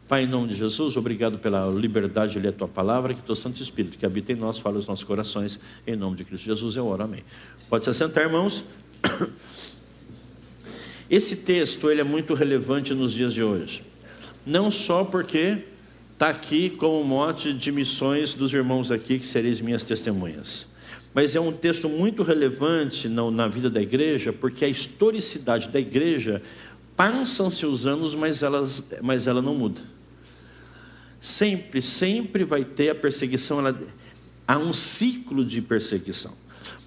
Pai, 0.07 0.23
em 0.23 0.27
nome 0.27 0.47
de 0.47 0.55
Jesus, 0.55 0.97
obrigado 0.97 1.37
pela 1.37 1.67
liberdade 1.67 2.33
de 2.33 2.39
ler 2.39 2.49
a 2.49 2.51
tua 2.51 2.67
palavra, 2.67 3.13
que 3.13 3.21
teu 3.21 3.35
Santo 3.35 3.61
Espírito 3.61 3.97
que 3.97 4.05
habita 4.05 4.33
em 4.33 4.35
nós, 4.35 4.59
fala 4.59 4.79
os 4.79 4.87
nossos 4.87 5.05
corações, 5.05 5.59
em 5.85 5.95
nome 5.95 6.17
de 6.17 6.25
Cristo 6.25 6.45
Jesus 6.45 6.75
eu 6.75 6.87
oro, 6.87 7.03
amém. 7.03 7.23
Pode 7.69 7.83
se 7.83 7.91
assentar, 7.91 8.23
irmãos. 8.23 8.65
Esse 11.09 11.37
texto 11.37 11.89
ele 11.89 12.01
é 12.01 12.03
muito 12.03 12.33
relevante 12.33 12.93
nos 12.93 13.13
dias 13.13 13.33
de 13.33 13.43
hoje, 13.43 13.83
não 14.45 14.69
só 14.69 15.03
porque 15.03 15.63
está 16.19 16.27
aqui 16.27 16.69
como 16.69 17.01
mote 17.01 17.53
de 17.53 17.71
missões 17.71 18.33
dos 18.33 18.53
irmãos 18.53 18.91
aqui, 18.91 19.19
que 19.19 19.25
sereis 19.25 19.61
minhas 19.61 19.85
testemunhas. 19.85 20.67
Mas 21.13 21.33
é 21.33 21.39
um 21.39 21.53
texto 21.53 21.87
muito 21.87 22.23
relevante 22.23 23.07
na, 23.07 23.47
vida 23.47 23.69
da 23.69 23.81
igreja, 23.81 24.33
porque 24.33 24.65
a 24.65 24.67
historicidade 24.67 25.69
da 25.69 25.79
igreja, 25.79 26.41
passam-se 26.97 27.65
os 27.65 27.87
anos, 27.87 28.15
mas, 28.15 28.43
elas, 28.43 28.83
mas 29.01 29.27
ela 29.27 29.41
não 29.41 29.55
muda. 29.55 29.79
Sempre, 31.21 31.81
sempre 31.81 32.43
vai 32.43 32.65
ter 32.65 32.89
a 32.89 32.95
perseguição, 32.95 33.59
ela, 33.59 33.81
há 34.45 34.57
um 34.57 34.73
ciclo 34.73 35.45
de 35.45 35.61
perseguição. 35.61 36.33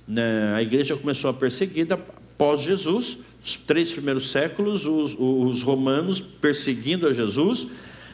Né? 0.07 0.53
A 0.55 0.61
igreja 0.61 0.95
começou 0.95 1.31
a 1.31 1.33
perseguida 1.33 1.95
após 1.95 2.61
Jesus, 2.61 3.17
os 3.43 3.57
três 3.57 3.91
primeiros 3.93 4.31
séculos, 4.31 4.85
os, 4.85 5.17
os 5.19 5.63
romanos 5.63 6.21
perseguindo 6.21 7.09
a 7.09 7.15
Jesus, 7.15 7.67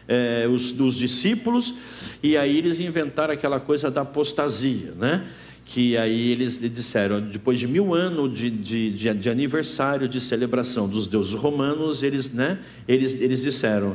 é, 0.09 0.49
os, 0.51 0.73
dos 0.73 0.95
discípulos, 0.95 1.75
e 2.23 2.37
aí 2.37 2.57
eles 2.57 2.81
inventaram 2.81 3.35
aquela 3.35 3.61
coisa 3.61 3.91
da 3.91 4.01
apostasia, 4.01 4.95
né? 4.99 5.27
que 5.67 5.99
aí 5.99 6.31
eles 6.31 6.59
disseram, 6.59 7.21
depois 7.21 7.61
de 7.61 7.69
mil 7.69 7.95
anos 7.95 8.35
de, 8.35 8.49
de, 8.49 8.91
de, 8.91 9.13
de, 9.13 9.29
aniversário 9.29 10.09
de 10.09 10.19
celebração 10.19 10.89
dos 10.89 11.07
deuses 11.07 11.35
romanos, 11.35 12.03
eles, 12.03 12.33
né, 12.33 12.59
eles, 12.89 13.21
eles 13.21 13.43
disseram: 13.43 13.95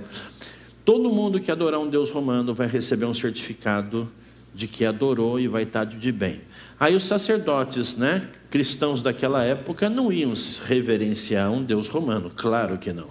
todo 0.85 1.11
mundo 1.11 1.39
que 1.39 1.49
adorar 1.49 1.79
um 1.79 1.89
deus 1.89 2.11
romano 2.11 2.53
vai 2.53 2.67
receber 2.67 3.05
um 3.05 3.13
certificado 3.13 4.07
de 4.53 4.67
que 4.67 4.85
adorou 4.85 5.39
e 5.39 5.47
vai 5.47 5.63
estar 5.63 5.83
de 5.83 6.11
bem. 6.11 6.41
Aí 6.79 6.95
os 6.95 7.05
sacerdotes, 7.05 7.97
né, 7.97 8.29
cristãos 8.51 9.01
daquela 9.01 9.43
época, 9.43 9.89
não 9.89 10.13
iam 10.13 10.35
reverenciar 10.67 11.51
um 11.51 11.63
deus 11.63 11.87
romano, 11.87 12.31
claro 12.35 12.77
que 12.77 12.93
não 12.93 13.07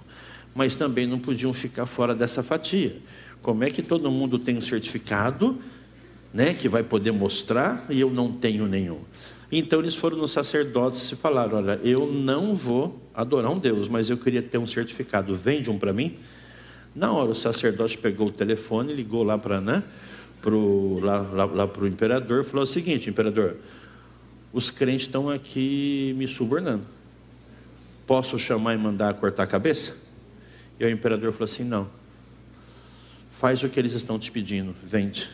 mas 0.53 0.75
também 0.75 1.07
não 1.07 1.19
podiam 1.19 1.53
ficar 1.53 1.85
fora 1.85 2.13
dessa 2.13 2.43
fatia. 2.43 2.95
Como 3.41 3.63
é 3.63 3.69
que 3.69 3.81
todo 3.81 4.09
mundo 4.11 4.39
tem 4.39 4.57
um 4.57 4.61
certificado, 4.61 5.57
né, 6.33 6.53
que 6.53 6.69
vai 6.69 6.83
poder 6.83 7.11
mostrar 7.11 7.85
e 7.89 7.99
eu 7.99 8.09
não 8.09 8.31
tenho 8.31 8.67
nenhum? 8.67 8.99
Então 9.51 9.79
eles 9.79 9.95
foram 9.95 10.17
nos 10.17 10.31
sacerdotes 10.31 11.11
e 11.11 11.15
falaram: 11.15 11.57
Olha, 11.57 11.79
eu 11.83 12.11
não 12.11 12.55
vou 12.55 13.01
adorar 13.13 13.51
um 13.51 13.55
Deus, 13.55 13.87
mas 13.87 14.09
eu 14.09 14.17
queria 14.17 14.41
ter 14.41 14.57
um 14.57 14.65
certificado, 14.65 15.35
vende 15.35 15.69
um 15.69 15.77
para 15.77 15.93
mim? 15.93 16.15
Na 16.95 17.11
hora 17.11 17.31
o 17.31 17.35
sacerdote 17.35 17.97
pegou 17.97 18.27
o 18.27 18.31
telefone, 18.31 18.93
ligou 18.93 19.23
lá 19.23 19.37
para 19.37 19.59
né, 19.59 19.83
pro, 20.41 20.99
lá, 21.01 21.19
lá, 21.19 21.45
lá 21.45 21.71
o 21.79 21.87
imperador 21.87 22.41
e 22.41 22.43
falou 22.43 22.63
o 22.63 22.67
seguinte: 22.67 23.09
Imperador, 23.09 23.57
os 24.51 24.69
crentes 24.69 25.07
estão 25.07 25.29
aqui 25.29 26.15
me 26.17 26.27
subornando. 26.27 26.83
Posso 28.07 28.37
chamar 28.39 28.73
e 28.73 28.77
mandar 28.77 29.13
cortar 29.15 29.43
a 29.43 29.47
cabeça? 29.47 30.02
E 30.83 30.85
o 30.85 30.89
imperador 30.89 31.31
falou 31.31 31.45
assim: 31.45 31.63
não, 31.63 31.87
faz 33.31 33.63
o 33.63 33.69
que 33.69 33.79
eles 33.79 33.93
estão 33.93 34.19
te 34.19 34.29
pedindo, 34.29 34.75
vende. 34.83 35.29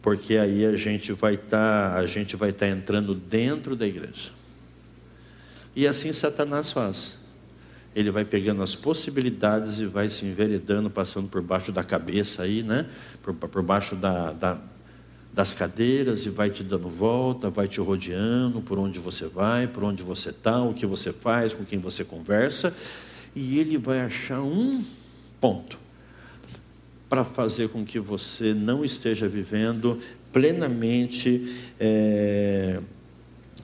Porque 0.00 0.38
aí 0.38 0.64
a 0.64 0.76
gente 0.76 1.12
vai 1.12 1.34
estar, 1.34 1.90
tá, 1.90 1.98
a 1.98 2.06
gente 2.06 2.34
vai 2.34 2.48
estar 2.48 2.66
tá 2.66 2.72
entrando 2.72 3.14
dentro 3.14 3.76
da 3.76 3.86
igreja. 3.86 4.30
E 5.76 5.86
assim 5.86 6.10
Satanás 6.12 6.72
faz. 6.72 7.18
Ele 7.94 8.10
vai 8.10 8.24
pegando 8.24 8.62
as 8.62 8.74
possibilidades 8.74 9.78
e 9.78 9.84
vai 9.84 10.08
se 10.08 10.24
enveredando, 10.24 10.88
passando 10.88 11.28
por 11.28 11.42
baixo 11.42 11.70
da 11.70 11.84
cabeça 11.84 12.44
aí, 12.44 12.62
né? 12.62 12.86
Por, 13.22 13.34
por 13.34 13.62
baixo 13.62 13.94
da, 13.94 14.32
da, 14.32 14.58
das 15.34 15.52
cadeiras 15.52 16.24
e 16.24 16.30
vai 16.30 16.48
te 16.48 16.62
dando 16.62 16.88
volta, 16.88 17.50
vai 17.50 17.68
te 17.68 17.80
rodeando 17.80 18.62
por 18.62 18.78
onde 18.78 18.98
você 18.98 19.26
vai, 19.26 19.66
por 19.66 19.84
onde 19.84 20.02
você 20.02 20.30
está, 20.30 20.62
o 20.62 20.72
que 20.72 20.86
você 20.86 21.12
faz, 21.12 21.52
com 21.52 21.64
quem 21.64 21.78
você 21.78 22.04
conversa 22.04 22.74
e 23.34 23.58
ele 23.58 23.76
vai 23.76 24.00
achar 24.00 24.40
um 24.40 24.84
ponto 25.40 25.78
para 27.08 27.24
fazer 27.24 27.68
com 27.70 27.84
que 27.84 27.98
você 27.98 28.52
não 28.52 28.84
esteja 28.84 29.28
vivendo 29.28 29.98
plenamente 30.32 31.70
é, 31.80 32.80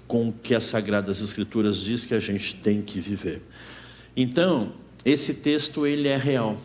com 0.07 0.29
o 0.29 0.33
que 0.33 0.55
as 0.55 0.65
Sagradas 0.65 1.21
Escrituras 1.21 1.79
diz 1.79 2.05
que 2.05 2.15
a 2.15 2.21
gente 2.21 2.55
tem 2.57 2.81
que 2.81 3.01
viver. 3.01 3.43
Então, 4.17 4.73
esse 5.05 5.35
texto 5.35 5.87
ele 5.87 6.09
é 6.09 6.17
real. 6.17 6.57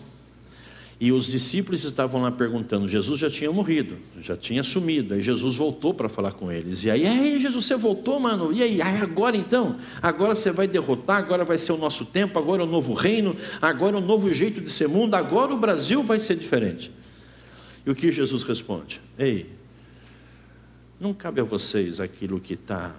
E 1.00 1.14
os 1.14 1.28
discípulos 1.28 1.86
estavam 1.86 2.22
lá 2.22 2.30
perguntando, 2.30 2.86
Jesus 2.86 3.18
já 3.18 3.30
tinha 3.30 3.50
morrido, 3.50 3.97
já 4.20 4.36
tinha 4.36 4.62
sumido. 4.64 5.14
Aí 5.14 5.22
Jesus 5.22 5.56
voltou 5.56 5.93
para 5.93 6.10
falar 6.10 6.34
com 6.34 6.52
eles. 6.52 6.84
E 6.84 6.91
aí, 6.91 7.08
aí, 7.08 7.41
Jesus, 7.41 7.64
você 7.64 7.78
voltou, 7.78 8.20
mano? 8.20 8.52
E 8.52 8.62
aí, 8.62 8.82
agora 8.82 9.38
então? 9.38 9.78
Agora 10.02 10.36
você 10.36 10.52
vai 10.52 10.68
derrotar, 10.68 11.18
agora 11.18 11.45
vai 11.45 11.58
ser 11.58 11.72
o 11.72 11.78
nosso 11.78 12.06
tempo, 12.06 12.38
agora 12.38 12.64
é 12.64 12.66
o 12.66 12.70
novo 12.70 12.93
reino, 12.93 13.34
agora 13.62 13.95
é 13.95 14.00
o 14.00 14.04
novo 14.04 14.34
jeito 14.34 14.60
de 14.60 14.70
ser 14.70 14.89
mundo, 14.89 15.16
agora 15.16 15.54
o 15.54 15.58
Brasil 15.58 16.04
vai 16.04 16.20
ser 16.20 16.36
diferente. 16.36 16.91
E 17.86 17.89
o 17.89 17.95
que 17.95 18.12
Jesus 18.12 18.43
responde? 18.43 19.00
Ei, 19.18 19.50
não 21.00 21.14
cabe 21.14 21.39
a 21.39 21.45
vocês 21.45 22.02
aquilo 22.02 22.41
que 22.41 22.56
está 22.56 22.93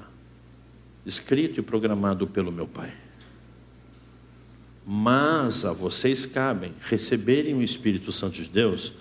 escrito 1.04 1.60
e 1.60 1.62
programado 1.62 2.26
pelo 2.26 2.50
meu 2.50 2.66
Pai 2.66 2.90
mas 4.86 5.64
a 5.64 5.72
vocês 5.72 6.26
cabem 6.26 6.72
receberem 6.80 7.54
o 7.54 7.62
Espírito 7.62 8.10
Santo 8.12 8.34
de 8.34 8.48
Deus 8.48 8.92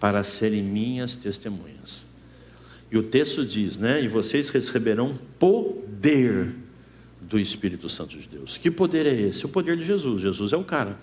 para 0.00 0.22
serem 0.22 0.62
minhas 0.62 1.16
testemunhas. 1.16 2.04
E 2.90 2.98
o 2.98 3.02
texto 3.02 3.44
diz, 3.44 3.76
né? 3.76 4.02
E 4.02 4.08
vocês 4.08 4.50
receberão 4.50 5.14
poder 5.38 6.54
do 7.20 7.38
Espírito 7.38 7.88
Santo 7.88 8.18
de 8.18 8.28
Deus. 8.28 8.58
Que 8.58 8.70
poder 8.70 9.06
é 9.06 9.14
esse? 9.14 9.46
O 9.46 9.48
poder 9.48 9.76
de 9.76 9.84
Jesus. 9.84 10.20
Jesus 10.20 10.52
é 10.52 10.56
o 10.56 10.64
cara. 10.64 10.98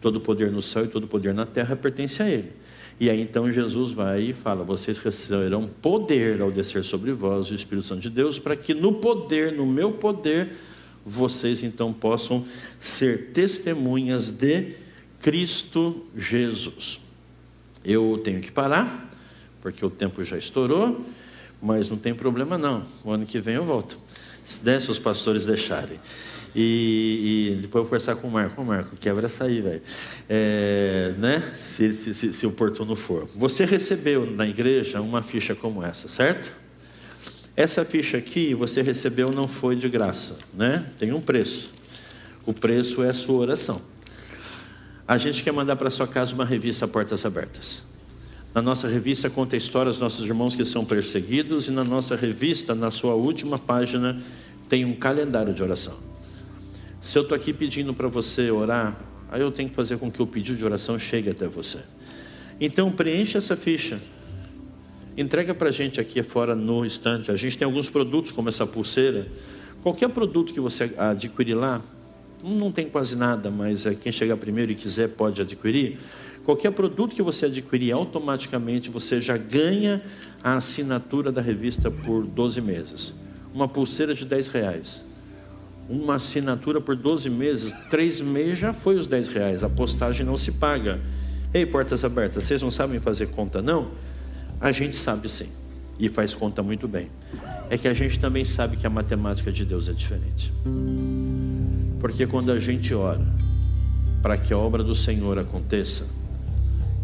Todo 0.00 0.20
poder 0.20 0.52
no 0.52 0.60
céu 0.60 0.84
e 0.84 0.88
todo 0.88 1.06
poder 1.08 1.32
na 1.32 1.46
terra 1.46 1.74
pertence 1.74 2.22
a 2.22 2.28
Ele. 2.28 2.52
E 3.00 3.10
aí 3.10 3.20
então 3.20 3.50
Jesus 3.50 3.92
vai 3.92 4.22
e 4.22 4.32
fala: 4.32 4.62
Vocês 4.62 4.98
receberão 4.98 5.66
poder 5.66 6.40
ao 6.40 6.50
descer 6.50 6.84
sobre 6.84 7.12
vós 7.12 7.50
o 7.50 7.54
Espírito 7.54 7.86
Santo 7.86 8.02
de 8.02 8.10
Deus, 8.10 8.38
para 8.38 8.56
que 8.56 8.72
no 8.72 8.94
poder, 8.94 9.52
no 9.52 9.66
meu 9.66 9.92
poder, 9.92 10.52
vocês 11.06 11.62
então 11.62 11.92
possam 11.92 12.44
ser 12.80 13.30
testemunhas 13.32 14.28
de 14.28 14.74
Cristo 15.20 16.04
Jesus. 16.16 17.00
Eu 17.84 18.20
tenho 18.24 18.40
que 18.40 18.50
parar, 18.50 19.08
porque 19.62 19.86
o 19.86 19.90
tempo 19.90 20.24
já 20.24 20.36
estourou, 20.36 21.06
mas 21.62 21.88
não 21.88 21.96
tem 21.96 22.12
problema 22.12 22.58
não. 22.58 22.82
O 23.04 23.12
ano 23.12 23.24
que 23.24 23.40
vem 23.40 23.54
eu 23.54 23.62
volto. 23.62 23.96
né, 24.64 24.80
se 24.80 24.90
os 24.90 24.98
pastores 24.98 25.46
deixarem. 25.46 26.00
E, 26.58 27.50
e, 27.52 27.54
depois 27.60 27.64
eu 27.64 27.82
vou 27.82 27.84
conversar 27.84 28.16
com 28.16 28.26
o 28.26 28.30
Marco. 28.30 28.60
Ô, 28.60 28.64
Marco, 28.64 28.96
quebra 28.96 29.26
essa 29.26 29.44
aí, 29.44 29.60
velho. 29.60 29.82
É, 30.28 31.14
né? 31.18 31.40
Se, 31.54 31.92
se, 31.92 32.14
se, 32.14 32.32
se 32.32 32.46
oportuno 32.46 32.96
for. 32.96 33.28
Você 33.36 33.64
recebeu 33.64 34.28
na 34.28 34.46
igreja 34.46 35.00
uma 35.00 35.22
ficha 35.22 35.54
como 35.54 35.84
essa, 35.84 36.08
certo? 36.08 36.65
Essa 37.56 37.86
ficha 37.86 38.18
aqui 38.18 38.52
você 38.52 38.82
recebeu 38.82 39.30
não 39.30 39.48
foi 39.48 39.74
de 39.74 39.88
graça, 39.88 40.36
né? 40.52 40.86
Tem 40.98 41.12
um 41.12 41.22
preço. 41.22 41.70
O 42.44 42.52
preço 42.52 43.02
é 43.02 43.08
a 43.08 43.14
sua 43.14 43.38
oração. 43.38 43.80
A 45.08 45.16
gente 45.16 45.42
quer 45.42 45.52
mandar 45.52 45.76
para 45.76 45.90
sua 45.90 46.06
casa 46.06 46.34
uma 46.34 46.44
revista 46.44 46.86
Portas 46.86 47.24
Abertas. 47.24 47.80
Na 48.54 48.60
nossa 48.60 48.88
revista 48.88 49.30
conta 49.30 49.56
a 49.56 49.58
história 49.58 49.90
dos 49.90 49.98
nossos 49.98 50.26
irmãos 50.26 50.54
que 50.54 50.64
são 50.64 50.84
perseguidos 50.84 51.68
e 51.68 51.70
na 51.70 51.82
nossa 51.82 52.14
revista, 52.14 52.74
na 52.74 52.90
sua 52.90 53.14
última 53.14 53.58
página, 53.58 54.20
tem 54.68 54.84
um 54.84 54.94
calendário 54.94 55.54
de 55.54 55.62
oração. 55.62 55.96
Se 57.00 57.16
eu 57.18 57.22
estou 57.22 57.36
aqui 57.36 57.52
pedindo 57.52 57.94
para 57.94 58.08
você 58.08 58.50
orar, 58.50 58.96
aí 59.30 59.40
eu 59.40 59.50
tenho 59.50 59.70
que 59.70 59.76
fazer 59.76 59.96
com 59.96 60.10
que 60.10 60.22
o 60.22 60.26
pedido 60.26 60.58
de 60.58 60.64
oração 60.64 60.98
chegue 60.98 61.30
até 61.30 61.46
você. 61.46 61.78
Então 62.60 62.90
preencha 62.90 63.38
essa 63.38 63.56
ficha. 63.56 63.98
Entrega 65.16 65.54
para 65.54 65.70
a 65.70 65.72
gente 65.72 66.00
aqui 66.00 66.22
fora 66.22 66.54
no 66.54 66.84
estante. 66.84 67.30
A 67.30 67.36
gente 67.36 67.56
tem 67.56 67.64
alguns 67.64 67.88
produtos 67.88 68.30
como 68.30 68.48
essa 68.48 68.66
pulseira. 68.66 69.26
Qualquer 69.82 70.08
produto 70.10 70.52
que 70.52 70.60
você 70.60 70.92
adquirir 70.98 71.54
lá, 71.54 71.80
não 72.42 72.70
tem 72.70 72.88
quase 72.88 73.16
nada, 73.16 73.50
mas 73.50 73.86
é 73.86 73.94
quem 73.94 74.12
chegar 74.12 74.36
primeiro 74.36 74.72
e 74.72 74.74
quiser 74.74 75.08
pode 75.08 75.40
adquirir. 75.40 75.98
Qualquer 76.44 76.70
produto 76.72 77.14
que 77.14 77.22
você 77.22 77.46
adquirir, 77.46 77.92
automaticamente 77.92 78.90
você 78.90 79.20
já 79.20 79.36
ganha 79.36 80.02
a 80.44 80.54
assinatura 80.56 81.32
da 81.32 81.40
revista 81.40 81.90
por 81.90 82.26
12 82.26 82.60
meses. 82.60 83.14
Uma 83.54 83.66
pulseira 83.66 84.14
de 84.14 84.24
10 84.24 84.48
reais 84.48 85.04
uma 85.88 86.16
assinatura 86.16 86.80
por 86.80 86.96
12 86.96 87.30
meses, 87.30 87.72
três 87.88 88.20
meses 88.20 88.58
já 88.58 88.72
foi 88.72 88.96
os 88.96 89.06
10 89.06 89.28
reais, 89.28 89.62
a 89.62 89.68
postagem 89.68 90.26
não 90.26 90.36
se 90.36 90.52
paga. 90.52 91.00
Ei, 91.54 91.64
portas 91.64 92.04
abertas, 92.04 92.44
vocês 92.44 92.60
não 92.60 92.70
sabem 92.70 92.98
fazer 92.98 93.28
conta, 93.28 93.62
não? 93.62 93.90
A 94.60 94.72
gente 94.72 94.94
sabe 94.94 95.28
sim, 95.28 95.48
e 95.98 96.08
faz 96.08 96.34
conta 96.34 96.62
muito 96.62 96.88
bem. 96.88 97.10
É 97.68 97.76
que 97.76 97.88
a 97.88 97.94
gente 97.94 98.18
também 98.18 98.44
sabe 98.44 98.76
que 98.76 98.86
a 98.86 98.90
matemática 98.90 99.52
de 99.52 99.64
Deus 99.64 99.88
é 99.88 99.92
diferente. 99.92 100.52
Porque 102.00 102.26
quando 102.26 102.50
a 102.52 102.58
gente 102.58 102.94
ora 102.94 103.26
para 104.22 104.38
que 104.38 104.52
a 104.52 104.58
obra 104.58 104.82
do 104.82 104.94
Senhor 104.94 105.38
aconteça, 105.38 106.04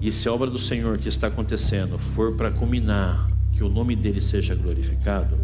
e 0.01 0.11
se 0.11 0.29
a 0.29 0.33
obra 0.33 0.51
do 0.51 0.59
Senhor 0.59 0.99
que 0.99 1.09
está 1.09 1.29
acontecendo 1.29 1.99
for 1.99 2.35
para 2.35 2.51
culminar, 2.51 3.31
que 3.53 3.63
o 3.63 3.69
nome 3.69 3.95
dele 3.95 4.21
seja 4.21 4.55
glorificado, 4.55 5.37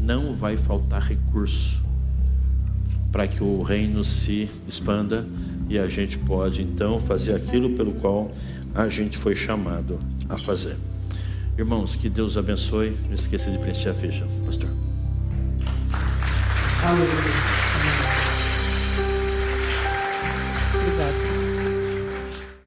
não 0.00 0.32
vai 0.32 0.56
faltar 0.56 1.02
recurso 1.02 1.84
para 3.12 3.28
que 3.28 3.42
o 3.42 3.62
reino 3.62 4.02
se 4.02 4.48
expanda 4.66 5.26
e 5.68 5.78
a 5.78 5.88
gente 5.88 6.18
pode 6.18 6.62
então 6.62 6.98
fazer 6.98 7.34
aquilo 7.34 7.70
pelo 7.70 7.92
qual 7.92 8.32
a 8.74 8.88
gente 8.88 9.18
foi 9.18 9.36
chamado 9.36 9.98
a 10.28 10.38
fazer. 10.38 10.76
Irmãos, 11.60 11.94
que 11.94 12.08
Deus 12.08 12.38
abençoe. 12.38 12.96
Não 13.06 13.12
esqueça 13.12 13.50
de 13.50 13.58
preencher 13.58 13.90
a 13.90 13.94
ficha, 13.94 14.26
pastor. 14.46 14.70
Aleluia. 16.82 17.59